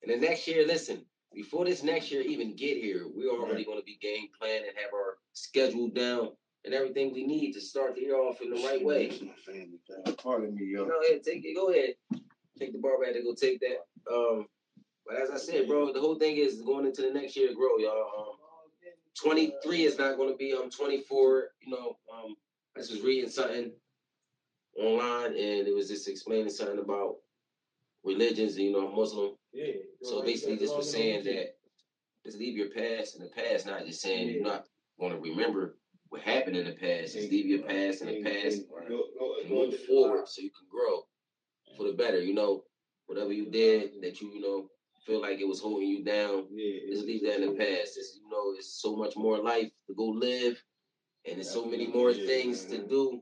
And 0.02 0.12
the 0.12 0.26
next 0.26 0.48
year, 0.48 0.66
listen. 0.66 1.04
Before 1.38 1.66
this 1.66 1.84
next 1.84 2.12
year 2.12 2.22
even 2.24 2.56
get 2.56 2.78
here, 2.78 3.06
we're 3.14 3.30
already 3.30 3.64
going 3.64 3.78
to 3.78 3.86
be 3.86 4.00
game 4.02 4.30
plan 4.42 4.64
and 4.64 4.76
have 4.76 4.92
our 4.92 5.18
schedule 5.34 5.88
down 5.88 6.30
and 6.66 6.74
everything 6.74 7.14
we 7.14 7.28
need 7.28 7.54
to 7.54 7.62
start 7.62 7.94
the 7.94 8.02
year 8.02 8.16
off 8.16 8.42
in 8.42 8.50
the 8.50 8.56
right 8.64 8.84
way. 8.84 9.10
That's 9.10 9.22
my 9.22 9.36
family, 9.46 9.80
dog. 9.88 10.18
Pardon 10.18 10.56
me, 10.56 10.66
yo. 10.66 10.86
Go 10.86 11.00
ahead, 11.08 11.22
take 11.24 11.46
it. 11.46 11.56
Go 11.56 11.70
ahead. 11.70 11.94
Take 12.58 12.74
the 12.74 12.80
bar 12.80 13.00
back 13.00 13.14
to 13.14 13.22
go 13.22 13.36
take 13.36 13.60
that. 13.60 13.86
Um, 14.12 14.48
but 15.06 15.22
as 15.22 15.30
I 15.30 15.38
said, 15.38 15.68
bro, 15.68 15.94
the 15.94 16.00
whole 16.00 16.18
thing 16.18 16.38
is 16.38 16.64
going 16.64 16.88
into 16.88 17.04
the 17.04 17.12
next 17.12 17.38
year 17.38 17.50
to 17.50 17.54
grow, 17.54 17.78
y'all. 17.78 18.10
Um, 18.18 18.36
23 19.24 19.84
is 19.84 20.00
not 20.00 20.18
going 20.18 20.32
to 20.32 20.38
be 20.38 20.54
um 20.54 20.72
24. 20.72 21.50
You 21.62 21.72
know, 21.72 21.98
um, 22.12 22.36
I 22.76 22.80
just 22.80 22.92
was 22.92 23.02
reading 23.02 23.30
something 23.30 23.72
online 24.76 25.34
and 25.34 25.68
it 25.68 25.76
was 25.76 25.88
just 25.88 26.08
explaining 26.08 26.50
something 26.50 26.80
about 26.80 27.18
religions. 28.04 28.58
You 28.58 28.72
know, 28.72 28.88
I'm 28.88 28.96
Muslim. 28.96 29.37
So 30.08 30.24
basically, 30.24 30.56
this 30.56 30.74
was 30.74 30.92
saying 30.92 31.26
that 31.26 31.56
just 32.26 32.40
leave 32.40 32.58
your 32.58 32.70
past 32.70 33.16
in 33.16 33.24
the 33.24 33.30
past, 33.30 33.66
not 33.66 33.86
just 33.86 34.02
saying 34.02 34.30
you're 34.30 34.44
not 34.44 34.66
going 35.00 35.14
to 35.14 35.20
remember 35.20 35.78
what 36.10 36.22
happened 36.22 36.56
in 36.56 36.66
the 36.66 36.74
past. 36.74 37.14
Just 37.14 37.32
leave 37.32 37.46
your 37.46 37.64
past 37.64 38.02
in 38.02 38.08
the 38.08 38.24
past 38.24 38.62
and 38.88 39.50
move 39.50 39.78
forward 39.86 40.28
so 40.28 40.42
you 40.42 40.50
can 40.50 40.68
grow 40.72 41.04
for 41.76 41.86
the 41.86 41.98
better. 41.98 42.22
You 42.22 42.34
know, 42.34 42.64
whatever 43.08 43.34
you 43.34 43.50
did 43.50 44.02
that 44.02 44.22
you, 44.22 44.34
you 44.34 44.42
know, 44.42 44.70
feel 45.06 45.22
like 45.22 45.40
it 45.40 45.48
was 45.48 45.62
holding 45.62 45.88
you 45.88 46.04
down, 46.04 46.48
Yeah, 46.52 46.80
just 46.92 47.06
leave 47.06 47.24
that 47.24 47.42
in 47.42 47.50
the 47.50 47.56
past. 47.58 47.98
It's, 47.98 48.20
you 48.22 48.30
know, 48.30 48.54
it's 48.58 48.82
so 48.82 48.96
much 48.96 49.16
more 49.16 49.38
life 49.38 49.72
to 49.88 49.96
go 49.96 50.06
live, 50.06 50.62
and 51.26 51.38
there's 51.38 51.50
so 51.50 51.66
many 51.66 51.88
more 51.88 52.14
things 52.14 52.66
to 52.66 52.78
do. 52.86 53.22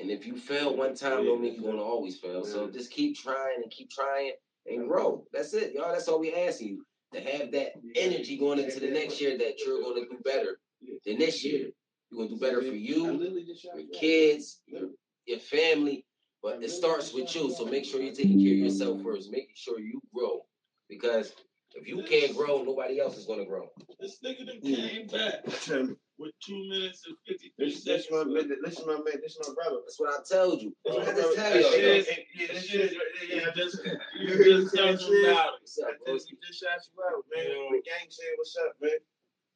And 0.00 0.10
if 0.10 0.26
you 0.26 0.36
fail 0.36 0.76
one 0.76 0.94
time, 0.94 1.24
don't 1.24 1.40
mean 1.40 1.54
you're 1.54 1.70
gonna 1.70 1.82
always 1.82 2.18
fail. 2.18 2.44
So 2.44 2.70
just 2.70 2.90
keep 2.90 3.16
trying 3.16 3.62
and 3.62 3.70
keep 3.70 3.90
trying 3.90 4.32
and 4.70 4.88
grow. 4.88 5.24
That's 5.32 5.54
it, 5.54 5.72
y'all. 5.74 5.92
That's 5.92 6.08
all 6.08 6.20
we 6.20 6.34
asking 6.34 6.68
you 6.68 6.84
to 7.14 7.20
have 7.20 7.52
that 7.52 7.72
energy 7.96 8.36
going 8.36 8.58
into 8.58 8.80
the 8.80 8.90
next 8.90 9.20
year 9.20 9.36
that 9.38 9.60
you're 9.64 9.82
gonna 9.82 10.02
do 10.02 10.18
better 10.24 10.58
than 11.06 11.18
this 11.18 11.44
year. 11.44 11.70
You're 12.10 12.26
gonna 12.26 12.30
do 12.30 12.40
better 12.40 12.60
for 12.60 12.68
you, 12.68 13.46
your 13.74 13.86
kids, 13.92 14.60
your, 14.66 14.88
your 15.26 15.38
family. 15.38 16.04
But 16.42 16.62
it 16.62 16.70
starts 16.70 17.12
with 17.12 17.34
you. 17.34 17.52
So 17.52 17.64
make 17.66 17.84
sure 17.84 18.00
you're 18.00 18.14
taking 18.14 18.40
care 18.40 18.52
of 18.52 18.58
yourself 18.58 19.02
first. 19.02 19.30
Making 19.30 19.54
sure 19.56 19.80
you 19.80 20.00
grow. 20.14 20.46
Because 20.88 21.32
if 21.74 21.86
you 21.86 22.02
can't 22.02 22.36
grow, 22.36 22.62
nobody 22.62 23.00
else 23.00 23.16
is 23.16 23.26
gonna 23.26 23.44
grow. 23.44 23.68
This 24.00 24.18
nigga 24.24 24.46
done 24.46 24.60
came 24.60 25.06
back 25.06 25.44
with 26.18 26.32
two 26.44 26.68
minutes 26.68 27.04
and 27.06 27.16
fifty 27.26 27.52
three 27.56 27.70
This, 27.70 27.84
this 27.84 28.06
my 28.10 28.18
seconds. 28.18 28.34
man. 28.48 28.58
This 28.64 28.86
my 28.86 28.92
man. 28.94 29.04
This 29.22 29.38
my 29.46 29.54
brother. 29.54 29.76
That's 29.84 30.00
what 30.00 30.10
I 30.18 30.22
told 30.36 30.62
you. 30.62 30.74
This 30.84 30.96
I 30.96 31.12
just 31.14 31.36
tell 31.36 31.60
y'all. 31.60 31.70
hey, 31.70 31.96
yo. 31.98 32.02
hey, 32.02 32.26
Yeah, 32.34 32.46
this 32.48 32.54
This 32.54 32.66
shit. 32.70 32.90
shit- 32.90 33.30
Yeah, 33.30 33.42
I 33.48 33.54
just. 33.54 33.80
You 34.18 34.44
just 34.44 34.74
talking 34.74 35.24
about 35.24 35.54
it. 35.54 35.60
What's 35.60 35.78
I 35.82 35.90
just, 36.12 36.30
we 36.32 36.38
just 36.46 36.60
shot 36.60 36.78
you 36.86 37.02
out, 37.04 37.24
man. 37.34 37.46
The 37.72 37.82
gang 37.82 38.08
said, 38.08 38.26
"What's 38.36 38.56
up, 38.64 38.74
man?" 38.80 38.90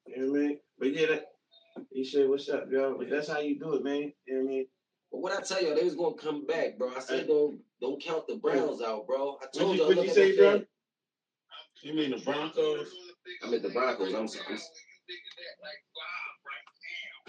You 0.07 0.17
know 0.27 0.33
what 0.33 0.39
I 0.41 0.43
mean? 0.47 0.59
But 0.79 0.95
yeah, 0.95 1.07
that, 1.07 1.25
he 1.91 2.05
said, 2.05 2.29
"What's 2.29 2.49
up, 2.49 2.67
y'all?" 2.71 2.97
But 2.99 3.11
that's 3.11 3.29
how 3.29 3.41
you 3.41 3.59
do 3.59 3.75
it, 3.75 3.85
man. 3.85 4.13
You 4.27 4.35
know 4.35 4.41
what 4.41 4.45
I 4.45 4.49
mean? 4.49 4.67
But 5.11 5.21
what 5.21 5.33
I 5.37 5.41
tell 5.43 5.63
y'all, 5.63 5.75
they 5.75 5.85
was 5.85 5.95
gonna 5.95 6.15
come 6.17 6.47
back, 6.47 6.79
bro. 6.79 6.91
I 6.95 7.01
said 7.01 7.27
don't 7.27 7.59
don't 7.81 8.01
count 8.03 8.27
the 8.29 8.37
Browns 8.37 8.81
out, 8.83 9.07
bro. 9.07 9.39
I 9.43 9.47
told 9.57 9.71
What'd 9.71 9.79
y'all 9.79 9.91
you- 9.91 9.97
what'd 9.97 10.05
you 10.05 10.11
say, 10.15 10.37
bro? 10.37 10.63
Fan. 11.83 11.91
You 11.91 11.97
mean 11.97 12.11
the 12.19 12.25
Broncos? 12.25 12.89
I'm 13.43 13.55
at 13.55 13.63
the 13.63 13.69
Broncos. 13.71 14.15
I'm 14.15 14.29
sorry. 14.29 14.59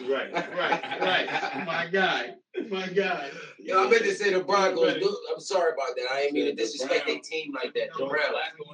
Right, 0.10 0.34
right, 0.34 1.00
right. 1.00 1.66
my 1.68 1.88
guy, 1.88 2.34
my 2.70 2.88
guy. 2.88 3.30
Yo, 3.60 3.86
I 3.86 3.90
meant 3.90 4.04
to 4.04 4.16
say 4.16 4.34
the 4.34 4.44
Broncos. 4.44 4.96
Dude, 4.96 5.04
I'm 5.34 5.40
sorry 5.40 5.72
about 5.74 5.96
that. 5.96 6.08
I 6.12 6.22
ain't 6.22 6.34
mean 6.34 6.46
to 6.46 6.54
disrespect 6.56 7.06
their 7.06 7.20
team 7.24 7.54
like 7.54 7.74
that. 7.76 7.90
The 7.98 8.06
Browns. 8.06 8.28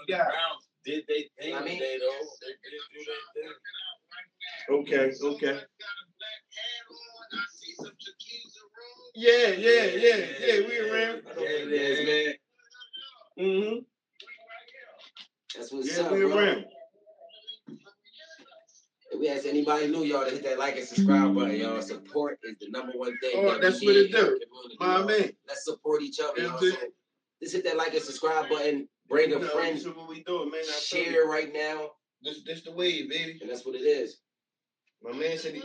The 0.08 0.13
Yeah. 0.13 0.24
Browns 0.24 0.70
did 0.86 1.04
they 1.10 1.30
thing 1.39 1.56
I 1.56 1.60
mean- 1.63 1.74
today 1.78 1.98
though. 2.00 2.28
They 2.42 2.54
did 2.70 2.82
do 2.94 3.06
their 3.36 3.44
thing. 3.44 3.54
Okay, 4.72 5.12
okay. 5.24 5.62
Yeah, 9.15 9.48
yeah, 9.48 9.84
yeah, 9.84 10.26
yeah. 10.39 10.68
We 10.68 10.80
around. 10.80 11.22
I 11.30 11.36
know 11.36 11.44
it 11.44 11.72
is, 11.74 12.08
man. 12.08 13.46
Mm-hmm. 13.46 13.80
That's 15.56 15.72
what's 15.74 15.98
Yeah, 15.98 16.04
up, 16.04 16.12
we 16.12 16.20
bro. 16.22 16.38
around. 16.38 16.65
If 19.12 19.20
we 19.20 19.28
ask 19.30 19.46
anybody 19.46 19.88
new, 20.00 20.06
y'all, 20.06 20.26
to 20.26 20.32
hit 20.32 20.44
that 20.44 20.60
like 20.60 20.78
and 20.78 20.86
subscribe 20.88 21.34
button, 21.36 21.56
y'all. 21.58 21.82
Support 21.82 22.40
is 22.44 22.56
the 22.60 22.70
number 22.70 22.94
one 22.96 23.18
thing. 23.20 23.32
Oh, 23.36 23.52
that 23.52 23.62
that's 23.62 23.84
what 23.84 23.96
it 23.96 24.08
in 24.08 24.12
do. 24.12 24.40
My 24.80 25.04
man. 25.04 25.32
Let's 25.48 25.66
support 25.66 26.02
each 26.02 26.20
other, 26.20 26.42
y'all. 26.42 26.58
So 26.60 26.72
just 27.42 27.56
hit 27.56 27.64
that 27.66 27.78
like 27.78 27.94
and 27.94 28.02
subscribe 28.04 28.50
button. 28.50 28.88
Bring 29.10 29.32
a 29.32 29.36
You 29.36 29.40
know, 29.42 29.48
friend. 29.48 29.76
This 29.76 29.86
is 29.86 29.96
what 29.96 30.08
we 30.10 30.24
doing, 30.24 30.52
man. 30.52 30.62
I 30.62 30.72
Share 30.72 31.12
you. 31.12 31.30
right 31.32 31.52
now, 31.54 31.92
This, 32.22 32.44
this 32.44 32.62
the 32.62 32.72
wave, 32.72 33.10
baby. 33.10 33.40
and 33.42 33.50
that's 33.50 33.66
what 33.66 33.76
it 33.76 33.80
is. 33.80 34.18
My 35.02 35.12
man 35.18 35.38
said 35.38 35.56
he, 35.56 35.64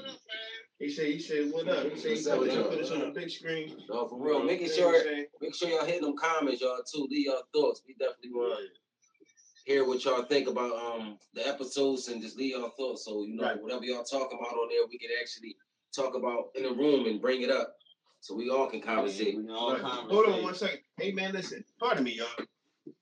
he 0.78 0.88
said 0.90 1.06
he 1.06 1.18
said 1.18 1.50
what 1.52 1.68
up? 1.68 1.90
He 1.92 1.98
said 1.98 2.10
he 2.12 2.14
What's 2.14 2.26
up 2.28 2.38
put, 2.38 2.40
with 2.42 2.50
he 2.52 2.56
y'all? 2.56 2.68
put 2.70 2.80
us 2.80 2.90
on 2.92 3.00
the 3.00 3.06
big 3.08 3.30
screen. 3.30 3.76
No, 3.88 4.06
for 4.08 4.18
real. 4.20 4.42
Making 4.42 4.68
You 4.68 4.80
know 4.80 4.86
what 4.86 5.02
sure, 5.04 5.16
make 5.40 5.54
sure 5.54 5.68
y'all 5.68 5.84
hit 5.84 6.00
them 6.02 6.14
comments, 6.16 6.60
y'all 6.60 6.78
too. 6.90 7.06
Leave 7.10 7.26
y'all 7.26 7.42
thoughts. 7.52 7.82
We 7.86 7.94
definitely 7.94 8.30
want 8.32 8.58
to 8.60 8.66
hear 9.64 9.86
what 9.86 10.04
y'all 10.04 10.22
think 10.24 10.48
about 10.48 10.72
um 10.72 11.18
the 11.34 11.46
episodes 11.46 12.08
and 12.08 12.22
just 12.22 12.36
leave 12.36 12.52
y'all 12.52 12.70
thoughts. 12.76 13.04
So 13.04 13.22
you 13.24 13.34
know, 13.36 13.44
Right. 13.44 13.62
whatever 13.62 13.84
y'all 13.84 14.04
talk 14.04 14.32
about 14.32 14.52
on 14.54 14.68
there, 14.68 14.86
we 14.88 14.98
can 14.98 15.10
actually 15.20 15.56
talk 15.94 16.14
about 16.14 16.50
in 16.54 16.62
the 16.64 16.72
room 16.72 17.06
and 17.06 17.20
bring 17.20 17.42
it 17.42 17.50
up, 17.50 17.76
so 18.20 18.34
we 18.34 18.50
all 18.50 18.66
can 18.68 18.80
conversate. 18.80 19.36
We 19.36 19.42
can 19.42 19.50
all 19.50 19.72
Right. 19.72 19.80
conversate. 19.80 20.10
Hold 20.10 20.26
on 20.28 20.42
one 20.42 20.54
second. 20.54 20.80
Hey 20.98 21.12
man, 21.12 21.32
listen. 21.32 21.64
Pardon 21.78 22.04
me, 22.04 22.12
y'all. 22.12 22.28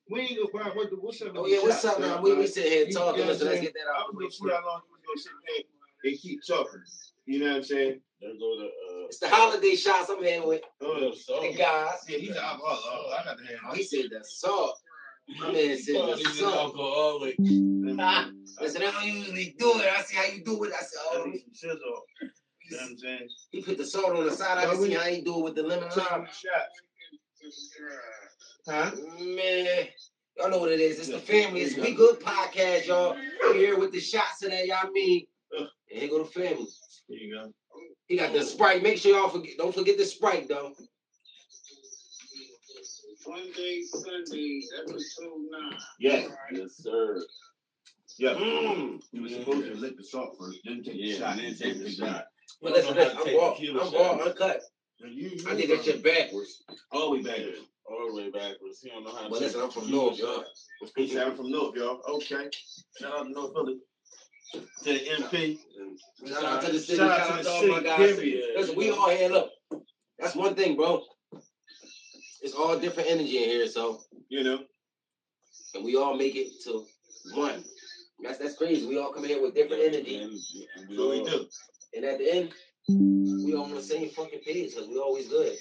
We 0.09 0.21
ain't 0.21 0.37
go 0.37 0.49
Brian, 0.53 0.77
what, 0.77 0.91
what's 1.03 1.21
up? 1.23 1.33
Oh 1.35 1.47
yeah, 1.47 1.59
what's 1.63 1.83
shots, 1.83 1.97
up, 1.97 1.99
y'all? 2.01 2.09
man? 2.15 2.23
We, 2.23 2.33
we 2.35 2.41
Like, 2.41 2.49
sit 2.49 2.67
here 2.67 2.87
you- 2.87 2.93
talking. 2.95 3.21
you 3.21 3.27
know 3.27 3.33
I'm 3.33 3.39
let's 3.39 3.61
get 3.61 3.75
that 3.75 3.89
out 3.97 4.15
was 4.15 4.15
the 4.15 4.15
gonna 4.15 4.25
way. 4.25 4.31
see 4.31 4.63
how 4.63 4.67
long 4.69 4.81
you 4.87 5.09
gonna 5.09 5.21
sit 5.21 5.33
there 5.47 6.11
and 6.13 6.21
keep 6.21 6.41
talking. 6.47 6.83
You 7.27 7.39
know 7.41 7.47
what 7.49 7.57
I'm 7.57 7.63
saying? 7.65 8.01
There 8.21 8.31
go 8.39 8.59
the 8.59 8.65
uh 8.67 9.07
It's 9.07 9.19
the 9.19 9.29
holiday 9.29 9.75
shots 9.75 10.11
I'm 10.11 10.23
here 10.23 10.47
with 10.47 10.63
Oh, 10.81 11.13
so 11.15 11.41
the 11.41 11.53
guys. 11.55 11.99
yeah, 12.09 12.19
he's 12.19 12.31
an 12.31 12.37
alcoholic. 12.37 12.81
Oh, 12.87 13.17
I 13.19 13.25
got 13.25 13.39
to 13.39 13.45
Oh, 13.45 13.67
have 13.69 13.77
he 13.77 13.83
said 13.83 14.07
the 14.11 14.25
salt. 14.25 14.79
My 15.29 15.53
man 15.53 15.79
said 15.79 15.97
Oh, 15.97 16.15
the 16.15 16.17
he's 16.17 16.41
an 16.41 16.49
alcoholic. 16.49 17.37
Listen, 18.61 18.83
I 18.83 18.91
don't 18.91 19.07
usually 19.07 19.55
do 19.59 19.71
it. 19.81 19.91
I 19.97 20.03
see 20.03 20.17
how 20.17 20.25
you 20.25 20.45
do 20.45 20.63
it. 20.65 20.73
I 20.73 20.83
said, 20.83 21.01
oh, 21.11 21.23
some 21.23 21.41
sizzle. 21.53 21.79
You 22.21 22.77
know 22.77 22.83
what 22.83 22.91
I'm 22.91 22.99
saying? 22.99 23.29
he 23.51 23.63
put 23.63 23.79
the 23.79 23.85
salt 23.85 24.17
on 24.17 24.25
the 24.25 24.31
side. 24.31 24.59
I 24.59 24.67
can 24.67 24.81
see 24.83 24.93
how 24.93 25.03
he 25.03 25.21
do 25.21 25.39
it 25.39 25.45
with 25.45 25.55
the 25.57 25.63
lemon 25.63 25.89
lime. 25.97 26.29
Huh? 28.69 28.91
Man, 29.21 29.67
y'all 30.39 30.51
know 30.51 30.59
what 30.59 30.71
it 30.71 30.81
is. 30.81 30.99
It's 30.99 31.09
the 31.09 31.19
family. 31.19 31.63
It's 31.63 31.77
We 31.77 31.95
Good 31.95 32.21
podcast, 32.21 32.87
y'all. 32.87 33.17
We 33.51 33.59
here 33.59 33.79
with 33.79 33.93
the 33.93 34.01
shots 34.01 34.39
today. 34.39 34.67
Y'all 34.69 34.91
mean. 34.93 35.27
And 35.59 35.69
here 35.89 36.09
go 36.09 36.19
the 36.23 36.31
family. 36.31 36.67
Here 37.09 37.19
you 37.19 37.35
go. 37.35 37.53
He 38.07 38.17
got 38.17 38.33
the 38.33 38.43
Sprite. 38.43 38.83
Make 38.83 38.99
sure 38.99 39.17
y'all 39.17 39.29
forget. 39.29 39.59
Don't 39.59 39.75
forget 39.75 39.99
the 39.99 40.05
Sprite, 40.05 40.49
though. 40.49 40.73
Monday, 43.27 43.83
Sunday, 43.83 44.61
episode 44.81 45.41
nine. 45.51 45.79
Yes. 45.99 46.31
Yes, 46.53 46.77
sir. 46.77 47.23
Yeah. 48.19 48.31
Mm. 48.35 49.01
You 49.13 49.23
were 49.23 49.29
supposed 49.29 49.67
to 49.67 49.75
lick 49.75 49.97
the 49.97 50.05
salt 50.05 50.37
first, 50.39 50.59
then 50.65 50.83
take 50.83 50.95
the 50.95 50.99
Yeah, 51.01 51.19
shot. 51.19 51.39
and 51.39 51.41
then 51.41 51.55
take 51.57 51.83
the 51.83 51.91
shot. 51.91 52.25
But 52.61 52.73
listen, 52.73 52.95
listen. 52.95 53.19
I'm 53.19 53.37
raw. 53.37 53.55
Tequila 53.55 53.87
I'm 53.87 53.93
raw, 53.95 54.19
shot. 54.19 54.27
uncut. 54.29 54.61
You, 54.99 55.31
you 55.31 55.45
I 55.51 55.55
did 55.55 55.71
that 55.71 55.85
shit 55.85 56.03
backwards. 56.03 56.63
all 56.93 57.11
the 57.11 57.17
way 57.17 57.23
back. 57.23 57.41
All 57.91 58.09
the 58.09 58.15
way 58.23 58.31
backwards. 58.31 58.81
He 58.83 58.91
don't 58.91 59.05
know 59.05 59.15
how 59.15 59.25
to 59.25 59.31
But 59.31 59.41
listen, 59.41 59.61
I'm 59.61 59.71
from 59.71 59.83
tequila 59.85 60.03
North, 60.05 60.19
y'all. 60.19 60.45
He 60.97 61.09
said 61.09 61.27
I'm 61.27 61.37
from 61.37 61.51
North, 61.51 61.75
y'all. 61.77 62.01
Okay. 62.09 62.49
Shout 63.01 63.13
out 63.19 63.25
to 63.27 63.31
North 63.33 63.53
Philly. 63.55 63.79
to 64.53 64.61
the 64.85 64.99
MP. 65.25 65.59
Shout 66.29 66.45
out 66.45 66.63
to 66.63 66.73
the 66.73 66.79
city. 66.79 66.99
Shout 66.99 67.19
Shout 67.19 67.31
out 67.31 67.31
out 67.31 67.37
to 67.39 67.43
to 67.43 67.67
the 67.67 67.73
all 67.73 67.77
my 67.79 67.83
guys. 67.83 68.17
period. 68.17 68.45
Listen, 68.57 68.77
we 68.77 68.91
all 68.91 69.11
here. 69.11 69.29
Look, 69.31 69.51
that's 70.19 70.35
one 70.37 70.55
thing, 70.55 70.77
bro. 70.77 71.03
It's 72.43 72.55
all 72.55 72.79
different 72.79 73.11
energy 73.11 73.39
in 73.43 73.49
here, 73.51 73.69
so 73.69 74.01
You 74.29 74.43
know, 74.45 74.65
and 75.75 75.85
we 75.85 75.97
all 75.97 76.15
make 76.17 76.35
it 76.37 76.49
to 76.65 76.85
one. 77.35 77.65
That's 78.23 78.39
that's 78.39 78.57
crazy. 78.57 78.87
We 78.87 78.99
all 78.99 79.13
come 79.13 79.25
here 79.25 79.41
with 79.43 79.55
different 79.55 79.83
energy, 79.83 80.17
And 80.19 80.31
we 80.89 80.97
so 80.97 81.11
we 81.11 81.21
all- 81.21 81.25
do. 81.27 81.49
and 81.95 82.05
at 82.05 82.19
the 82.19 82.33
end, 82.33 82.53
we 82.89 83.55
all 83.55 83.65
on 83.65 83.75
the 83.75 83.83
same 83.83 84.09
fucking 84.11 84.41
page 84.41 84.71
because 84.75 84.89
we 84.89 84.99
always 84.99 85.29
good. 85.29 85.57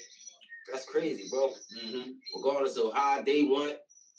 That's 0.70 0.84
crazy, 0.86 1.28
bro. 1.30 1.48
Mm-hmm. 1.82 2.10
Regardless 2.36 2.76
of 2.76 2.92
how 2.94 3.22
they 3.22 3.42
want, 3.44 3.76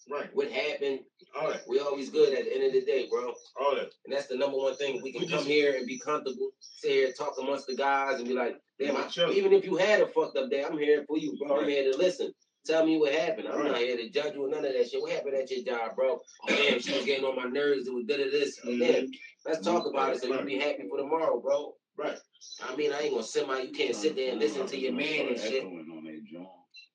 Right. 0.10 0.30
what 0.36 0.52
happened, 0.52 0.99
All 1.34 1.47
that. 1.49 1.63
we 1.67 1.80
always 1.80 2.10
good 2.10 2.34
at 2.38 2.43
the 2.43 2.54
end 2.54 2.63
of 2.65 2.73
the 2.73 2.82
day, 2.82 3.08
bro. 3.10 3.34
All 3.56 3.76
that. 3.76 3.89
And 4.04 4.13
that's 4.13 4.28
the 4.28 4.36
number 4.36 4.58
one 4.58 4.76
thing. 4.76 5.02
We 5.02 5.13
can 5.13 5.21
We 5.21 5.28
come 5.28 5.38
just- 5.39 5.47
here 5.49 5.76
and 5.78 5.88
be 5.88 5.97
comfortable, 5.97 6.52
sit 6.60 6.91
here 6.91 7.12
talk 7.13 7.38
amongst 7.39 7.67
the 7.67 7.76
guys 7.76 8.19
and 8.19 8.28
be 8.28 8.34
like, 8.34 8.60
damn, 8.78 8.97
I, 8.97 9.10
even 9.32 9.54
if 9.54 9.63
you 9.63 9.78
had 9.78 10.02
a 10.02 10.08
fucked 10.08 10.36
up 10.38 10.49
day, 10.49 10.63
I'm 10.65 10.78
here 10.78 11.06
for 11.08 11.17
you, 11.17 11.38
bro. 11.38 11.62
I'm 11.62 11.69
here 11.69 11.89
to 11.89 11.97
listen. 11.97 12.34
Tell 12.65 12.86
me 12.86 12.97
what 12.97 13.13
happened. 13.13 13.47
I'm 13.49 13.60
Right. 13.60 13.71
not 13.71 13.78
here 13.80 13.97
to 13.97 14.10
judge 14.10 14.36
you 14.36 14.45
or 14.45 14.49
none 14.49 14.63
of 14.65 14.71
that 14.73 14.89
shit. 14.89 15.02
What 15.02 15.12
happened 15.12 15.36
at 15.36 15.52
your 15.52 15.63
job, 15.63 15.95
bro? 15.95 16.21
Oh, 16.43 16.47
damn, 16.47 16.80
she 16.80 16.93
was 16.93 17.06
getting 17.06 17.26
on 17.26 17.36
my 17.36 17.43
nerves. 17.45 17.88
It 17.88 17.93
was 17.93 18.06
did 18.06 18.32
this. 18.32 18.58
Mhm. 18.62 18.80
Damn, 18.80 19.12
let's 19.45 19.65
talk 19.65 19.86
about 19.86 20.15
it 20.15 20.21
so 20.21 20.28
you 20.28 20.34
Right. 20.34 20.45
be 20.45 20.58
happy 20.58 20.88
for 20.88 20.97
tomorrow, 20.97 21.39
bro. 21.41 21.76
Right. 21.97 22.17
I 22.62 22.76
mean, 22.76 22.93
I 22.93 23.02
ain't 23.02 23.12
gonna 23.12 23.23
sit 23.23 23.47
my. 23.47 23.62
You 23.62 23.71
can't 23.73 23.95
sit 23.95 24.15
there 24.15 24.32
and 24.32 24.39
listen 24.39 24.65
to 24.65 24.78
your 24.78 24.93
man 24.93 25.28
and 25.28 25.39
shit 25.39 25.63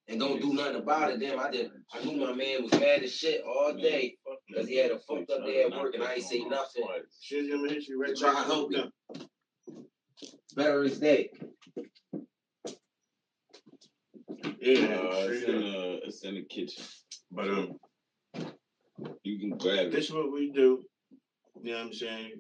and 0.09 0.19
don't 0.19 0.41
do 0.41 0.55
nothing 0.55 0.77
about 0.77 1.11
it. 1.13 1.21
Damn, 1.21 1.39
I 1.39 1.51
did. 1.51 1.71
I 1.93 2.03
knew 2.03 2.17
my 2.17 2.33
man 2.33 2.63
was 2.65 2.73
mad 2.73 3.03
as 3.03 3.13
shit 3.15 3.43
all 3.43 3.73
day 3.75 4.17
because 4.49 4.67
he 4.69 4.77
had 4.77 4.91
a 4.91 4.99
fucked 5.01 5.31
up 5.31 5.45
day 5.45 5.63
at 5.65 5.71
work 5.71 5.95
and 5.95 6.03
I 6.03 6.15
ain't 6.15 6.25
say 6.25 6.41
nothing. 6.45 6.89
She's 7.21 7.49
gonna 7.49 7.69
hit 7.71 7.87
you 7.87 8.01
right 8.01 8.15
To 8.15 8.21
Try 8.21 8.31
to 8.31 8.37
help 8.45 8.73
you. 8.73 8.91
Veterans 10.55 10.99
Day. 10.99 11.31
Yeah. 14.75 14.97
Uh, 14.97 15.27
it's 15.29 15.45
in 15.45 15.61
the 15.61 16.01
it's 16.05 16.25
in 16.25 16.35
the 16.35 16.43
kitchen. 16.43 16.85
But 17.31 17.49
um, 17.49 17.79
You 19.23 19.39
can 19.39 19.51
grab 19.59 19.87
it. 19.87 19.93
this 19.93 20.07
it. 20.07 20.09
is 20.09 20.13
what 20.13 20.33
we 20.33 20.51
do. 20.51 20.85
You 21.63 21.73
know 21.73 21.79
what 21.79 21.87
I'm 21.87 21.93
saying? 21.93 22.33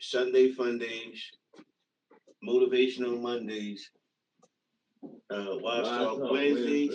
Sunday 0.00 0.52
fun 0.52 0.78
days, 0.78 1.22
motivational 2.46 3.20
Mondays, 3.20 3.90
uh, 5.02 5.56
Watch 5.60 5.84
Talk 5.84 6.30
Wednesdays, 6.30 6.94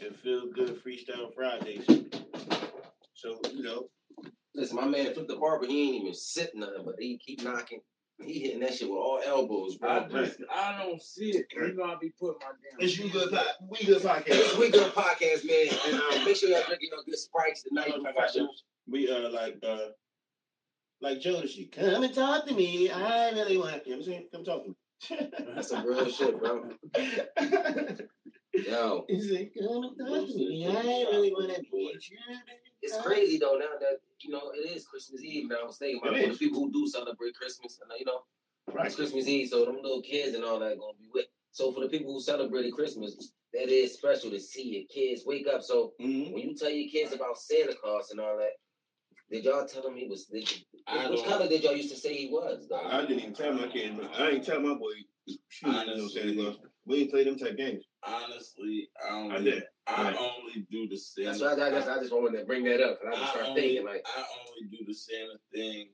and 0.00 0.16
Feel 0.16 0.48
Good 0.54 0.80
Freestyle 0.82 1.34
Fridays. 1.34 1.84
So 3.14 3.38
you 3.52 3.62
know, 3.62 3.88
Listen, 4.54 4.76
my 4.76 4.86
man 4.86 5.14
took 5.14 5.28
the 5.28 5.36
barber. 5.36 5.66
He 5.66 5.84
ain't 5.84 6.02
even 6.02 6.14
sit 6.14 6.50
nothing, 6.54 6.82
but 6.84 6.96
he 6.98 7.18
keep 7.18 7.42
knocking. 7.42 7.80
He 8.22 8.40
hitting 8.40 8.60
that 8.60 8.74
shit 8.74 8.88
with 8.88 8.98
all 8.98 9.20
elbows, 9.24 9.78
I 9.82 10.00
bro. 10.00 10.24
just 10.24 10.40
I 10.52 10.82
don't 10.84 11.02
see 11.02 11.30
it. 11.30 11.46
You 11.52 11.74
know 11.74 11.84
I 11.84 11.96
be 12.00 12.12
putting 12.18 12.36
my 12.40 12.48
damn. 12.48 12.80
it's 12.86 12.98
you 12.98 13.10
good. 13.10 13.30
Pod, 13.30 13.44
we 13.68 13.84
good 13.84 14.02
podcast. 14.02 14.58
We 14.58 14.70
Good 14.70 14.92
Podcast, 14.92 15.46
man. 15.46 15.68
And 15.86 15.94
um, 16.18 16.24
make 16.24 16.36
sure 16.36 16.50
y'all 16.50 16.62
drinking 16.66 16.90
your 16.92 17.02
good 17.04 17.18
sprites 17.18 17.62
tonight. 17.62 17.92
I 18.06 18.12
got 18.12 18.34
you. 18.34 18.48
We 18.88 19.10
uh 19.10 19.30
like 19.30 19.56
uh 19.62 19.88
like 21.00 21.20
Jodeci. 21.20 21.72
Come 21.72 22.02
and 22.04 22.14
talk 22.14 22.46
to 22.46 22.54
me. 22.54 22.90
I 22.90 23.30
really 23.30 23.56
want 23.56 23.86
you. 23.86 23.96
know 23.96 24.02
what 24.04 24.16
I'm 24.16 24.24
come 24.32 24.44
talk 24.44 24.64
to 24.64 24.70
me. 24.70 24.76
That's 25.54 25.68
some 25.68 25.86
real 25.86 26.08
shit, 26.10 26.38
bro. 26.38 26.68
Yo, 28.52 29.04
He's 29.08 29.30
like, 29.30 29.54
come 29.58 29.84
and 29.84 29.96
talk 29.98 30.28
to 30.28 30.34
me. 30.34 30.66
I 30.66 30.72
really 31.10 31.32
want 31.32 31.54
to 31.54 31.60
be 31.72 31.94
you. 32.10 32.18
It's 32.82 32.96
crazy 33.02 33.38
though 33.38 33.56
now 33.58 33.78
that 33.80 33.98
you 34.20 34.30
know 34.30 34.50
it 34.54 34.70
is 34.70 34.86
Christmas 34.86 35.22
Eve. 35.22 35.48
Now 35.48 35.56
I 35.62 35.66
was 35.66 35.78
thinking 35.78 36.00
about 36.02 36.14
It 36.16 36.22
it 36.22 36.26
for 36.26 36.32
the 36.32 36.38
people 36.38 36.60
who 36.60 36.72
do 36.72 36.86
celebrate 36.88 37.34
Christmas. 37.34 37.78
And 37.82 37.90
you 37.98 38.04
know, 38.06 38.20
Right. 38.72 38.86
it's 38.86 38.94
Christmas 38.96 39.26
Eve, 39.26 39.48
so 39.48 39.64
them 39.64 39.76
little 39.82 40.02
kids 40.02 40.34
and 40.34 40.44
all 40.44 40.58
that 40.60 40.78
gonna 40.78 40.96
be 40.98 41.08
with. 41.12 41.26
So 41.52 41.72
for 41.72 41.80
the 41.80 41.88
people 41.88 42.12
who 42.12 42.20
celebrated 42.20 42.72
Christmas, 42.72 43.32
that 43.52 43.68
is 43.68 43.94
special 43.94 44.30
to 44.30 44.38
see 44.38 44.62
your 44.62 44.86
kids 44.88 45.24
wake 45.26 45.46
up. 45.48 45.62
So 45.62 45.94
Mm-hmm. 46.00 46.32
when 46.32 46.42
you 46.42 46.54
tell 46.54 46.70
your 46.70 46.88
kids 46.90 47.12
about 47.14 47.38
Santa 47.38 47.74
Claus 47.74 48.10
and 48.10 48.20
all 48.20 48.36
that, 48.38 48.52
did 49.30 49.44
y'all 49.44 49.66
tell 49.66 49.82
them 49.82 49.96
he 49.96 50.06
was? 50.06 50.26
Did, 50.26 50.48
I 50.86 51.08
which 51.10 51.24
color 51.24 51.48
did 51.48 51.62
y'all 51.64 51.74
used 51.76 51.90
to 51.90 51.96
say 51.96 52.14
he 52.14 52.28
was? 52.28 52.66
Though? 52.68 52.80
I 52.80 53.02
didn't 53.02 53.20
even 53.20 53.34
tell 53.34 53.52
my 53.54 53.68
kids. 53.68 53.96
I 54.18 54.30
ain't 54.30 54.44
tell 54.44 54.60
my 54.60 54.74
boy. 54.74 54.92
Shoot, 55.48 55.86
you 55.86 55.96
know 55.96 56.08
Santa 56.08 56.34
Claus. 56.34 56.56
We 56.86 57.02
ain't 57.02 57.10
play 57.10 57.24
them 57.24 57.36
type 57.38 57.56
games. 57.56 57.84
Honestly, 58.04 58.88
I 59.08 59.14
only 59.14 59.36
I 59.36 59.40
did. 59.40 59.62
I 59.86 60.02
Right. 60.04 60.16
only 60.16 60.66
do 60.70 60.88
the 60.88 60.96
same. 60.96 61.24
That's 61.26 61.40
why 61.40 61.54
I, 61.54 61.66
I, 61.66 61.70
just, 61.70 61.88
I 61.88 61.98
just 61.98 62.12
wanted 62.12 62.38
to 62.38 62.44
bring 62.44 62.64
that 62.64 62.80
up 62.80 63.00
because 63.00 63.16
I 63.16 63.20
just 63.20 63.30
I 63.30 63.34
start 63.34 63.48
only, 63.48 63.60
thinking 63.60 63.84
like, 63.84 64.06
I 64.16 64.20
only 64.20 64.76
do 64.76 64.84
the 64.86 64.94
Santa 64.94 65.38
thing 65.52 65.88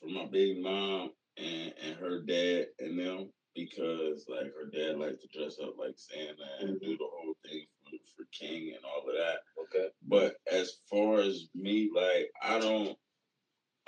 for 0.00 0.08
my 0.08 0.26
baby 0.26 0.60
mom 0.62 1.10
and, 1.36 1.72
and 1.84 1.96
her 1.96 2.22
dad 2.22 2.66
and 2.78 2.98
them 2.98 3.30
because 3.54 4.26
like 4.28 4.52
her 4.54 4.66
dad 4.72 4.98
likes 4.98 5.20
to 5.22 5.38
dress 5.38 5.56
up 5.62 5.74
like 5.78 5.94
Santa 5.96 6.34
and 6.60 6.80
do 6.80 6.86
mm-hmm. 6.86 6.92
the 6.92 7.08
whole 7.10 7.34
thing 7.44 7.64
for, 7.84 7.96
for 8.16 8.28
King 8.32 8.74
and 8.74 8.84
all 8.84 9.08
of 9.08 9.14
that. 9.16 9.38
okay, 9.62 9.88
But 10.06 10.36
as 10.50 10.78
far 10.90 11.20
as 11.20 11.48
me, 11.54 11.90
like 11.94 12.30
I 12.42 12.58
don't 12.58 12.96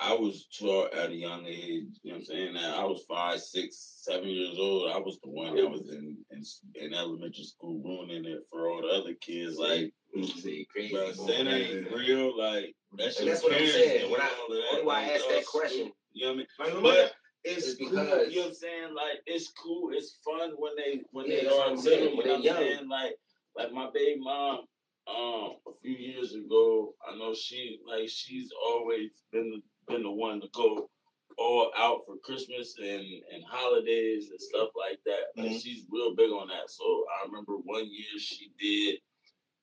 I 0.01 0.13
was 0.13 0.47
taught 0.57 0.93
at 0.93 1.09
a 1.09 1.15
young 1.15 1.45
age, 1.45 1.99
you 2.03 2.11
know 2.11 2.13
what 2.13 2.15
I'm 2.19 2.25
saying? 2.25 2.53
That 2.53 2.75
I 2.77 2.85
was 2.85 3.03
five, 3.09 3.41
six, 3.41 3.99
seven 4.01 4.29
years 4.29 4.55
old. 4.57 4.91
I 4.91 4.97
was 4.97 5.19
the 5.23 5.29
one 5.29 5.55
that 5.55 5.69
was 5.69 5.89
in, 5.89 6.17
in 6.31 6.43
in 6.75 6.93
elementary 6.93 7.43
school 7.43 7.81
ruining 7.83 8.23
it 8.25 8.39
for 8.49 8.69
all 8.69 8.81
the 8.81 8.87
other 8.87 9.13
kids. 9.15 9.57
Like, 9.57 9.91
see, 10.23 10.65
crazy. 10.71 10.93
bro, 10.93 11.11
Santa 11.11 11.51
ain't 11.51 11.91
real. 11.93 12.37
Like, 12.37 12.73
that's 12.97 13.19
And 13.19 13.27
that's 13.27 13.43
what 13.43 13.53
I'm 13.53 13.67
saying. 13.67 14.09
When 14.09 14.21
I- 14.21 14.29
that. 14.73 14.85
why 14.85 14.99
I 14.99 15.03
Like, 15.03 15.11
asked 15.15 15.29
that 15.29 15.45
question. 15.45 15.91
You 16.13 16.25
know 16.27 16.33
what 16.57 16.67
I 16.67 16.73
mean? 16.73 16.81
But, 16.83 17.11
it's, 17.43 17.67
it's 17.67 17.79
cool, 17.79 17.89
because 17.89 18.29
you 18.31 18.35
know 18.37 18.41
what 18.43 18.47
I'm 18.49 18.55
saying? 18.55 18.93
Like 18.95 19.21
it's 19.25 19.49
cool, 19.49 19.91
it's 19.93 20.19
fun 20.25 20.51
when 20.57 20.75
they 20.75 21.01
when 21.11 21.25
Yeah, 21.27 21.41
they 21.43 21.47
are 21.47 21.77
saying, 21.77 22.01
little, 22.01 22.17
when 22.17 22.25
you 22.27 22.33
know 22.33 22.41
they're 22.43 22.53
what 22.53 22.61
I'm 22.61 22.65
young. 22.67 22.75
saying? 22.77 22.89
Like 22.89 23.15
like 23.55 23.71
my 23.73 23.89
baby 23.93 24.19
mom, 24.19 24.59
um, 25.07 25.55
a 25.67 25.71
few 25.81 25.93
years 25.95 26.35
ago, 26.35 26.93
I 27.07 27.15
know 27.17 27.33
she 27.33 27.79
like 27.87 28.09
she's 28.09 28.51
always 28.67 29.11
been 29.31 29.51
the 29.51 29.61
been 29.89 30.03
the 30.03 30.11
one 30.11 30.41
to 30.41 30.47
go 30.53 30.89
all 31.37 31.71
out 31.77 32.01
for 32.05 32.17
Christmas 32.23 32.75
and, 32.79 33.03
and 33.33 33.43
holidays 33.49 34.29
and 34.29 34.39
stuff 34.41 34.69
like 34.77 34.99
that. 35.05 35.27
Like 35.37 35.51
Mhm. 35.51 35.61
she's 35.61 35.85
real 35.89 36.15
big 36.15 36.31
on 36.31 36.47
that. 36.49 36.69
So 36.69 37.05
I 37.19 37.25
remember 37.25 37.53
one 37.57 37.85
year 37.91 38.19
she 38.19 38.51
did 38.59 38.99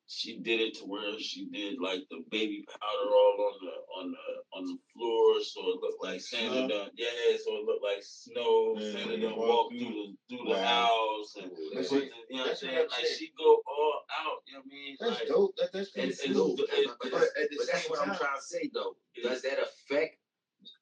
she 0.09 0.39
did 0.39 0.61
it 0.61 0.75
to 0.79 0.85
where 0.85 1.19
she 1.19 1.47
did 1.51 1.81
like 1.81 2.01
the 2.11 2.23
baby 2.31 2.65
powder 2.69 3.11
all 3.11 3.51
on 3.53 3.59
the 3.67 3.73
on 4.01 4.13
the 4.13 4.57
on 4.59 4.65
the 4.67 4.79
floor, 4.95 5.43
so 5.43 5.61
it 5.73 5.81
looked 5.83 6.03
like 6.05 6.21
Santa 6.21 6.53
Snow? 6.53 6.69
done. 6.69 6.91
Yeah, 6.97 7.09
so 7.45 7.57
it 7.57 7.65
looked 7.65 7.83
like 7.83 8.03
snow. 8.03 8.77
Yeah, 8.79 8.93
Santa 8.93 9.17
yeah, 9.17 9.29
done 9.31 9.37
walk 9.37 9.49
walked 9.49 9.75
through. 9.75 9.81
through 9.89 10.15
the 10.31 10.37
through 10.37 10.49
Wow. 10.49 10.55
the 10.55 10.63
house 10.67 11.35
and 11.43 11.51
That's 11.75 11.89
put 11.89 12.03
it. 12.05 12.11
you 12.31 12.37
know 12.37 12.43
what 12.45 12.51
I'm 12.51 12.57
saying? 12.57 12.79
Like 12.89 12.91
saying. 13.07 13.17
she 13.19 13.33
go 13.37 13.63
all 13.67 14.05
out. 14.21 14.39
You 14.47 14.55
know 14.55 14.61
what 14.61 14.67
I 14.67 14.75
mean? 14.75 14.97
That's 15.01 15.19
like, 15.21 15.29
dope. 15.29 15.57
That, 15.57 15.73
that's 15.73 15.91
And- 15.97 16.05
pretty 16.15 16.27
and 16.27 16.35
cool. 16.37 16.57
the- 16.57 16.67
but, 16.71 16.87
but, 16.87 17.11
But 17.11 17.11
that's, 17.21 17.25
at 17.41 17.49
but 17.51 17.67
that's 17.67 17.83
same 17.83 17.91
what 17.91 18.01
I'm 18.01 18.09
time- 18.09 18.19
trying 18.19 18.37
to 18.37 18.43
say 18.43 18.71
though. 18.73 18.97
Does 19.23 19.43
that 19.43 19.59
affect 19.59 20.19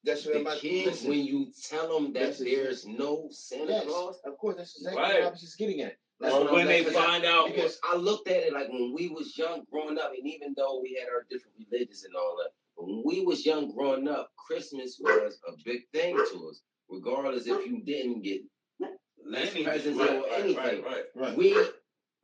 That's 0.04 0.24
what 0.26 0.36
I'm 0.36 0.44
the 0.44 0.56
kids 0.56 0.86
listen, 0.86 1.08
when 1.08 1.24
you 1.24 1.52
tell 1.68 1.92
them 1.94 2.12
that 2.12 2.20
That's 2.20 2.40
exactly- 2.40 2.56
there's 2.56 2.86
no 2.86 3.28
Santa 3.30 3.72
yes, 3.72 3.84
Claus? 3.86 4.20
Of 4.24 4.36
course, 4.38 4.56
that's 4.56 4.76
exactly 4.76 5.02
Right. 5.02 5.14
what 5.20 5.28
I 5.28 5.30
was 5.30 5.40
just 5.40 5.58
getting 5.58 5.80
at. 5.80 5.96
That's 6.20 6.34
or 6.34 6.52
when 6.52 6.66
they 6.66 6.80
because 6.80 6.96
I- 6.96 7.04
find 7.06 7.24
out 7.24 7.48
because 7.48 7.78
I 7.84 7.96
looked 7.96 8.28
at 8.28 8.44
it 8.44 8.52
like 8.52 8.68
when 8.68 8.92
we 8.94 9.08
was 9.08 9.36
young 9.36 9.64
growing 9.70 9.98
up, 9.98 10.12
and 10.16 10.26
even 10.26 10.54
though 10.56 10.80
we 10.80 10.94
had 10.98 11.08
our 11.12 11.26
different 11.30 11.56
religions 11.70 12.04
and 12.04 12.14
all 12.14 12.36
that, 12.42 12.50
when 12.76 13.02
we 13.04 13.24
was 13.24 13.44
young 13.44 13.72
growing 13.74 14.08
up, 14.08 14.30
Christmas 14.36 14.98
was 15.00 15.38
a 15.48 15.52
big 15.64 15.82
thing 15.92 16.16
to 16.16 16.48
us, 16.48 16.62
regardless 16.88 17.46
if 17.46 17.66
you 17.66 17.82
didn't 17.82 18.22
get 18.22 18.42
less 19.24 19.50
Anything. 19.54 19.64
presents 19.64 19.98
right, 19.98 20.10
or 20.10 20.28
anything. 20.34 20.56
right, 20.56 20.84
right. 20.84 21.04
right. 21.14 21.36
We 21.36 21.56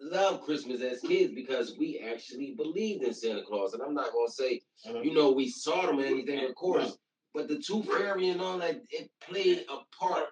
love 0.00 0.42
Christmas 0.42 0.80
as 0.82 1.00
kids 1.00 1.32
because 1.34 1.76
we 1.78 1.98
actually 1.98 2.54
believed 2.56 3.02
in 3.04 3.12
Santa 3.14 3.42
Claus. 3.42 3.74
And 3.74 3.82
I'm 3.82 3.94
not 3.94 4.12
gonna 4.12 4.30
say, 4.30 4.62
Uh-huh. 4.86 5.00
you 5.00 5.12
know, 5.14 5.30
we 5.32 5.48
saw 5.48 5.86
them 5.86 5.98
or 5.98 6.04
anything, 6.04 6.44
of 6.44 6.54
course. 6.54 6.96
But 7.34 7.48
the 7.48 7.58
tooth 7.58 7.86
fairy 7.86 8.28
and 8.28 8.40
all 8.40 8.58
that, 8.58 8.82
it 8.90 9.10
played 9.20 9.64
a 9.68 9.78
part. 9.98 10.28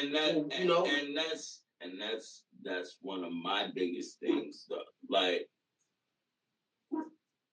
and 0.00 0.14
that 0.14 0.34
You 0.34 0.48
and, 0.52 0.68
know? 0.68 0.86
and 0.86 1.16
that's 1.16 1.62
and 1.80 2.00
that's 2.00 2.44
that's 2.64 2.96
one 3.00 3.24
of 3.24 3.32
my 3.32 3.68
biggest 3.74 4.18
things 4.20 4.66
though. 4.68 4.82
like 5.08 5.46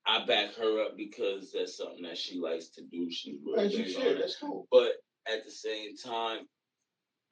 I 0.05 0.26
back 0.26 0.55
her 0.55 0.84
up 0.86 0.95
because 0.95 1.51
that's 1.51 1.78
something 1.78 2.03
that 2.03 2.18
she 2.18 2.39
likes 2.39 2.70
to 2.70 2.82
do. 2.86 3.12
She's 3.12 3.39
really 3.45 3.66
As 3.66 3.74
you 3.74 3.86
big 3.86 3.95
on 3.97 4.01
should. 4.03 4.12
it. 4.14 4.20
That's 4.22 4.38
cool. 4.38 4.68
But 4.72 4.91
at 5.28 5.43
the 5.43 5.51
same 5.51 5.97
time, 5.97 6.47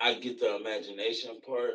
I 0.02 0.16
get 0.16 0.40
the 0.42 0.58
imagination 0.58 1.40
part, 1.48 1.72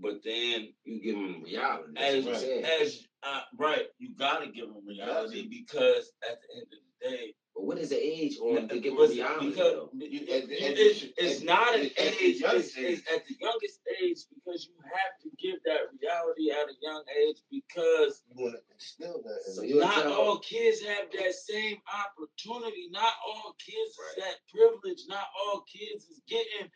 but 0.00 0.16
then 0.24 0.68
You 0.84 1.02
give 1.02 1.14
them 1.14 1.42
reality. 1.42 1.92
As 1.96 2.24
what 2.26 2.34
as 2.82 3.06
uh, 3.22 3.40
right, 3.56 3.86
you 3.98 4.14
gotta 4.18 4.48
give 4.48 4.66
them 4.68 4.86
reality 4.86 5.48
because 5.48 6.12
at 6.28 6.38
the 6.42 6.56
end 6.58 6.66
of 6.66 6.78
the 7.00 7.08
day, 7.16 7.34
But 7.54 7.64
what 7.64 7.78
is 7.78 7.90
the 7.90 7.96
age 8.00 8.38
on 8.38 8.68
to 8.68 8.80
give 8.80 8.94
them 8.96 9.02
Listen, 9.02 9.50
because 9.50 9.56
though? 9.56 9.90
it- 10.00 10.10
You- 10.10 10.20
it- 10.22 10.30
at- 10.30 10.50
it- 10.50 10.62
at- 10.62 10.78
it's, 11.18 11.40
at- 11.40 11.44
not 11.46 11.74
an 11.74 11.82
at 11.86 11.94
the 11.96 12.24
age. 12.24 12.40
youngest 12.40 12.78
It's, 12.78 13.02
it's 13.02 13.08
age. 13.08 13.14
at 13.16 13.26
the 13.26 13.36
youngest 13.40 13.80
age 14.02 14.18
because 14.34 14.68
you 14.68 14.74
have 14.84 15.14
to 15.22 15.30
give 15.38 15.62
that 15.64 15.80
reality 16.00 16.50
at 16.50 16.68
a 16.70 16.74
young 16.80 17.04
age 17.26 17.38
because 17.50 18.22
You 18.34 18.44
want 18.44 18.56
to 18.56 18.62
Still 18.78 19.22
that. 19.22 19.42
So 19.54 19.62
you 19.62 19.78
Not 19.80 19.94
tell 20.02 20.12
all 20.14 20.38
kids 20.40 20.80
have 20.82 21.10
that 21.12 21.34
same 21.34 21.76
opportunity. 21.92 22.88
Not 22.90 23.12
all 23.26 23.54
kids 23.64 23.92
is 23.98 24.14
that 24.24 24.36
privilege. 24.48 25.02
Not 25.08 25.26
all 25.44 25.62
kids 25.62 26.06
is 26.08 26.22
getting 26.28 26.70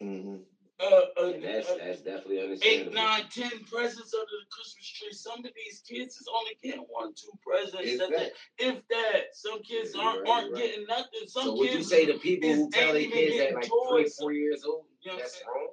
hmm 0.00 0.36
uh, 0.78 1.00
uh, 1.20 1.26
and 1.32 1.42
that's 1.42 1.70
uh, 1.70 1.76
that's 1.78 2.00
definitely 2.00 2.42
understandable. 2.42 2.90
eight, 2.90 2.94
nine, 2.94 3.24
ten 3.32 3.50
presents 3.64 4.12
under 4.12 4.26
the 4.26 4.46
Christmas 4.50 4.86
tree. 4.86 5.12
Some 5.12 5.38
of 5.38 5.50
these 5.56 5.82
kids 5.88 6.16
is 6.16 6.28
only 6.34 6.52
getting 6.62 6.84
one, 6.88 7.14
two 7.14 7.32
presents. 7.44 7.78
If 7.92 7.98
That- 7.98 8.10
that. 8.10 8.32
if 8.58 8.88
that, 8.88 9.22
some 9.34 9.62
kids 9.62 9.92
Yeah, 9.94 10.02
aren't 10.02 10.20
right, 10.22 10.30
aren't 10.30 10.52
right. 10.52 10.62
getting 10.62 10.86
nothing. 10.86 11.26
Some 11.28 11.44
so 11.44 11.56
would 11.56 11.68
kids 11.70 11.76
you 11.78 11.82
say 11.84 12.06
the 12.06 12.18
people 12.18 12.52
who 12.52 12.70
tell 12.70 12.92
their 12.92 13.08
kids 13.08 13.40
at 13.40 13.54
like 13.54 13.70
three, 13.90 14.08
four 14.18 14.32
years 14.32 14.64
old, 14.64 14.84
You 15.00 15.12
know 15.12 15.18
that's 15.18 15.42
wrong? 15.46 15.68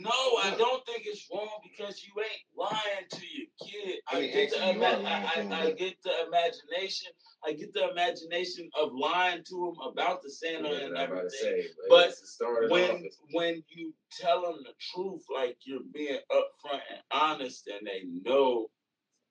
No, 0.00 0.10
I 0.10 0.54
don't 0.56 0.84
think 0.86 1.02
it's 1.06 1.28
wrong 1.32 1.48
because 1.62 2.02
you 2.02 2.12
ain't 2.22 2.46
lying 2.56 3.06
to 3.10 3.20
your 3.26 3.46
kid. 3.62 4.00
I, 4.10 4.18
I 4.18 4.20
get 4.26 4.50
the 4.50 4.56
actually, 4.58 4.74
you 4.78 4.84
are 4.84 4.94
ima- 4.96 5.08
I, 5.08 5.66
I, 5.66 5.70
get 5.72 5.96
the 6.02 6.12
imagination. 6.26 7.12
I 7.46 7.52
get 7.52 7.74
the 7.74 7.90
imagination 7.90 8.70
of 8.80 8.90
lying 8.94 9.42
to 9.48 9.68
him 9.68 9.74
about 9.90 10.22
the 10.22 10.30
Santa 10.30 10.62
That's 10.62 10.82
and 10.84 10.92
what 10.94 11.00
I'm 11.00 11.12
about 11.12 11.30
to 11.30 11.46
everything. 11.46 11.62
say, 11.62 11.68
But 11.88 12.08
it's 12.08 12.20
the 12.20 12.26
start 12.26 12.64
of 12.64 12.70
the 12.70 12.74
When 12.74 13.08
when 13.32 13.62
you 13.68 13.92
tell 14.20 14.42
them 14.42 14.58
the 14.64 14.72
truth, 14.94 15.22
like 15.34 15.56
you're 15.64 15.80
being 15.92 16.18
upfront 16.30 16.80
and 16.90 17.00
honest, 17.12 17.68
and 17.68 17.86
they 17.86 18.02
know 18.28 18.68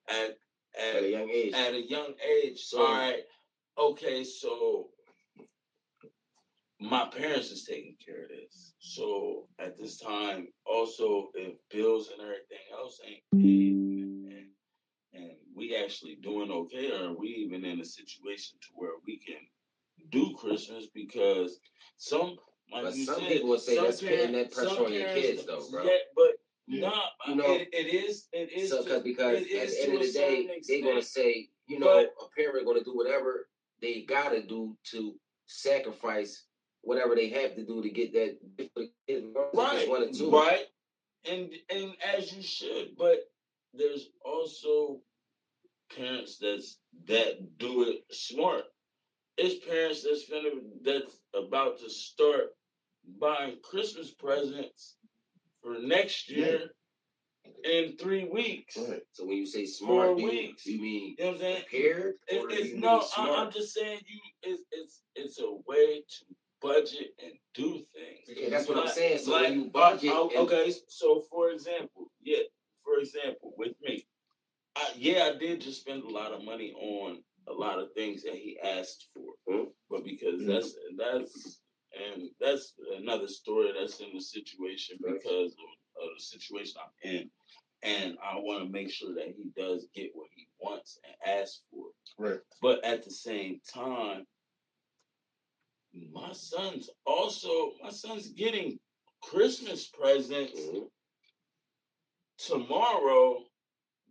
at 0.08 0.36
at 0.78 0.96
at 0.96 1.02
a 1.02 1.10
young 1.10 1.30
age. 1.30 1.54
at 1.54 1.74
a 1.74 1.82
young 1.82 2.14
age. 2.24 2.60
So- 2.64 2.82
all 2.82 2.92
right, 2.94 3.22
okay, 3.78 4.24
so 4.24 4.88
my 6.82 7.06
parents 7.06 7.50
is 7.50 7.64
taking 7.64 7.96
care 8.04 8.24
of 8.24 8.28
this. 8.30 8.74
So 8.80 9.46
at 9.58 9.78
this 9.78 9.98
time, 9.98 10.48
also 10.66 11.28
if 11.34 11.54
bills 11.70 12.10
and 12.12 12.20
everything 12.20 12.58
else 12.76 13.00
ain't 13.06 13.42
paid, 13.42 13.72
and, 13.72 14.32
and, 14.32 14.46
and 15.14 15.30
we 15.54 15.76
actually 15.76 16.16
doing 16.16 16.50
okay, 16.50 16.90
or 16.90 17.10
are 17.10 17.16
we 17.16 17.28
even 17.28 17.64
in 17.64 17.80
a 17.80 17.84
situation 17.84 18.58
to 18.62 18.68
where 18.74 18.90
we 19.06 19.18
can 19.18 19.36
do 20.10 20.34
Christmas 20.38 20.86
because 20.94 21.58
some. 21.96 22.36
Like 22.72 22.84
But 22.84 22.96
you 22.96 23.04
some 23.04 23.16
said, 23.20 23.28
people 23.28 23.48
would 23.50 23.60
say 23.60 23.76
some 23.76 23.84
that's 23.84 24.00
putting 24.00 24.32
that 24.32 24.50
pressure 24.52 24.84
on 24.86 24.92
your 24.92 25.08
kids, 25.08 25.44
though, 25.44 25.66
bro. 25.70 25.84
Yeah, 25.84 25.90
but 26.16 26.32
Yeah. 26.66 26.88
no, 26.88 27.02
You 27.28 27.34
know, 27.34 27.52
it, 27.54 27.68
it 27.72 27.92
is. 27.92 28.28
It 28.32 28.50
is. 28.50 28.70
So, 28.70 28.82
to- 28.82 28.88
cause 28.88 29.02
because 29.02 29.42
at 29.42 29.48
the 29.48 29.82
end 29.82 29.94
of 29.94 30.00
the 30.00 30.12
day, 30.12 30.60
they're 30.66 30.82
gonna 30.82 31.02
say, 31.02 31.50
you 31.66 31.78
know, 31.78 31.86
But- 31.86 32.14
a 32.24 32.28
parent 32.34 32.64
gonna 32.66 32.82
do 32.82 32.96
whatever 32.96 33.48
they 33.82 34.02
gotta 34.02 34.42
do 34.42 34.74
to 34.92 35.14
sacrifice 35.46 36.44
whatever 36.82 37.14
they 37.14 37.28
have 37.30 37.54
to 37.56 37.64
do 37.64 37.82
to 37.82 37.90
get 37.90 38.12
that 38.12 38.36
gift 38.56 38.70
for 38.74 38.80
the 38.80 38.90
kid, 39.08 39.24
right, 39.54 39.88
one 39.88 40.02
or 40.02 40.12
two. 40.12 40.30
right, 40.30 40.64
and 41.30 41.50
and 41.70 41.94
as 42.16 42.32
you 42.32 42.42
should, 42.42 42.96
but 42.98 43.20
there's 43.74 44.08
also 44.24 45.00
parents 45.96 46.38
that's 46.38 46.78
that 47.06 47.58
do 47.58 47.84
it 47.88 48.04
smart. 48.10 48.64
It's 49.36 49.64
parents 49.66 50.02
that's 50.02 50.28
finna 50.30 50.60
that's 50.84 51.16
about 51.34 51.78
to 51.80 51.90
start 51.90 52.54
buying 53.20 53.56
Christmas 53.62 54.10
presents 54.10 54.96
for 55.62 55.78
next 55.80 56.30
year 56.30 56.70
in 57.64 57.96
three 57.96 58.24
weeks. 58.24 58.76
Ahead. 58.76 59.02
So 59.12 59.24
when 59.26 59.36
you 59.38 59.46
say 59.46 59.66
smart, 59.66 60.08
Four 60.08 60.16
do 60.16 60.22
you, 60.22 60.28
weeks. 60.28 60.66
you 60.66 60.80
mean 60.80 61.14
You 61.18 61.24
know 61.24 61.30
what 61.30 61.34
I'm 61.34 61.40
saying? 61.40 61.62
prepared 61.70 62.14
It, 62.28 62.44
it's 62.50 62.74
no? 62.80 63.02
I'm 63.16 63.50
just 63.52 63.74
saying 63.74 64.00
you. 64.06 64.20
It's 64.42 64.62
it's 64.72 65.02
it's 65.14 65.38
a 65.40 65.50
way 65.66 66.00
to 66.00 66.24
budget 66.62 67.14
and 67.22 67.32
do 67.54 67.84
things. 67.94 68.28
Yeah, 68.38 68.50
that's 68.50 68.68
what 68.68 68.78
I'm 68.78 68.88
saying. 68.88 69.18
So 69.18 69.32
like, 69.32 69.42
when 69.50 69.54
you 69.60 69.64
budget, 69.70 70.10
and- 70.12 70.34
okay. 70.36 70.72
So 70.88 71.22
for 71.30 71.50
example, 71.50 72.10
yeah, 72.22 72.38
for 72.84 72.98
example, 72.98 73.52
with 73.56 73.74
me, 73.82 74.06
I, 74.76 74.88
yeah, 74.96 75.30
I 75.34 75.38
did 75.38 75.60
just 75.60 75.80
spend 75.80 76.02
a 76.04 76.08
lot 76.08 76.32
of 76.32 76.44
money 76.44 76.72
on 76.72 77.22
a 77.48 77.52
lot 77.52 77.78
of 77.78 77.92
things 77.94 78.22
that 78.22 78.34
he 78.34 78.58
asked 78.60 79.08
for, 79.14 79.34
Mhm. 79.52 79.72
but 79.90 80.04
because 80.04 80.40
Mhm. 80.40 80.46
that's 80.46 80.76
that's 80.96 81.60
and 81.94 82.30
that's 82.40 82.72
another 82.96 83.28
story 83.28 83.70
that's 83.72 84.00
in 84.00 84.14
the 84.14 84.20
situation 84.20 84.96
because 85.02 85.52
of, 85.52 86.02
of 86.02 86.08
the 86.16 86.22
situation 86.22 86.80
I'm 86.80 87.10
in. 87.10 87.30
And 87.82 88.16
I 88.22 88.36
want 88.38 88.64
to 88.64 88.70
make 88.70 88.90
sure 88.90 89.12
that 89.14 89.34
he 89.36 89.50
does 89.56 89.86
get 89.94 90.14
what 90.14 90.28
he 90.34 90.46
wants 90.60 90.98
and 91.04 91.14
asks 91.38 91.62
for. 91.70 91.86
Right. 92.16 92.40
But 92.62 92.82
at 92.84 93.04
the 93.04 93.10
same 93.10 93.60
time, 93.68 94.24
my 96.32 96.36
son's 96.36 96.88
also 97.04 97.72
my 97.82 97.90
son's 97.90 98.28
getting 98.28 98.78
Christmas 99.22 99.86
presents 99.88 100.58
Mhm. 100.58 100.90
tomorrow 102.38 103.44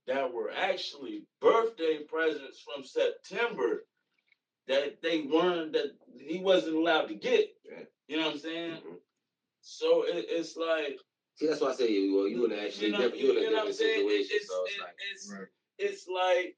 that 0.06 0.32
were 0.32 0.52
actually 0.52 1.26
birthday 1.40 2.04
presents 2.04 2.60
from 2.62 2.84
September 2.84 3.88
that 4.68 5.02
they 5.02 5.22
weren't 5.24 5.74
that 5.74 5.98
he 6.20 6.38
wasn't 6.40 6.76
allowed 6.76 7.08
to 7.08 7.16
get. 7.16 7.58
You 8.08 8.18
know 8.18 8.28
what 8.28 8.34
I'm 8.36 8.40
saying? 8.40 8.82
Mhm. 8.84 9.02
So 9.62 10.04
it, 10.04 10.26
it's 10.30 10.56
like 10.56 11.00
See, 11.38 11.48
that's 11.48 11.60
why 11.62 11.70
I 11.70 11.76
say, 11.76 12.10
well, 12.12 12.28
you 12.28 12.46
in 12.46 12.52
actually 12.52 12.88
you 12.88 12.92
know, 12.92 12.98
different, 13.00 13.24
you 13.24 13.32
in 13.32 13.38
a 13.38 13.42
you 13.42 13.46
what 13.48 13.60
I'm 13.62 13.68
different 13.72 13.76
saying? 13.78 14.00
Situation. 14.10 14.36
It's, 14.36 14.48
so 14.48 14.64
it's 14.66 14.76
it- 14.76 14.82
like 14.82 14.96
it's, 15.12 15.32
Right. 15.32 15.48
it's 15.80 16.08
like 16.08 16.58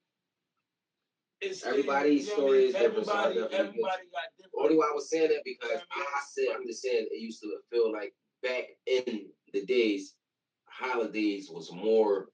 it's 1.51 1.65
Everybody's 1.65 2.27
you 2.29 2.37
know 2.37 2.43
what 2.43 2.43
I 2.43 2.47
story 2.47 2.57
mean? 2.59 2.67
is 2.67 2.73
different, 2.73 3.05
so 3.05 3.13
I 3.13 3.15
Everybody, 3.25 3.39
definitely 3.39 3.49
get 3.49 3.51
you. 3.51 3.57
everybody 3.59 4.03
got 4.11 4.37
different. 4.37 4.53
Only 4.63 4.75
why 4.77 4.89
I 4.91 4.95
was 4.95 5.09
saying 5.09 5.29
that 5.29 5.41
because 5.45 5.69
Yeah, 5.71 5.77
I 5.91 5.99
mean, 5.99 6.07
I 6.15 6.21
said 6.31 6.45
I'm 6.55 6.67
just 6.67 6.81
saying 6.81 7.07
it 7.11 7.19
used 7.21 7.41
to 7.41 7.57
feel 7.71 7.91
like 7.91 8.13
back 8.41 8.63
in 8.85 9.29
the 9.53 9.65
days, 9.65 10.15
holidays 10.65 11.49
was 11.49 11.71
more 11.71 12.27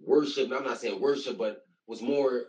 worship. 0.00 0.50
I'm 0.52 0.64
not 0.64 0.78
saying 0.80 1.00
worship, 1.00 1.38
but 1.38 1.66
was 1.86 2.02
more 2.02 2.44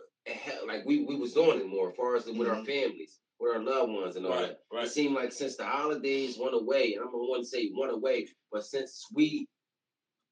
like 0.66 0.84
we 0.84 1.04
we 1.04 1.16
was 1.16 1.32
doing 1.32 1.60
it 1.60 1.66
more 1.68 1.90
as 1.90 1.96
far 1.96 2.16
as 2.16 2.26
with 2.26 2.48
our 2.48 2.56
Mhm. 2.56 2.66
families, 2.66 3.20
with 3.38 3.54
our 3.54 3.62
loved 3.62 3.92
ones 3.92 4.16
and 4.16 4.26
all 4.26 4.32
Right, 4.32 4.48
that. 4.48 4.60
right. 4.72 4.84
It 4.86 4.90
seemed 4.90 5.14
like 5.14 5.32
since 5.32 5.56
the 5.56 5.64
holidays 5.64 6.38
went 6.38 6.54
away, 6.54 6.94
and 6.94 7.02
I'm 7.04 7.10
gonna 7.10 7.24
want 7.24 7.42
to 7.44 7.48
say 7.48 7.70
went 7.74 7.92
away, 7.92 8.28
but 8.52 8.64
since 8.64 9.06
we 9.14 9.48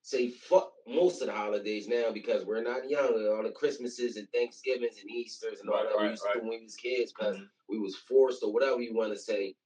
say 0.06 0.30
fuck 0.30 0.70
most 0.86 1.20
of 1.20 1.26
the 1.26 1.32
holidays 1.32 1.88
now 1.88 2.12
because 2.12 2.44
we're 2.46 2.62
not 2.62 2.88
young, 2.88 3.26
all 3.26 3.42
the 3.42 3.50
Christmases 3.50 4.16
and 4.16 4.28
Thanksgivings 4.32 4.98
and 5.00 5.10
Easters 5.10 5.58
and 5.60 5.68
all 5.68 5.78
Right, 5.78 5.88
that 5.88 5.96
we 5.98 6.02
right, 6.04 6.10
used 6.12 6.22
to 6.22 6.28
do 6.34 6.40
when 6.42 6.58
we 6.60 6.62
was 6.64 6.76
kids 6.76 7.12
because 7.12 7.36
Mhm. 7.36 7.48
we 7.68 7.78
was 7.80 7.96
forced 7.96 8.44
or 8.44 8.52
whatever 8.52 8.80
you 8.80 8.94
want 8.94 9.12
to 9.12 9.18
say. 9.18 9.56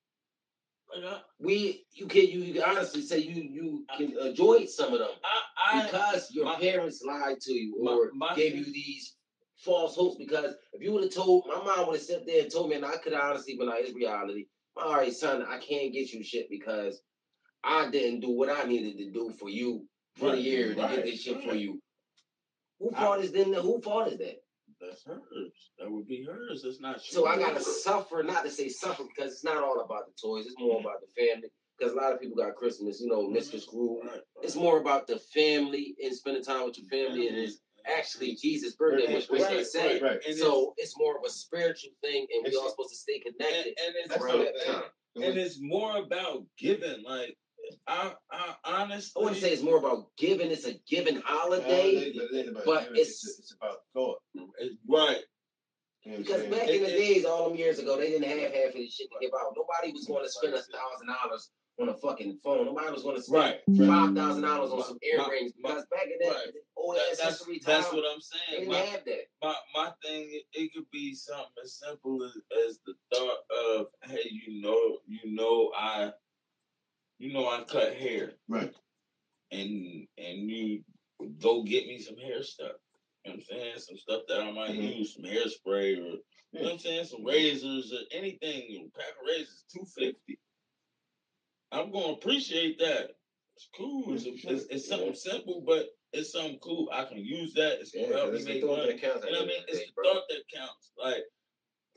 We 1.39 1.85
you 1.93 2.07
can 2.07 2.27
you 2.27 2.55
can 2.55 2.63
honestly 2.63 3.03
say 3.03 3.19
you 3.19 3.43
you 3.43 3.87
can 3.99 4.17
enjoy 4.19 4.65
some 4.65 4.93
of 4.95 4.99
them 5.01 5.11
I, 5.23 5.43
I 5.79 5.85
because 5.87 6.31
your 6.33 6.47
my- 6.47 6.59
parents 6.59 7.03
lied 7.05 7.41
to 7.43 7.53
you 7.53 7.77
my- 7.83 7.93
or 7.93 8.11
my 8.15 8.35
gave 8.35 8.57
you 8.57 8.65
these 8.65 9.17
false 9.57 9.95
hopes. 9.95 10.17
Because 10.17 10.55
if 10.73 10.83
you 10.83 10.93
would 10.93 11.05
have 11.05 11.13
told 11.13 11.47
my 11.49 11.63
mom 11.63 11.87
would 11.89 11.97
have 11.97 12.03
sat 12.03 12.25
there 12.27 12.43
and 12.45 12.51
told 12.51 12.71
me, 12.71 12.77
and 12.77 12.85
I 12.87 12.97
could 12.97 13.13
honestly 13.13 13.57
been 13.59 13.69
like, 13.69 13.85
it's 13.85 13.95
reality. 13.95 14.47
All 14.77 14.95
right, 14.95 15.13
son, 15.13 15.43
I 15.47 15.59
can't 15.59 15.93
get 15.93 16.13
you 16.15 16.25
shit 16.25 16.49
because 16.49 17.03
I 17.63 17.91
didn't 17.91 18.21
do 18.21 18.31
what 18.31 18.49
I 18.49 18.65
needed 18.65 18.97
to 18.99 19.11
do 19.11 19.31
for 19.39 19.51
you 19.51 19.87
for 20.17 20.27
the 20.31 20.33
Right, 20.33 20.43
year 20.43 20.75
to 20.75 20.81
right, 20.81 20.97
get 20.97 21.05
this 21.05 21.23
shit 21.23 21.43
for 21.45 21.55
you. 21.55 21.81
Who 22.79 22.91
I- 22.95 23.01
fault 23.01 23.21
is 23.25 23.33
then? 23.33 23.53
Who 23.53 23.81
fault 23.81 24.09
is 24.13 24.19
that? 24.19 24.43
That's 24.81 25.05
hers. 25.05 25.71
That 25.79 25.91
would 25.91 26.07
be 26.07 26.25
hers. 26.25 26.63
That's 26.65 26.81
not 26.81 27.03
So 27.03 27.27
I 27.27 27.37
gotta 27.39 27.61
suffer, 27.61 28.23
not 28.23 28.45
to 28.45 28.51
say 28.51 28.69
suffer, 28.69 29.05
because 29.05 29.33
it's 29.33 29.45
not 29.45 29.63
all 29.63 29.81
about 29.81 30.07
the 30.07 30.13
toys. 30.21 30.47
It's 30.47 30.59
more 30.59 30.79
mm-hmm. 30.79 30.87
about 30.87 31.01
the 31.03 31.09
family. 31.23 31.51
Because 31.79 31.93
a 31.93 31.97
lot 31.97 32.13
of 32.13 32.21
people 32.21 32.37
got 32.37 32.57
Christmas, 32.57 33.01
you 33.01 33.09
know, 33.09 33.25
mm-hmm. 33.25 33.35
misconstrued. 33.35 34.01
Right, 34.05 34.13
right. 34.13 34.21
It's 34.43 34.57
more 34.57 34.79
about 34.81 35.07
the 35.07 35.19
family 35.19 35.95
and 36.03 36.15
spending 36.15 36.43
time 36.43 36.65
with 36.65 36.79
your 36.79 36.89
family, 36.89 37.29
and 37.29 37.37
it's 37.37 37.59
actually 37.87 38.29
mm-hmm. 38.33 38.41
Jesus' 38.43 38.75
birthday, 38.75 39.13
which 39.15 39.29
they 39.29 39.43
Right, 39.43 39.67
say. 39.67 40.01
right, 40.01 40.23
Right. 40.25 40.35
So 40.35 40.75
it's 40.79 40.97
more 40.99 41.17
of 41.19 41.25
a 41.27 41.31
spiritual 41.31 41.93
thing, 42.03 42.27
and 42.33 42.43
we 42.43 42.49
It's- 42.49 42.57
all 42.57 42.71
supposed 42.71 42.91
to 42.91 42.97
stay 42.97 43.19
connected 43.19 43.75
and 43.85 43.95
it's 43.97 44.17
around 44.17 44.45
that 44.45 44.65
time. 44.65 44.85
and 45.17 45.39
it's 45.39 45.59
more 45.61 45.99
about 45.99 46.45
giving. 46.57 47.03
Like 47.03 47.37
I, 47.87 48.13
I 48.31 48.55
honestly, 48.65 49.21
I 49.21 49.25
wouldn't 49.25 49.41
say 49.43 49.53
it's 49.53 49.63
more 49.63 49.79
about 49.79 50.07
giving. 50.19 50.51
It's 50.51 50.67
a 50.67 50.75
giving 50.89 51.21
holiday. 51.25 52.13
but 52.15 52.25
it 52.33 52.49
about 52.49 52.65
but 52.65 52.83
it's- 52.93 53.09
it's, 53.25 53.39
it's 53.39 53.55
about 53.61 53.79
thought. 53.95 54.19
Right. 54.89 55.19
You 56.05 56.13
know 56.13 56.19
Because 56.19 56.41
saying? 56.41 56.51
back 56.51 56.63
in 56.69 56.83
the 56.83 56.89
It- 56.89 56.95
it- 56.95 56.97
days, 57.15 57.25
all 57.25 57.49
them 57.49 57.59
years 57.59 57.79
ago, 57.79 57.97
they 57.99 58.09
didn't 58.11 58.29
have 58.29 58.53
half 58.53 58.69
of 58.69 58.73
this 58.75 58.95
shit 58.95 59.09
to 59.11 59.17
give 59.21 59.33
out. 59.39 59.55
Nobody 59.57 59.93
was 59.93 60.07
going 60.07 60.25
to 60.25 60.31
spend 60.31 60.55
a 60.55 60.63
thousand 60.63 61.09
dollars 61.09 61.51
on 61.79 61.89
a 61.91 61.95
fucking 61.95 62.39
phone. 62.45 62.67
Nobody 62.67 62.91
was 62.93 63.03
going 63.03 63.17
to 63.17 63.23
spend 63.23 63.43
Right. 63.43 63.61
five 63.89 64.15
thousand 64.15 64.43
dollars 64.43 64.71
on 64.71 64.83
some 64.85 64.99
My- 65.17 65.25
earrings 65.27 65.53
my- 65.59 65.71
because 65.71 65.87
back 65.91 66.05
in 66.07 66.19
that 66.21 66.35
right. 66.37 66.55
old 66.77 66.97
That- 66.97 67.11
ass 67.13 67.19
that's 67.19 67.39
history 67.39 67.61
that's 67.65 67.87
time, 67.89 67.97
what 67.97 68.05
I'm 68.11 68.21
saying. 68.21 68.43
they 68.49 68.57
saying. 68.57 68.61
didn't 68.71 68.73
My, 68.73 68.79
have 68.91 69.05
that. 69.05 69.25
my 69.43 69.55
my 69.75 69.93
thing, 70.03 70.29
it, 70.33 70.45
it 70.59 70.73
could 70.75 70.91
be 70.91 71.15
something 71.15 71.47
as 71.63 71.75
simple 71.75 72.23
as, 72.25 72.33
as 72.67 72.79
the 72.87 72.95
thought 73.13 73.39
of, 73.51 73.87
hey, 74.05 74.27
you 74.31 74.61
know, 74.63 74.99
you 75.07 75.21
know, 75.35 75.71
I, 75.77 76.13
you 77.21 77.33
know, 77.35 77.47
I 77.47 77.63
cut 77.65 77.95
hair, 77.95 78.33
Right. 78.49 78.73
and 79.53 80.07
and 80.19 80.51
you 80.51 80.83
go 81.39 81.63
get 81.63 81.87
me 81.87 82.01
some 82.01 82.17
hair 82.17 82.43
stuff. 82.43 82.73
You 83.25 83.33
know 83.33 83.37
what 83.37 83.53
I'm 83.53 83.59
saying? 83.59 83.79
Some 83.79 83.99
stuff 83.99 84.23
that 84.29 84.41
I 84.41 84.51
might 84.51 84.71
Mhm. 84.71 84.99
use, 84.99 85.15
some 85.15 85.25
hairspray, 85.25 85.99
or 85.99 86.17
you 86.17 86.23
know 86.55 86.63
what 86.63 86.73
I'm 86.73 86.79
saying, 86.79 87.05
some 87.05 87.25
razors, 87.25 87.93
or 87.93 88.01
anything. 88.11 88.91
A 88.95 88.99
pack 88.99 89.11
of 89.11 89.27
razors, 89.27 89.65
two 89.73 89.85
fifty. 89.85 90.39
I'm 91.71 91.93
gonna 91.93 92.15
appreciate 92.15 92.79
that. 92.79 93.11
It's 93.57 93.69
cool. 93.77 94.15
It's, 94.15 94.25
it's, 94.25 94.65
it's 94.71 94.89
something 94.89 95.15
simple, 95.15 95.63
but 95.67 95.87
it's 96.15 96.33
something 96.33 96.59
cool. 96.61 96.89
I 96.91 97.05
can 97.05 97.19
use 97.19 97.53
that. 97.55 97.81
It's 97.81 97.91
gonna 97.93 98.07
Yeah, 98.09 98.13
help 98.17 98.33
me 98.33 98.45
make 98.45 98.65
money. 98.65 98.87
that 98.93 99.01
counts. 99.03 99.25
You 99.27 99.33
know 99.33 99.39
what 99.41 99.45
I 99.45 99.49
mean? 99.49 99.65
It's 99.69 99.79
the 99.87 99.93
bro. 99.95 100.05
thought 100.15 100.23
that 100.31 100.43
counts. 100.53 100.93
Like 100.97 101.23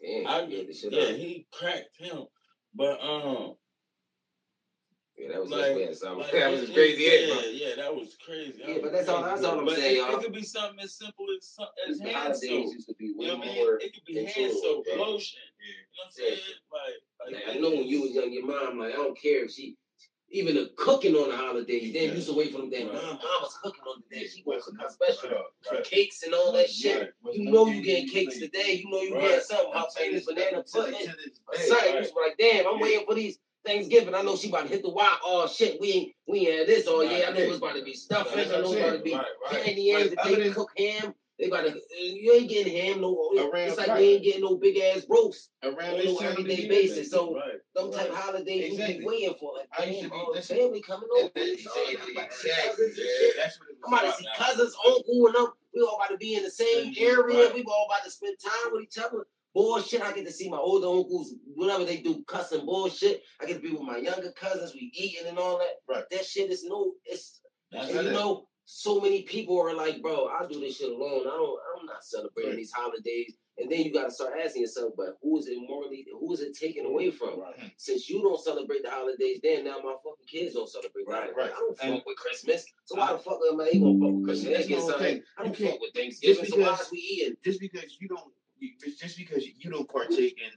Damn, 0.01 0.27
I 0.27 0.41
you 0.41 0.67
the 0.67 0.73
shit 0.73 0.91
yeah, 0.91 1.03
up. 1.03 1.15
he 1.15 1.47
cracked 1.51 1.95
him. 1.97 2.25
But 2.75 2.99
um 3.01 3.55
Yeah, 5.23 5.29
that 5.33 5.41
was 5.41 5.49
like, 5.51 5.61
just 5.61 5.75
weird. 5.75 5.95
So 5.97 6.17
like, 6.17 6.31
that 6.33 6.51
was 6.51 6.63
it- 6.69 6.73
crazy 6.73 7.03
it- 7.03 7.29
hit, 7.29 7.33
bro. 7.33 7.41
Yeah, 7.49 7.67
yeah, 7.69 7.75
that 7.77 7.95
was 7.95 8.17
crazy. 8.25 8.51
That 8.59 8.67
Yeah, 8.67 8.73
was 8.73 8.81
but 8.83 8.91
that's 8.91 9.09
all- 9.09 9.23
that's 9.23 9.43
all 9.43 9.59
I'm 9.59 9.65
But 9.65 9.75
saying, 9.77 9.95
it, 9.95 9.99
y'all. 9.99 10.19
it 10.19 10.23
could 10.23 10.33
be 10.33 10.43
something 10.43 10.79
as 10.83 10.93
simple 10.95 11.25
as 11.37 11.47
some- 11.47 11.67
as 11.87 11.99
The 11.99 12.09
hand 12.11 12.35
soap. 12.35 12.73
used 12.73 12.87
to 12.89 12.95
be 12.95 13.05
You 13.05 13.15
know 13.15 13.37
what 13.37 13.47
I 13.47 13.55
more. 13.55 13.77
mean? 13.77 13.87
It 13.87 13.93
could 13.93 14.05
be 14.05 14.15
hand 14.15 14.29
tune, 14.33 14.61
soap, 14.61 14.85
yeah. 14.87 14.95
lotion. 14.95 15.39
You 15.59 15.73
know 15.73 15.79
what 15.95 16.05
I'm 16.05 16.11
saying? 16.11 16.39
Like, 16.71 17.33
like 17.33 17.45
Like, 17.47 17.55
I 17.55 17.59
know 17.59 17.69
when 17.69 17.87
you 17.87 18.01
was 18.01 18.11
young, 18.11 18.31
your 18.33 18.45
mom, 18.45 18.79
like, 18.79 18.93
I 18.93 18.97
don't 18.97 19.17
care 19.19 19.45
if 19.45 19.51
she, 19.51 19.77
even 20.29 20.55
the 20.55 20.71
cooking 20.77 21.15
on 21.15 21.29
the 21.29 21.37
holidays, 21.37 21.93
then 21.93 22.15
used 22.15 22.27
to 22.27 22.33
wait 22.35 22.51
for 22.51 22.57
them 22.57 22.69
damn, 22.71 22.87
Right. 22.87 22.95
mom, 22.95 23.17
mom 23.17 23.41
was 23.43 23.55
cooking 23.61 23.83
on 23.83 24.01
the 24.09 24.15
day. 24.19 24.27
She 24.27 24.41
was 24.45 24.63
cooking 24.65 24.89
special. 24.89 25.29
Right. 25.29 25.43
Some 25.61 25.83
cakes 25.83 26.23
and 26.23 26.33
all 26.33 26.51
that 26.53 26.69
shit. 26.69 26.99
Right. 26.99 27.09
Was 27.23 27.37
You 27.37 27.51
know 27.51 27.67
you 27.67 27.81
game 27.81 28.07
getting 28.07 28.09
cakes 28.09 28.39
today. 28.39 28.73
You 28.83 28.89
know 28.89 29.01
you 29.01 29.13
Right. 29.13 29.21
getting 29.21 29.45
something. 29.45 29.69
My 29.73 29.81
I'm 29.81 29.89
saying 29.91 30.09
famous 30.09 30.25
this- 30.25 30.33
banana 30.35 30.63
to 30.63 30.71
the- 30.73 30.79
pudding. 30.81 31.07
to 31.07 31.15
this 31.15 31.39
My 31.71 31.75
right. 31.77 31.99
used 31.99 32.13
to 32.13 32.19
like, 32.19 32.37
damn, 32.37 32.67
I'm 32.67 32.79
waiting 32.79 33.05
for 33.05 33.13
these 33.13 33.37
Thanksgiving. 33.65 34.13
I 34.15 34.21
know 34.21 34.35
she 34.35 34.49
about 34.49 34.63
to 34.63 34.69
hit 34.69 34.83
the 34.83 34.89
wire. 34.89 35.09
Oh 35.23 35.47
shit, 35.47 35.79
we 35.79 35.91
ain't 35.91 36.11
we 36.27 36.47
ain't 36.47 36.59
had 36.59 36.67
this 36.67 36.87
all 36.87 37.03
year. 37.03 37.25
I 37.27 37.31
know 37.31 37.39
it's 37.39 37.57
about 37.57 37.75
to 37.75 37.83
be 37.83 37.93
stuffing. 37.93 38.39
I 38.39 38.45
know 38.45 38.71
it's 38.71 38.79
about 38.81 38.97
to 38.97 38.99
be 39.03 39.13
right, 39.13 39.25
right. 39.51 39.63
candy 39.63 39.81
yams. 39.83 40.11
If 40.11 40.23
they 40.23 40.35
than- 40.35 40.53
cook 40.53 40.69
ham, 40.77 41.13
they 41.39 41.47
about 41.47 41.65
to. 41.65 41.79
You 41.99 42.33
ain't 42.33 42.49
getting 42.49 42.75
ham 42.75 43.01
no. 43.01 43.17
Around 43.37 43.69
It's 43.69 43.77
like 43.77 43.97
we 43.97 44.15
ain't 44.15 44.23
getting 44.23 44.41
no 44.41 44.57
big 44.57 44.77
ass 44.77 45.05
roast 45.09 45.49
around 45.63 45.95
on 45.99 46.05
no 46.05 46.17
time 46.17 46.29
of 46.31 46.35
the 46.35 46.41
everyday 46.53 46.67
basis. 46.67 47.09
So 47.09 47.35
Right. 47.35 47.53
them 47.75 47.91
type 47.91 48.09
of 48.09 48.15
holidays 48.15 48.67
you 48.67 48.71
Exactly. 48.73 48.99
be 48.99 49.05
waiting 49.05 49.35
for. 49.39 49.53
Like, 49.57 49.67
I 49.77 49.85
used 49.85 50.03
to 50.03 50.09
be- 50.09 50.15
oh, 50.15 50.41
family 50.41 50.81
coming 50.81 51.09
over. 51.17 51.29
Oh, 51.35 51.95
I'm 52.05 52.11
about 52.11 52.29
to 52.31 52.37
see 52.37 52.49
Exactly. 52.49 52.69
cousins 52.69 52.97
and 52.99 53.07
shit. 53.07 53.35
that's 53.37 53.59
what 53.59 53.69
I'm 53.87 53.93
about 53.93 54.17
to 54.17 54.23
see 54.23 54.29
cousins, 54.37 54.75
uncle, 54.85 55.25
and 55.27 55.35
them. 55.35 55.47
We 55.73 55.81
all 55.81 55.95
about 55.95 56.09
to 56.11 56.17
be 56.17 56.35
in 56.35 56.43
the 56.43 56.51
same 56.51 56.93
Same, 56.93 57.07
area. 57.07 57.51
We 57.53 57.63
all 57.63 57.87
about 57.89 58.03
to 58.05 58.11
spend 58.11 58.37
time 58.39 58.71
with 58.73 58.83
each 58.83 58.97
other. 58.99 59.25
Bullshit. 59.53 60.01
I 60.01 60.13
get 60.13 60.25
to 60.25 60.31
see 60.31 60.49
my 60.49 60.57
older 60.57 60.87
uncles, 60.87 61.33
whatever 61.55 61.85
they 61.85 61.97
do, 61.97 62.23
cussing 62.27 62.65
bullshit. 62.65 63.21
I 63.41 63.45
get 63.45 63.55
to 63.55 63.59
be 63.61 63.71
with 63.71 63.81
my 63.81 63.97
younger 63.97 64.31
cousins. 64.31 64.73
We 64.73 64.91
eating 64.93 65.27
and 65.27 65.37
all 65.37 65.59
that. 65.59 65.75
Right. 65.87 66.03
That 66.11 66.25
shit 66.25 66.49
is 66.51 66.63
no. 66.63 66.93
It's 67.05 67.41
That's 67.71 67.91
you 67.93 67.99
it. 67.99 68.11
know, 68.13 68.47
so 68.65 68.99
many 68.99 69.23
people 69.23 69.59
are 69.61 69.73
like, 69.75 70.01
bro, 70.01 70.27
I 70.27 70.47
do 70.47 70.59
this 70.59 70.77
shit 70.77 70.89
alone. 70.91 71.21
I 71.27 71.31
don't. 71.37 71.59
I'm 71.79 71.85
not 71.85 72.03
celebrating 72.03 72.51
Right. 72.51 72.57
these 72.57 72.71
holidays. 72.71 73.35
And 73.59 73.71
then 73.71 73.81
you 73.81 73.93
got 73.93 74.05
to 74.05 74.11
start 74.11 74.33
asking 74.43 74.63
yourself, 74.63 74.93
but 74.97 75.17
who 75.21 75.37
is 75.37 75.45
it 75.47 75.59
morally? 75.59 76.07
Who 76.19 76.33
is 76.33 76.39
it 76.39 76.57
taken 76.57 76.87
away 76.87 77.11
from? 77.11 77.39
Right. 77.39 77.53
Since 77.77 78.09
you 78.09 78.23
don't 78.23 78.43
celebrate 78.43 78.81
the 78.81 78.89
holidays, 78.89 79.41
then 79.43 79.65
now 79.65 79.77
my 79.83 79.93
fucking 80.03 80.25
kids 80.27 80.55
don't 80.55 80.67
celebrate 80.67 81.05
Right, 81.05 81.29
holidays. 81.29 81.35
right. 81.37 81.51
I 81.55 81.59
don't 81.59 81.77
fuck 81.77 82.05
with 82.07 82.17
Christmas. 82.17 82.65
So 82.85 82.97
why 82.97 83.11
the 83.13 83.19
fuck 83.19 83.37
am 83.51 83.61
I 83.61 83.71
gonna 83.73 83.99
fuck 83.99 84.15
with 84.15 84.25
Christmas? 84.25 84.53
That's 84.57 84.67
They 84.67 84.73
the 84.73 84.79
whole 84.81 84.89
something. 84.89 85.13
thing. 85.17 85.23
I 85.37 85.43
don't 85.43 85.55
fuck 85.55 85.79
with 85.81 85.93
Thanksgiving. 85.93 86.45
just 86.45 86.51
so 86.51 86.57
why 86.57 86.63
because- 86.71 86.81
is 86.87 86.91
we 86.91 86.97
eating? 86.97 87.35
just 87.45 87.59
because 87.59 87.97
you 88.01 88.07
don't 88.07 88.33
just 88.99 89.17
because 89.17 89.45
you 89.45 89.69
don't 89.71 89.89
partake 89.89 90.37
in 90.41 90.51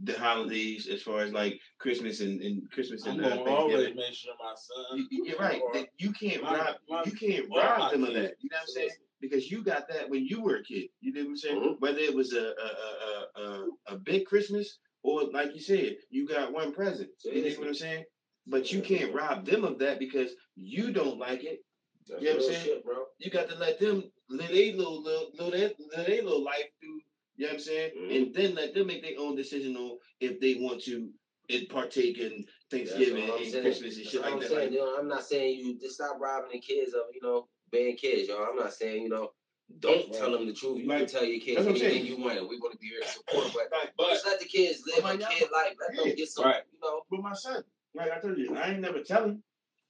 the 0.00 0.12
holidays 0.18 0.88
as 0.88 1.02
far 1.02 1.20
as 1.20 1.32
like 1.32 1.58
Christmas 1.78 2.20
and, 2.20 2.40
and 2.42 2.70
Christmas 2.70 3.06
I'm 3.06 3.12
and 3.18 3.24
uh, 3.26 3.36
gonna 3.36 3.50
always 3.50 3.74
Thanksgiving. 3.76 3.96
make 3.96 4.14
sure 4.14 4.32
my 4.38 4.54
son. 4.54 4.98
You, 4.98 5.06
you- 5.10 5.24
you're 5.26 5.38
right. 5.38 5.60
or- 5.62 5.86
you 5.98 6.12
can't 6.12 6.42
my- 6.42 6.58
rob 6.58 6.76
my- 6.88 7.02
you 7.06 7.12
can't 7.12 7.46
rob 7.54 7.90
them 7.92 8.04
of 8.04 8.14
that. 8.14 8.34
You 8.40 8.50
know 8.50 8.56
what 8.56 8.60
I'm 8.62 8.66
saying? 8.68 8.90
Because 9.20 9.50
you 9.50 9.62
got 9.64 9.88
that 9.88 10.10
when 10.10 10.26
you 10.26 10.42
were 10.42 10.56
a 10.56 10.62
kid. 10.62 10.88
You 11.00 11.12
know 11.14 11.22
what 11.22 11.28
I'm 11.30 11.36
saying? 11.36 11.60
Mhm. 11.60 11.80
Whether 11.80 11.98
it 12.00 12.14
was 12.14 12.34
a 12.34 12.46
a, 12.66 12.68
a 12.88 13.42
a 13.42 13.42
a 13.42 13.68
a 13.94 13.96
big 13.98 14.26
Christmas 14.26 14.78
or 15.02 15.24
like 15.32 15.54
you 15.54 15.60
said, 15.60 15.96
you 16.10 16.26
got 16.28 16.52
one 16.52 16.72
present. 16.74 17.08
You 17.24 17.42
know 17.42 17.58
what 17.60 17.68
I'm 17.68 17.74
saying? 17.74 18.04
But 18.46 18.70
you 18.72 18.82
can't 18.82 19.14
rob 19.14 19.46
them 19.46 19.64
of 19.64 19.78
that 19.78 19.98
because 19.98 20.32
you 20.56 20.92
don't 20.92 21.18
like 21.18 21.44
it. 21.44 21.60
That's 22.06 22.20
You 22.22 22.28
know 22.28 22.36
what 22.36 22.44
I'm 22.44 22.52
saying? 22.52 22.64
shit, 22.66 22.84
bro. 22.84 22.96
You 23.18 23.30
got 23.30 23.48
to 23.48 23.54
let 23.56 23.80
them 23.80 24.04
live 24.28 24.50
a 24.50 24.76
little, 24.76 25.02
little, 25.02 25.30
little, 25.32 25.48
live 25.50 25.72
their 26.06 26.22
little 26.22 26.44
life 26.44 26.68
through. 26.82 27.00
You 27.36 27.46
know 27.46 27.52
what 27.52 27.54
I'm 27.54 27.60
saying? 27.60 27.90
Mhm. 27.96 28.16
And 28.16 28.34
then 28.34 28.54
let 28.54 28.74
them 28.74 28.86
make 28.86 29.02
their 29.02 29.18
own 29.18 29.34
decision 29.36 29.76
on 29.76 29.98
if 30.20 30.40
they 30.40 30.54
want 30.54 30.82
to 30.84 31.10
and 31.50 31.68
partake 31.68 32.16
in 32.18 32.46
Thanksgiving 32.70 33.16
That's 33.26 33.30
all 33.30 33.36
I'm 33.36 33.42
and 33.42 33.52
saying. 33.52 33.64
Christmas 33.64 33.96
and 33.98 34.06
shit 34.06 34.20
like 34.22 34.32
I'm 34.32 34.40
that. 34.40 34.48
saying. 34.48 34.72
You 34.72 34.78
know, 34.78 34.96
I'm 34.98 35.08
not 35.08 35.24
saying 35.24 35.58
you 35.58 35.78
just 35.78 35.96
stop 35.96 36.18
robbing 36.18 36.52
the 36.52 36.58
kids 36.60 36.94
of 36.94 37.02
you 37.12 37.20
know 37.22 37.48
being 37.70 37.96
kids, 37.96 38.28
y'all. 38.28 38.46
I'm 38.48 38.56
not 38.56 38.72
saying 38.72 39.02
you 39.02 39.08
know 39.10 39.32
don't 39.80 40.08
Right. 40.08 40.12
tell 40.12 40.30
them 40.32 40.46
the 40.46 40.52
truth. 40.54 40.78
You 40.78 40.88
can 40.88 41.06
tell 41.06 41.24
your 41.24 41.40
kids 41.40 41.56
that's 41.56 41.66
what 41.66 41.76
I'm 41.76 41.82
anything 41.82 42.06
you 42.06 42.16
want. 42.22 42.48
We're 42.48 42.58
gonna 42.60 42.76
be 42.76 42.88
here 42.88 43.00
to 43.00 43.08
support, 43.08 43.46
but 43.52 43.68
like, 43.72 43.92
But 43.96 44.10
just 44.10 44.26
let 44.26 44.38
the 44.40 44.46
kids 44.46 44.82
live 44.86 45.02
my 45.04 45.14
a 45.14 45.18
kid 45.18 45.48
life. 45.52 45.74
Let 45.80 45.96
them 46.04 46.14
get 46.16 46.28
some, 46.28 46.44
Right. 46.44 46.62
you 46.72 46.78
know. 46.82 47.02
with 47.10 47.20
my 47.20 47.34
son, 47.34 47.62
like 47.94 48.10
I 48.12 48.20
told 48.20 48.38
you, 48.38 48.54
I 48.56 48.70
ain't 48.70 48.80
never 48.80 49.00
tell 49.02 49.24
him, 49.24 49.42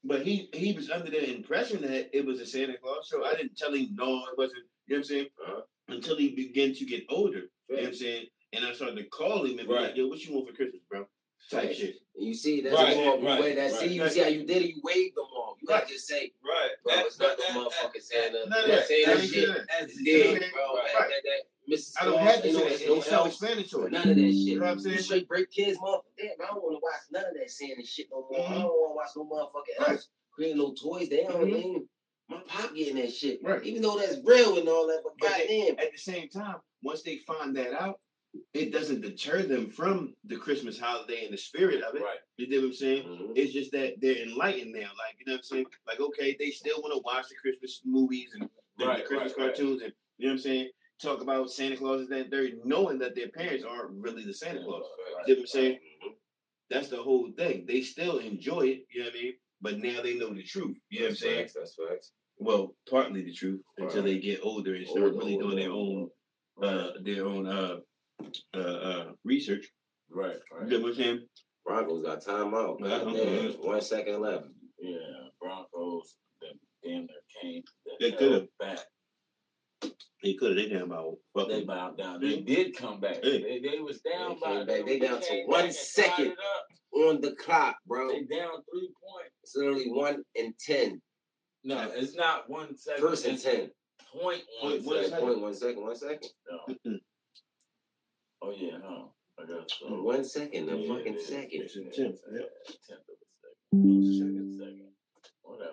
but 0.02 0.22
he 0.26 0.48
he 0.54 0.72
was 0.72 0.90
under 0.90 1.10
the 1.10 1.28
impression 1.34 1.82
that 1.82 2.16
it 2.16 2.24
was 2.24 2.40
a 2.40 2.46
Santa 2.46 2.78
Claus 2.78 3.06
show. 3.08 3.24
I 3.24 3.34
didn't 3.34 3.56
tell 3.56 3.72
him 3.74 3.94
no, 3.94 4.26
it 4.26 4.38
wasn't. 4.38 4.64
You 4.86 4.96
know 4.96 4.98
what 4.98 4.98
I'm 4.98 5.04
saying? 5.04 5.26
Uh-huh. 5.46 5.60
Until 5.88 6.16
he 6.16 6.30
began 6.30 6.74
to 6.74 6.84
get 6.86 7.04
older. 7.10 7.50
You 7.68 7.76
know 7.76 7.82
what 7.82 7.88
I'm 7.88 7.94
saying? 7.94 8.26
And 8.52 8.64
I 8.64 8.72
started 8.72 8.96
to 8.96 9.04
call 9.04 9.44
him 9.44 9.58
and 9.58 9.68
be 9.68 9.74
Right. 9.74 9.82
like, 9.82 9.96
"Yo, 9.96 10.06
what 10.06 10.24
you 10.24 10.32
want 10.34 10.48
for 10.48 10.54
Christmas, 10.54 10.82
bro?" 10.88 11.06
Type 11.50 11.64
Facts. 11.66 11.76
shit. 11.76 11.96
And 12.16 12.24
you 12.24 12.32
see, 12.34 12.62
that's 12.62 12.74
Right, 12.74 12.96
more 12.96 13.18
right, 13.18 13.40
way 13.40 13.54
that 13.54 13.72
right. 13.72 13.80
see 13.80 13.94
you 13.94 14.02
Right. 14.02 14.12
see 14.12 14.20
how 14.20 14.28
you 14.28 14.44
did 14.44 14.62
it. 14.62 14.68
You 14.74 14.80
waved 14.82 15.16
them 15.16 15.24
off. 15.24 15.58
You 15.60 15.68
Right. 15.68 15.80
gotta 15.82 15.92
just 15.92 16.06
say, 16.06 16.32
right, 16.42 16.70
bro, 16.82 16.94
it's 17.04 17.18
not 17.18 17.32
At- 17.32 17.38
no 17.54 17.66
at- 17.66 17.72
motherfucking 17.72 18.02
Santa. 18.02 18.46
None 18.46 18.52
of 18.52 18.66
You 18.66 18.72
know 18.72 18.78
that. 18.78 18.88
saying 18.88 19.06
that 19.06 19.20
ain't 19.20 19.22
shit. 19.30 19.32
saying 19.44 19.66
that. 19.68 19.82
It's 19.82 20.00
You 20.00 20.18
know 20.24 20.30
what 20.30 20.40
dead, 20.40 20.44
I'm 20.44 20.52
bro. 20.52 20.76
saying? 20.76 20.86
That, 20.94 21.08
that, 21.10 21.22
that, 21.24 21.42
Mrs. 21.68 21.94
I 22.00 22.04
don't 22.04 22.12
Claus, 22.14 22.24
have 22.24 22.40
to 22.42 22.46
ain't 22.48 22.54
say 22.56 22.60
no, 22.62 22.64
that. 22.64 22.72
it's 22.72 22.80
It's 22.80 22.88
no 22.88 22.94
else. 22.96 23.08
self-explanatory. 23.08 23.90
None 23.90 24.08
of 24.08 24.16
that 24.16 24.22
shit. 24.22 24.32
You 24.32 24.54
know 24.54 24.60
what 24.62 24.70
I'm 24.70 24.78
You 24.78 24.84
saying? 24.84 24.98
straight 24.98 25.28
break 25.28 25.50
kids, 25.50 25.78
motherfucker. 25.78 26.02
Damn, 26.16 26.30
I 26.40 26.46
don't 26.46 26.62
want 26.62 26.76
to 26.76 26.80
watch 26.80 27.02
none 27.10 27.24
of 27.26 27.34
that 27.34 27.50
Santa 27.50 27.84
shit 27.84 28.08
no 28.10 28.26
more. 28.30 28.40
I 28.40 28.42
Mhm. 28.44 28.62
don't 28.62 28.64
want 28.64 28.90
to 28.92 28.96
watch 28.96 29.10
no 29.16 29.24
motherfucking 29.24 29.78
Right. 29.80 29.88
else 29.90 30.08
creating 30.32 30.58
no 30.58 30.72
toys. 30.72 31.08
They 31.10 31.24
don't 31.24 31.50
Mhm. 31.50 31.88
Even. 32.30 32.40
My 32.40 32.44
pop 32.46 32.74
getting 32.74 32.96
that 32.96 33.12
shit. 33.12 33.40
Right. 33.42 33.62
Even 33.64 33.82
though 33.82 33.98
that's 33.98 34.18
real 34.24 34.58
and 34.58 34.68
all 34.68 34.86
that, 34.88 35.00
but 35.02 35.12
But 35.18 35.30
goddamn. 35.30 35.78
At 35.78 35.92
the 35.92 35.98
same 35.98 36.28
time, 36.28 36.56
once 36.82 37.02
they 37.02 37.18
find 37.18 37.54
that 37.56 37.72
out, 37.80 38.00
it 38.52 38.72
doesn't 38.72 39.00
deter 39.02 39.42
them 39.42 39.70
from 39.70 40.14
the 40.24 40.36
Christmas 40.36 40.78
holiday 40.78 41.24
and 41.24 41.32
the 41.32 41.38
spirit 41.38 41.82
of 41.82 41.94
it. 41.94 42.02
Right. 42.02 42.18
You 42.36 42.48
know 42.48 42.58
what 42.58 42.66
I'm 42.66 42.72
saying? 42.74 43.04
Mhm. 43.04 43.32
It's 43.36 43.52
just 43.52 43.70
that 43.72 44.00
they're 44.00 44.16
enlightened 44.22 44.72
now. 44.72 44.80
Like, 44.80 45.16
you 45.20 45.26
know 45.26 45.34
what 45.34 45.38
I'm 45.38 45.42
saying? 45.44 45.66
Like, 45.86 46.00
okay, 46.00 46.34
they 46.38 46.50
still 46.50 46.80
want 46.82 46.94
to 46.94 47.00
watch 47.04 47.28
the 47.28 47.36
Christmas 47.36 47.80
movies 47.84 48.30
and 48.34 48.42
the, 48.78 48.84
Right, 48.86 48.98
the 48.98 49.04
Christmas 49.04 49.32
right, 49.36 49.46
right. 49.46 49.54
cartoons 49.56 49.82
and, 49.82 49.92
you 50.18 50.26
know 50.26 50.32
what 50.32 50.38
I'm 50.38 50.42
saying? 50.42 50.70
Talk 51.00 51.20
about 51.20 51.50
Santa 51.50 51.76
Claus 51.76 52.02
is 52.02 52.08
that 52.08 52.30
they're 52.30 52.50
knowing 52.64 52.98
that 52.98 53.14
their 53.14 53.28
parents 53.28 53.64
aren't 53.64 53.90
really 54.02 54.24
the 54.24 54.34
Santa 54.34 54.64
Claus. 54.64 54.82
Right, 55.16 55.28
You 55.28 55.34
know 55.34 55.38
what 55.38 55.42
I'm 55.42 55.46
saying? 55.46 55.78
Mhm. 56.04 56.14
That's 56.70 56.88
the 56.88 57.02
whole 57.02 57.30
thing. 57.32 57.66
They 57.66 57.82
still 57.82 58.18
enjoy 58.18 58.62
it, 58.68 58.86
you 58.90 59.00
know 59.00 59.06
what 59.10 59.14
I 59.16 59.22
mean? 59.22 59.34
But 59.64 59.78
now 59.78 60.02
they 60.02 60.14
know 60.14 60.32
the 60.34 60.42
truth. 60.42 60.76
You 60.90 61.00
know 61.00 61.06
what 61.06 61.10
I'm 61.10 61.16
saying? 61.16 61.38
facts. 61.40 61.54
That's 61.54 61.74
facts. 61.88 62.12
Well, 62.38 62.74
partly 62.90 63.22
the 63.24 63.32
truth 63.32 63.60
until 63.78 64.02
they 64.02 64.18
get 64.18 64.40
older 64.42 64.74
and 64.74 64.86
start 64.86 65.04
Older, 65.04 65.16
really 65.18 65.38
doing 65.38 65.56
their 65.56 65.70
older, 65.70 66.10
own 66.62 66.64
uh 66.68 66.90
their 67.02 67.24
own 67.26 67.46
uh 67.48 67.76
uh, 68.54 68.58
uh 68.58 69.04
research. 69.24 69.66
right, 70.10 70.36
You 70.52 70.58
right. 70.58 70.68
know 70.68 70.80
what 70.80 70.88
I'm 70.90 70.94
saying? 70.96 71.26
Broncos 71.64 72.04
got 72.04 72.22
timeout. 72.22 72.76
Yeah, 72.80 72.88
Goddamn. 72.98 73.26
mhm. 73.52 73.64
One 73.64 73.80
second 73.80 74.20
left. 74.20 74.44
Yeah, 74.78 74.98
Broncos. 75.40 76.16
That 76.42 76.52
damn 76.84 77.06
near 77.06 77.22
came. 77.40 77.62
They 78.00 78.12
could've. 78.12 78.48
back. 78.60 78.80
They 80.22 80.34
could 80.34 80.56
have. 80.56 80.68
They 80.68 80.74
damn 80.74 80.90
about 80.90 81.14
fucking. 81.34 81.50
They 81.56 81.64
bowed 81.64 81.96
down. 81.98 82.20
They 82.20 82.40
did 82.40 82.76
come 82.76 83.00
back. 83.00 83.18
Hey. 83.22 83.42
They, 83.42 83.68
they 83.70 83.78
was 83.80 84.00
down 84.00 84.34
They 84.34 84.40
by. 84.40 84.50
came 84.56 84.66
back. 84.66 84.86
They 84.86 84.98
down 84.98 85.20
to 85.20 85.26
came 85.28 85.46
one 85.46 85.56
back 85.60 85.64
and 85.66 85.74
second. 85.74 86.34
Tied 86.94 87.00
it 87.00 87.08
up. 87.10 87.14
On 87.14 87.20
the 87.20 87.34
clock, 87.36 87.76
bro. 87.86 88.08
They 88.08 88.20
down 88.22 88.50
three 88.72 88.90
points. 89.02 89.34
It's 89.42 89.56
literally 89.56 89.90
one 89.90 90.22
and 90.36 90.54
ten. 90.58 91.00
No, 91.64 91.90
it's 91.94 92.14
not 92.14 92.48
one 92.50 92.76
second. 92.76 93.02
First 93.02 93.24
and 93.24 93.34
it's 93.34 93.42
ten. 93.44 93.70
Point 94.12 94.42
one 94.60 94.72
Point 94.72 94.84
one 94.84 94.96
second. 94.96 95.10
second. 95.10 95.26
Point 95.26 95.40
one 95.40 95.54
second. 95.54 95.82
One 95.82 95.96
second. 95.96 96.28
No. 96.50 96.96
Oh 98.42 98.52
yeah, 98.56 98.78
huh? 98.84 99.04
I 99.42 99.46
got 99.46 99.70
so. 99.70 99.86
One 100.02 100.24
second. 100.24 100.68
A 100.68 100.76
Yeah, 100.76 100.94
fucking 100.94 101.14
it 101.14 101.18
is. 101.18 101.26
second. 101.26 101.48
It's 101.52 101.76
a 101.76 101.80
Yeah, 101.80 101.84
tenth, 101.90 102.14
it's 102.14 102.22
yep. 102.32 102.50
tenth 102.88 103.00
of 103.08 103.16
a 103.16 103.26
second. 103.72 104.18
Second, 104.18 104.54
second. 104.58 104.88
Whatever. 105.42 105.70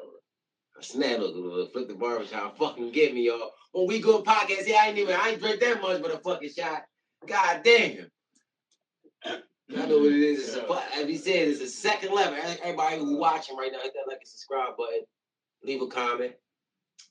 Snap 0.82 1.19
look, 1.19 1.36
look, 1.36 1.74
flip 1.74 1.88
the 1.88 1.93
barbershop. 1.93 2.57
Fucking 2.57 2.91
get 2.91 3.13
me, 3.13 3.28
y'all. 3.28 3.51
When 3.74 3.88
we 3.88 3.99
go 3.99 4.24
podcast, 4.24 4.67
yeah, 4.67 4.80
I 4.82 4.88
ain't 4.89 4.97
even, 4.97 5.15
I 5.15 5.30
ain't 5.30 5.39
drink 5.41 5.59
that 5.59 5.82
much, 5.82 6.01
but 6.01 6.13
a 6.13 6.17
fucking 6.19 6.49
shot. 6.57 6.82
God 7.28 7.61
damn. 7.63 8.09
I 9.78 9.86
know 9.86 9.99
what 9.99 10.11
it 10.11 10.19
is. 10.22 10.47
It's 10.49 10.55
a, 10.57 10.97
as 10.97 11.07
he 11.07 11.17
said, 11.17 11.47
it's 11.47 11.61
a 11.61 11.67
second 11.67 12.13
level. 12.13 12.38
Everybody 12.63 12.97
who 12.97 13.17
watching 13.17 13.55
right 13.57 13.72
now, 13.72 13.80
hit 13.82 13.93
that 13.93 14.07
like 14.07 14.19
and 14.19 14.28
subscribe 14.28 14.78
button. 14.78 15.01
Leave 15.63 15.82
a 15.82 15.88
comment. 15.88 16.34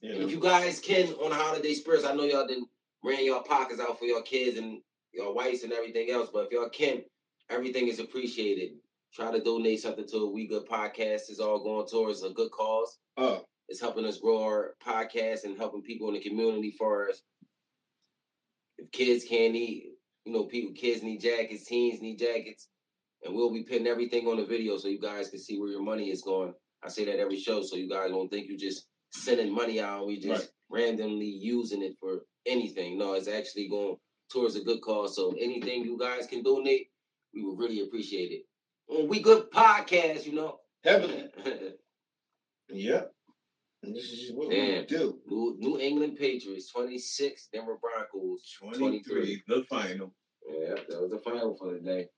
You 0.01 0.13
And 0.15 0.23
if 0.23 0.31
you 0.31 0.41
guys 0.41 0.81
can 0.81 1.09
on 1.15 1.31
the 1.31 1.37
holiday 1.37 1.75
spirits, 1.75 2.05
I 2.05 2.15
know 2.15 2.25
y'all 2.25 2.47
didn't 2.47 2.69
ran 3.03 3.25
y'all 3.25 3.43
pockets 3.43 3.81
out 3.81 3.99
for 3.99 4.05
your 4.05 4.23
kids 4.23 4.59
and 4.59 4.81
your 5.13 5.35
wives 5.35 5.63
and 5.65 5.73
everything 5.73 6.11
else, 6.11 6.31
but 6.33 6.47
if 6.47 6.53
y'all 6.53 6.69
can, 6.69 7.03
everything 7.49 7.89
is 7.89 7.99
appreciated. 7.99 8.73
Try 9.13 9.33
to 9.33 9.43
donate 9.43 9.81
something 9.81 10.07
to 10.09 10.17
a 10.19 10.31
We 10.31 10.47
Good 10.47 10.67
podcast. 10.69 11.29
It's 11.31 11.41
all 11.41 11.63
going 11.65 11.87
towards 11.89 12.23
a 12.23 12.31
good 12.31 12.51
cause. 12.53 12.99
uh, 13.17 13.39
It's 13.69 13.81
helping 13.81 14.05
us 14.05 14.19
grow 14.19 14.43
our 14.43 14.75
podcast 14.85 15.45
and 15.45 15.57
helping 15.59 15.83
people 15.83 16.09
in 16.09 16.15
the 16.15 16.21
community 16.21 16.75
for 16.79 17.09
us. 17.09 17.23
If 18.79 18.91
kids 18.93 19.25
can't 19.25 19.55
eat, 19.55 19.90
you 20.31 20.37
know, 20.39 20.45
people, 20.45 20.73
kids 20.73 21.03
need 21.03 21.21
jackets, 21.21 21.65
teens 21.65 22.01
need 22.01 22.17
jackets, 22.17 22.69
and 23.25 23.35
we'll 23.35 23.53
be 23.53 23.65
putting 23.65 23.89
everything 23.89 24.29
on 24.29 24.37
the 24.37 24.45
video 24.47 24.79
so 24.79 24.87
you 24.87 25.01
guys 25.01 25.29
can 25.29 25.41
see 25.41 25.59
where 25.59 25.71
your 25.71 25.83
money 25.83 26.09
is 26.11 26.23
going. 26.23 26.55
I 26.85 26.89
say 26.89 27.05
that 27.07 27.19
every 27.19 27.37
show, 27.39 27.63
so 27.63 27.75
you 27.75 27.89
guys 27.91 28.11
don't 28.11 28.29
think 28.29 28.47
you're 28.49 28.57
just 28.57 28.87
sending 29.11 29.53
money 29.53 29.81
out. 29.81 30.07
We 30.07 30.21
just 30.21 30.53
Right. 30.71 30.87
randomly 30.87 31.27
using 31.27 31.83
it 31.83 31.97
for 31.99 32.25
anything. 32.47 32.97
No, 32.97 33.15
it's 33.15 33.27
actually 33.27 33.69
going 33.69 33.97
towards 34.33 34.55
a 34.55 34.61
good 34.63 34.81
cause. 34.83 35.17
So 35.17 35.33
anything 35.33 35.85
you 35.85 35.99
guys 35.99 36.29
can 36.29 36.45
donate, 36.45 36.93
we 37.35 37.43
would 37.43 37.59
really 37.59 37.81
appreciate 37.81 38.31
it. 38.31 38.47
Well, 38.87 39.09
we 39.09 39.21
good 39.21 39.51
podcast, 39.51 40.27
you 40.27 40.33
know. 40.35 40.61
Heavily. 40.85 41.29
Yep. 42.73 43.13
And 43.83 43.97
this 43.97 44.13
is 44.13 44.31
what 44.33 44.51
Damn. 44.51 44.81
we 44.83 44.87
do. 44.87 45.19
New, 45.27 45.57
New 45.59 45.81
England 45.81 46.17
Patriots, 46.19 46.71
26, 46.71 47.49
Denver 47.53 47.79
Broncos, 47.81 48.55
23. 48.61 48.79
23, 48.79 49.43
the 49.49 49.65
final. 49.65 50.15
Yeah, 50.53 50.75
that 50.89 51.01
was 51.01 51.11
the 51.11 51.19
final 51.19 51.57
for 51.57 51.73
the 51.73 51.81
day. 51.81 52.09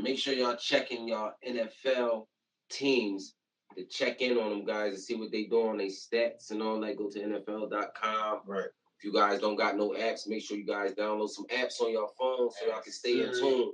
Make 0.00 0.18
sure 0.18 0.34
y'all 0.34 0.56
checking 0.56 1.08
y'all 1.08 1.32
NFL 1.46 2.26
teams 2.70 3.34
to 3.76 3.84
check 3.84 4.20
in 4.20 4.38
on 4.38 4.50
them 4.50 4.64
guys 4.64 4.94
and 4.94 5.02
see 5.02 5.14
what 5.14 5.30
they 5.32 5.44
doing, 5.44 5.78
their 5.78 5.88
stats 5.88 6.50
and 6.50 6.62
all 6.62 6.80
that. 6.80 6.96
Go 6.96 7.08
to 7.10 7.18
NFL.com. 7.18 8.40
Right. 8.46 8.64
If 8.98 9.04
you 9.04 9.12
guys 9.12 9.40
don't 9.40 9.56
got 9.56 9.76
no 9.76 9.90
apps, 9.90 10.28
make 10.28 10.42
sure 10.42 10.58
you 10.58 10.66
guys 10.66 10.92
download 10.92 11.30
some 11.30 11.46
apps 11.46 11.80
on 11.80 11.92
your 11.92 12.10
phone 12.18 12.50
so 12.50 12.66
y'all 12.66 12.82
can 12.82 12.92
stay 12.92 13.22
in 13.22 13.34
Siri. 13.34 13.40
tune. 13.40 13.72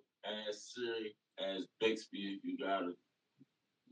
As 0.48 0.72
Siri, 0.74 1.16
as 1.38 1.66
Bixby, 1.80 2.38
if 2.38 2.44
you 2.44 2.58
got 2.58 2.84
it. 2.84 2.94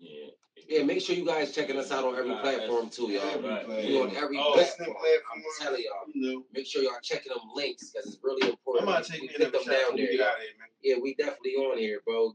Yeah. 0.04 0.30
Yeah, 0.66 0.82
make 0.82 1.00
sure 1.02 1.14
you 1.14 1.26
guys 1.26 1.54
checking 1.54 1.76
us 1.78 1.90
out 1.92 2.04
on 2.04 2.16
every 2.16 2.34
platform 2.36 2.88
too, 2.88 3.10
y'all. 3.10 3.22
Every 3.28 3.48
Right. 3.50 3.68
We 3.68 4.00
on 4.00 4.16
every 4.16 4.38
Oh, 4.38 4.54
platform. 4.54 4.96
I'm 5.34 5.42
telling 5.60 5.82
y'all. 5.82 6.04
You 6.14 6.20
know. 6.34 6.44
Make 6.54 6.66
sure 6.66 6.82
y'all 6.82 6.92
checking 7.02 7.30
them 7.32 7.42
links 7.54 7.90
because 7.90 8.06
it's 8.14 8.18
really 8.22 8.48
important. 8.48 8.88
I'm 8.88 8.94
important. 8.94 9.08
gonna 9.08 9.20
We- 9.22 9.28
take 9.28 9.38
we 9.40 9.44
put 9.44 9.52
another 9.52 9.58
them 9.58 9.64
shot 9.64 9.88
down 9.88 9.96
there. 9.96 10.06
we 10.06 10.10
get 10.12 10.20
y'all. 10.20 10.28
out 10.28 10.34
of 10.36 10.40
here, 10.42 10.50
man. 10.58 10.68
Yeah, 10.82 10.96
we 11.02 11.14
definitely 11.14 11.54
on 11.56 11.78
here, 11.78 12.00
bro. 12.06 12.32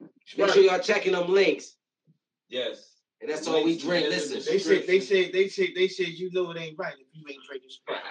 Make 0.00 0.10
Right. 0.38 0.50
sure 0.54 0.62
y'all 0.62 0.78
checking 0.78 1.12
them 1.12 1.28
links. 1.32 1.76
Yes. 2.48 2.92
And 3.20 3.30
that's 3.30 3.46
all 3.46 3.64
we 3.64 3.76
drink. 3.78 4.08
Listen, 4.08 4.42
They 4.44 4.58
said 4.58 4.86
they 4.86 5.00
said 5.00 5.32
they 5.32 5.48
said 5.48 5.68
they 5.74 5.88
said 5.88 6.08
you 6.08 6.30
know 6.32 6.50
it 6.52 6.58
ain't 6.58 6.78
right 6.78 6.94
if 6.98 7.06
you 7.12 7.24
ain't 7.28 7.42
drinking 7.44 7.70
Sprite. 7.70 8.02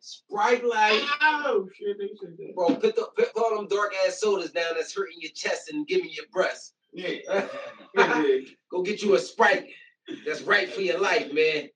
Sprite 0.00 0.64
Light. 0.64 1.06
Oh 1.20 1.68
shit, 1.74 1.98
they 1.98 2.08
said 2.20 2.36
that. 2.38 2.54
Bro, 2.54 2.76
put, 2.76 2.96
the, 2.96 3.08
put 3.16 3.28
all 3.36 3.56
them 3.56 3.68
dark 3.68 3.94
ass 4.06 4.20
sodas 4.20 4.50
down 4.52 4.74
that's 4.74 4.94
hurting 4.94 5.18
your 5.20 5.32
chest 5.34 5.70
and 5.70 5.86
giving 5.86 6.10
your 6.10 6.26
breast. 6.32 6.74
Uh, 6.96 7.00
yeah. 7.00 7.46
yeah. 7.96 8.38
Go 8.70 8.82
get 8.82 9.02
you 9.02 9.14
a 9.14 9.18
Sprite 9.18 9.66
that's 10.26 10.42
right 10.42 10.68
for 10.72 10.80
your 10.80 11.00
life, 11.00 11.32
man. 11.32 11.68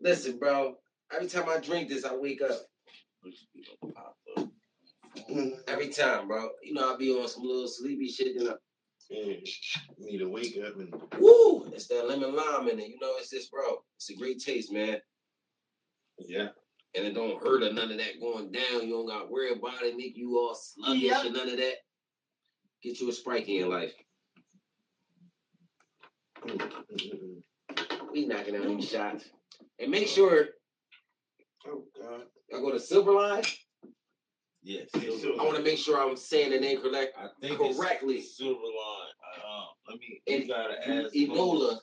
Listen, 0.00 0.38
bro. 0.38 0.74
Every 1.14 1.28
time 1.28 1.48
I 1.48 1.58
drink 1.58 1.88
this, 1.88 2.04
I 2.04 2.14
wake 2.14 2.40
up. 2.42 2.60
Mm-hmm. 5.18 5.48
Every 5.68 5.88
time, 5.88 6.28
bro. 6.28 6.48
You 6.62 6.74
know, 6.74 6.94
I 6.94 6.96
be 6.96 7.10
on 7.12 7.28
some 7.28 7.42
little 7.44 7.68
sleepy 7.68 8.08
shit, 8.08 8.36
and 8.36 8.48
I, 8.50 8.52
Yeah. 9.10 9.34
Need 9.98 10.18
to 10.18 10.28
wake 10.28 10.56
up 10.66 10.76
and 10.78 10.92
woo, 11.18 11.70
it's 11.72 11.86
that 11.88 12.08
lemon 12.08 12.34
lime 12.34 12.68
in 12.68 12.78
it. 12.80 12.88
You 12.88 12.98
know, 13.00 13.12
it's 13.18 13.30
just, 13.30 13.50
bro. 13.50 13.82
It's 13.96 14.10
a 14.10 14.16
great 14.16 14.40
taste, 14.40 14.72
man. 14.72 14.98
yeah. 16.18 16.48
And 16.94 17.06
it 17.06 17.14
don't 17.14 17.42
hurt 17.42 17.62
or 17.62 17.72
none 17.72 17.90
of 17.90 17.96
that 17.98 18.20
going 18.20 18.52
down. 18.52 18.82
You 18.86 18.90
don't 18.90 19.06
got 19.08 19.22
to 19.24 19.32
worry 19.32 19.52
about 19.52 19.82
it, 19.82 19.96
make 19.96 20.16
you 20.16 20.36
all 20.38 20.54
sluggish 20.54 21.02
Yeah. 21.04 21.26
or 21.26 21.30
none 21.30 21.48
of 21.48 21.56
that. 21.56 21.76
Get 22.82 23.00
you 23.00 23.08
a 23.08 23.12
Sprite 23.12 23.48
in 23.48 23.54
your 23.54 23.68
life. 23.68 23.94
We 28.12 28.26
knocking 28.26 28.56
out 28.56 28.66
these 28.66 28.88
shots. 28.88 29.24
And 29.78 29.90
make 29.90 30.06
sure 30.06 30.48
Oh 31.66 31.84
God. 32.00 32.22
I 32.54 32.60
go 32.60 32.70
to 32.72 32.78
Silverline. 32.78 33.48
Yes. 34.62 34.88
I 34.94 35.44
want 35.44 35.56
to 35.56 35.62
make 35.62 35.78
sure 35.78 36.00
I'm 36.00 36.16
saying 36.16 36.50
the 36.50 36.60
name 36.60 36.80
correct. 36.80 37.16
I 37.18 37.28
think 37.40 37.58
Correctly. 37.58 38.16
It's 38.16 38.36
Silver 38.36 38.60
Line. 38.60 39.42
Uh, 39.44 39.64
let 39.88 39.98
me. 39.98 40.20
And 40.28 40.42
you 40.42 40.48
gotta 40.48 40.88
ask. 40.88 41.14
Enola. 41.14 41.78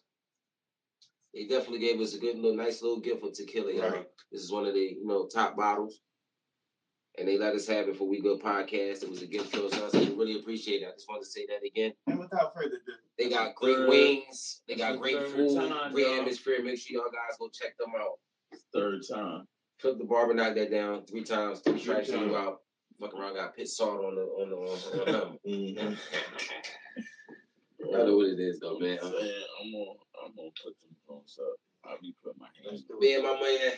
They 1.34 1.45
definitely 1.47 1.80
gave 1.80 1.99
us 1.99 2.16
a 2.16 2.20
good 2.20 2.38
little 2.38 2.57
nice 2.57 2.82
little 2.82 2.99
gift 2.99 3.24
of 3.24 3.34
tequila, 3.34 3.74
y'all. 3.74 3.91
Right. 3.91 4.07
This 4.32 4.41
is 4.41 4.51
one 4.51 4.66
of 4.66 4.74
the 4.74 4.80
you 4.80 5.05
know 5.05 5.28
top 5.28 5.57
bottles. 5.57 5.99
And 7.20 7.28
they 7.28 7.38
let 7.38 7.53
us 7.53 7.67
have 7.67 7.89
it 7.89 7.97
for 7.97 8.07
We 8.07 8.22
Good 8.22 8.41
Podcast. 8.41 9.03
It 9.03 9.09
was 9.09 9.22
a 9.22 9.26
gift 9.26 9.53
to 9.53 9.65
us. 9.65 9.74
So 9.91 9.99
we 9.99 10.13
really 10.15 10.39
appreciate 10.39 10.84
it. 10.84 10.88
I 10.88 10.91
just 10.91 11.09
wanted 11.09 11.26
to 11.26 11.30
say 11.30 11.45
that 11.47 11.65
again. 11.67 11.91
And 12.07 12.17
without 12.17 12.53
further 12.55 12.78
ado, 12.78 12.93
They 13.17 13.30
got 13.30 13.55
great 13.55 13.76
Third- 13.76 13.89
wings. 13.89 14.61
They 14.67 14.76
got 14.76 14.91
that's 14.91 14.95
the 14.95 15.01
great 15.01 15.15
third 15.17 15.32
food, 15.36 15.70
time, 15.70 15.91
great 15.93 16.05
dog. 16.05 16.20
atmosphere. 16.20 16.63
Make 16.63 16.80
sure 16.80 17.01
y'all 17.01 17.11
guys 17.11 17.38
go 17.38 17.49
check 17.49 17.78
them 17.78 17.91
out. 17.99 18.20
Third 18.74 19.01
time. 19.11 19.47
Flip 19.80 19.97
the 19.97 20.05
barber, 20.05 20.34
knock 20.34 20.55
that 20.55 20.72
down 20.72 21.05
three 21.05 21.24
times, 21.24 21.59
three 21.59 21.80
strikes 21.80 22.09
and 22.09 22.22
you 22.22 22.28
times. 22.34 22.47
out. 22.47 22.61
Fuck 22.99 23.13
around, 23.13 23.36
got 23.36 23.55
pit 23.55 23.67
salt 23.70 24.03
on 24.03 24.15
the 24.15 24.22
on 24.22 24.49
the 24.49 24.55
on, 24.55 25.09
on 25.09 25.15
him. 25.15 25.39
Mm-hmm. 25.47 25.93
I 27.95 28.03
know 28.03 28.17
what 28.17 28.28
it 28.28 28.39
is 28.39 28.59
though, 28.59 28.78
man. 28.78 28.99
I'm, 29.01 29.11
saying, 29.11 29.43
I'm 29.61 29.72
gonna, 29.72 29.91
I'm 30.26 30.36
gonna 30.36 30.49
put 30.63 30.76
them 30.82 30.95
phones 31.07 31.39
up. 31.41 31.55
I'll 31.89 31.97
be 32.01 32.13
putting 32.24 32.39
my 32.39 32.47
hands. 32.63 32.84
Me 32.99 33.13
and 33.15 33.24
my 33.24 33.39
man, 33.39 33.72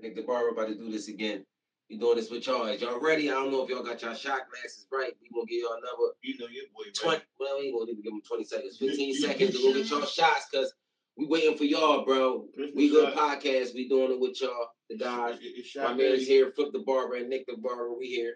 Nick 0.00 0.14
the 0.16 0.22
barber, 0.22 0.50
about 0.50 0.68
to 0.68 0.74
do 0.76 0.90
this 0.90 1.08
again. 1.08 1.44
We 1.90 1.96
doing 1.96 2.16
this 2.16 2.30
with 2.30 2.46
y'all. 2.46 2.66
Is 2.66 2.82
y'all 2.82 3.00
ready? 3.00 3.30
I 3.30 3.34
don't 3.34 3.50
know 3.50 3.64
if 3.64 3.70
y'all 3.70 3.82
got 3.82 4.02
y'all 4.02 4.14
shot 4.14 4.42
glasses 4.50 4.86
right. 4.92 5.12
We 5.22 5.30
gonna 5.34 5.46
give 5.46 5.62
y'all 5.62 5.72
another 5.72 6.12
you 6.22 6.36
know 6.38 6.46
your 6.46 6.64
boy. 6.74 6.90
twenty. 6.94 7.22
Well, 7.40 7.58
we 7.58 7.66
ain't 7.66 7.78
gonna 7.78 7.90
even 7.90 8.02
give 8.02 8.12
them 8.12 8.22
twenty 8.28 8.44
seconds, 8.44 8.76
fifteen 8.76 9.14
seconds 9.14 9.56
to 9.56 9.62
go 9.62 9.72
get 9.72 9.88
y'all 9.90 10.04
shots, 10.04 10.48
cause 10.52 10.72
we 11.16 11.26
waiting 11.26 11.56
for 11.56 11.64
y'all, 11.64 12.04
bro. 12.04 12.44
We 12.74 12.90
good 12.90 13.14
podcast. 13.14 13.74
We 13.74 13.88
doing 13.88 14.12
it 14.12 14.20
with 14.20 14.40
y'all, 14.40 14.68
the 14.90 14.98
guys. 14.98 15.38
My 15.40 15.62
shot 15.64 15.96
man's 15.96 16.00
ready. 16.12 16.24
here, 16.24 16.52
Flip 16.54 16.72
the 16.72 16.80
barber, 16.80 17.16
and 17.16 17.28
Nick 17.30 17.46
the 17.46 17.56
barber. 17.56 17.92
We 17.98 18.06
here. 18.06 18.34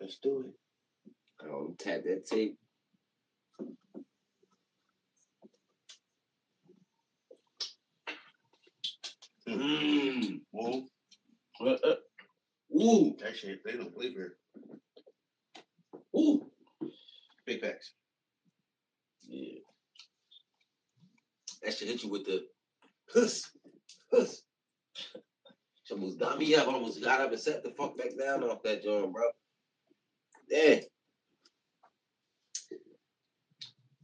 Let's 0.00 0.18
do 0.22 0.46
it. 0.46 1.46
Um, 1.48 1.76
tap 1.78 2.02
that 2.04 2.26
tape. 2.26 2.58
Mmm. 9.50 10.40
Whoa. 10.50 10.84
Uh, 11.60 11.70
uh, 11.84 11.94
Ooh. 12.80 13.16
That 13.20 13.36
shit, 13.36 13.60
they 13.64 13.72
don't 13.72 13.92
believe 13.92 14.16
her. 14.16 14.36
Ooh. 16.16 16.50
Big 17.46 17.60
facts. 17.60 17.92
yeah. 19.28 19.58
That 21.62 21.74
should 21.74 21.88
hit 21.88 22.02
you 22.02 22.10
with 22.10 22.24
the 22.26 22.44
huss. 23.12 23.50
Huss. 24.12 24.42
She 25.84 25.94
almost 25.94 26.20
got 26.20 26.38
me 26.38 26.54
up. 26.54 26.68
I 26.68 26.72
almost 26.74 27.02
got 27.02 27.20
up 27.20 27.32
and 27.32 27.40
sat 27.40 27.64
the 27.64 27.70
fuck 27.72 27.98
back 27.98 28.10
down 28.16 28.44
off 28.44 28.62
that 28.62 28.84
joint, 28.84 29.12
bro. 29.12 29.24
Damn. 30.48 30.82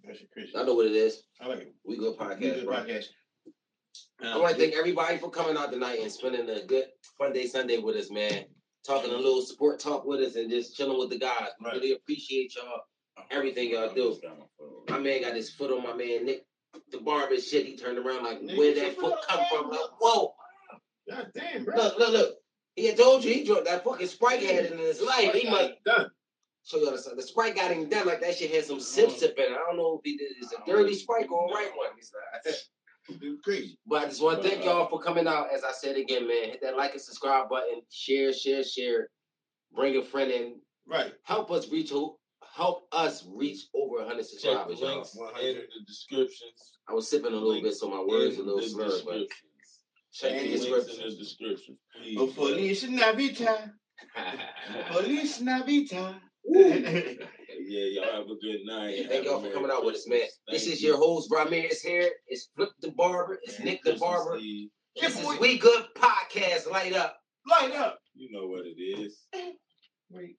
That's 0.04 0.20
a 0.20 0.26
Chris. 0.32 0.50
I 0.56 0.64
know 0.64 0.74
what 0.74 0.86
it 0.86 0.96
is. 0.96 1.22
I 1.40 1.46
like 1.46 1.60
it. 1.60 1.74
We 1.84 1.96
good 1.96 2.16
We 2.18 2.24
podcast, 2.26 2.40
good 2.40 2.64
bro. 2.64 2.74
podcast. 2.76 3.04
I 4.24 4.38
want 4.38 4.54
to 4.54 4.60
thank 4.60 4.74
everybody 4.74 5.18
for 5.18 5.30
coming 5.30 5.56
out 5.56 5.70
tonight 5.70 6.00
and 6.00 6.10
spending 6.10 6.48
a 6.48 6.64
good 6.64 6.86
fun 7.18 7.32
day 7.32 7.46
Sunday 7.46 7.78
with 7.78 7.96
us, 7.96 8.10
man. 8.10 8.44
Talking 8.86 9.10
a 9.12 9.16
little 9.16 9.42
sport 9.42 9.78
talk 9.80 10.06
with 10.06 10.20
us 10.20 10.36
and 10.36 10.48
just 10.50 10.76
chilling 10.76 10.98
with 10.98 11.10
the 11.10 11.18
guys. 11.18 11.48
We 11.60 11.66
Right. 11.66 11.74
really 11.74 11.92
appreciate 11.92 12.54
y'all. 12.56 12.80
Everything 13.30 13.70
y'all 13.70 13.92
do. 13.92 14.18
My 14.88 14.98
man 14.98 15.22
got 15.22 15.34
his 15.34 15.50
foot 15.50 15.70
on 15.72 15.82
my 15.82 15.92
man 15.94 16.24
Nick, 16.24 16.46
the 16.92 16.98
barber 16.98 17.38
shit. 17.40 17.66
He 17.66 17.76
turned 17.76 17.98
around 17.98 18.22
like, 18.24 18.40
Nick, 18.42 18.56
where 18.58 18.74
that 18.74 18.94
foot 18.94 19.12
foot 19.14 19.24
come 19.28 19.40
on 19.40 19.46
from? 19.48 19.70
Like, 19.70 19.80
whoa, 20.00 20.34
God 21.10 21.30
damn, 21.34 21.64
bro. 21.64 21.76
look, 21.76 21.98
look, 21.98 22.12
look. 22.12 22.34
He 22.76 22.86
had 22.86 22.96
told 22.96 23.24
you 23.24 23.32
he 23.34 23.44
dropped 23.44 23.64
that 23.66 23.84
fucking 23.84 24.06
Sprite 24.06 24.42
had 24.42 24.66
in 24.66 24.78
his 24.78 25.00
life. 25.00 25.32
He 25.32 25.48
must 25.50 25.72
done. 25.84 26.10
show 26.64 26.78
y'all 26.78 26.92
the, 26.92 27.14
the 27.16 27.22
Sprite 27.22 27.56
got 27.56 27.70
him 27.72 27.88
done 27.88 28.06
like 28.06 28.20
that 28.20 28.36
shit 28.36 28.50
had 28.54 28.64
some 28.64 28.80
sip 28.80 29.10
sip 29.10 29.34
in 29.38 29.44
it. 29.44 29.50
I 29.52 29.54
don't 29.66 29.76
know 29.78 29.98
if 29.98 30.02
he 30.04 30.16
did 30.16 30.28
it's 30.40 30.52
a 30.52 30.56
dirty 30.70 30.94
Sprite 30.94 31.26
or 31.30 31.50
a 31.50 31.54
right 31.54 31.70
one. 31.76 31.88
He's 33.06 33.14
like, 33.16 33.20
Dude, 33.20 33.42
crazy. 33.42 33.78
But 33.86 34.04
I 34.04 34.06
just 34.06 34.22
want 34.22 34.42
to 34.42 34.48
thank 34.48 34.64
y'all 34.64 34.88
for 34.88 35.00
coming 35.00 35.26
out. 35.26 35.48
As 35.54 35.62
I 35.64 35.72
said 35.72 35.96
again, 35.96 36.26
man, 36.26 36.44
hit 36.50 36.60
that 36.62 36.76
like 36.76 36.92
and 36.92 37.00
subscribe 37.00 37.48
button, 37.48 37.80
share, 37.90 38.32
share, 38.32 38.64
share. 38.64 39.08
Bring 39.74 39.96
a 39.96 40.02
friend 40.02 40.30
in. 40.30 40.54
Right. 40.86 41.12
Help 41.24 41.50
us 41.50 41.68
reach 41.70 41.92
o- 41.92 42.18
help 42.54 42.86
us 42.92 43.26
reach 43.34 43.64
over 43.74 43.96
100 43.98 44.16
Check 44.16 44.16
the 44.18 44.24
subscribers, 44.24 44.80
y'all. 44.80 44.94
links 44.96 45.16
in 45.42 45.54
the 45.56 45.84
descriptions. 45.86 46.78
I 46.88 46.92
was 46.94 47.08
sipping 47.10 47.32
a 47.32 47.36
little 47.36 47.60
bit, 47.62 47.74
so 47.74 47.88
my 47.90 48.00
words 48.02 48.36
a 48.38 48.42
little 48.42 48.60
the 48.60 48.68
slurred, 48.68 49.02
but 49.04 49.20
check 50.12 50.32
And 50.32 50.40
the 50.40 50.56
Links 50.56 50.64
in 50.64 50.72
description. 50.72 51.10
the 51.10 51.16
description. 51.16 51.78
Please. 52.00 52.16
Oh, 52.18 52.26
Feliz 52.28 52.88
Navidad. 52.88 53.72
Feliz 54.92 55.40
Navidad. 55.40 56.14
Yeah, 57.68 58.00
y'all 58.00 58.12
have 58.12 58.26
a 58.26 58.36
good 58.40 58.60
night. 58.64 58.94
Yeah, 58.96 59.08
thank 59.08 59.24
y'all 59.24 59.40
for 59.40 59.50
coming 59.50 59.70
out 59.72 59.84
with 59.84 59.96
us, 59.96 60.06
man. 60.08 60.20
Christmas. 60.20 60.38
This 60.48 60.66
is 60.66 60.82
you. 60.82 60.90
your 60.90 60.98
host, 60.98 61.30
Rymir 61.30 61.70
is 61.70 61.82
here. 61.82 62.10
It's 62.28 62.48
Flip 62.54 62.70
the 62.80 62.92
Barber. 62.92 63.40
It's 63.42 63.58
Merry 63.58 63.72
Nick 63.72 63.82
the 63.82 63.94
Barber. 63.94 64.36
Eve. 64.36 64.68
This 65.00 65.20
boy. 65.20 65.32
is 65.32 65.40
We 65.40 65.58
Good 65.58 65.86
Podcast. 65.96 66.70
Light 66.70 66.94
up. 66.94 67.16
Light 67.48 67.72
up. 67.72 67.98
You 68.14 68.30
know 68.30 68.46
what 68.46 68.66
it 68.66 68.80
is. 68.80 69.18
Wait. 70.10 70.36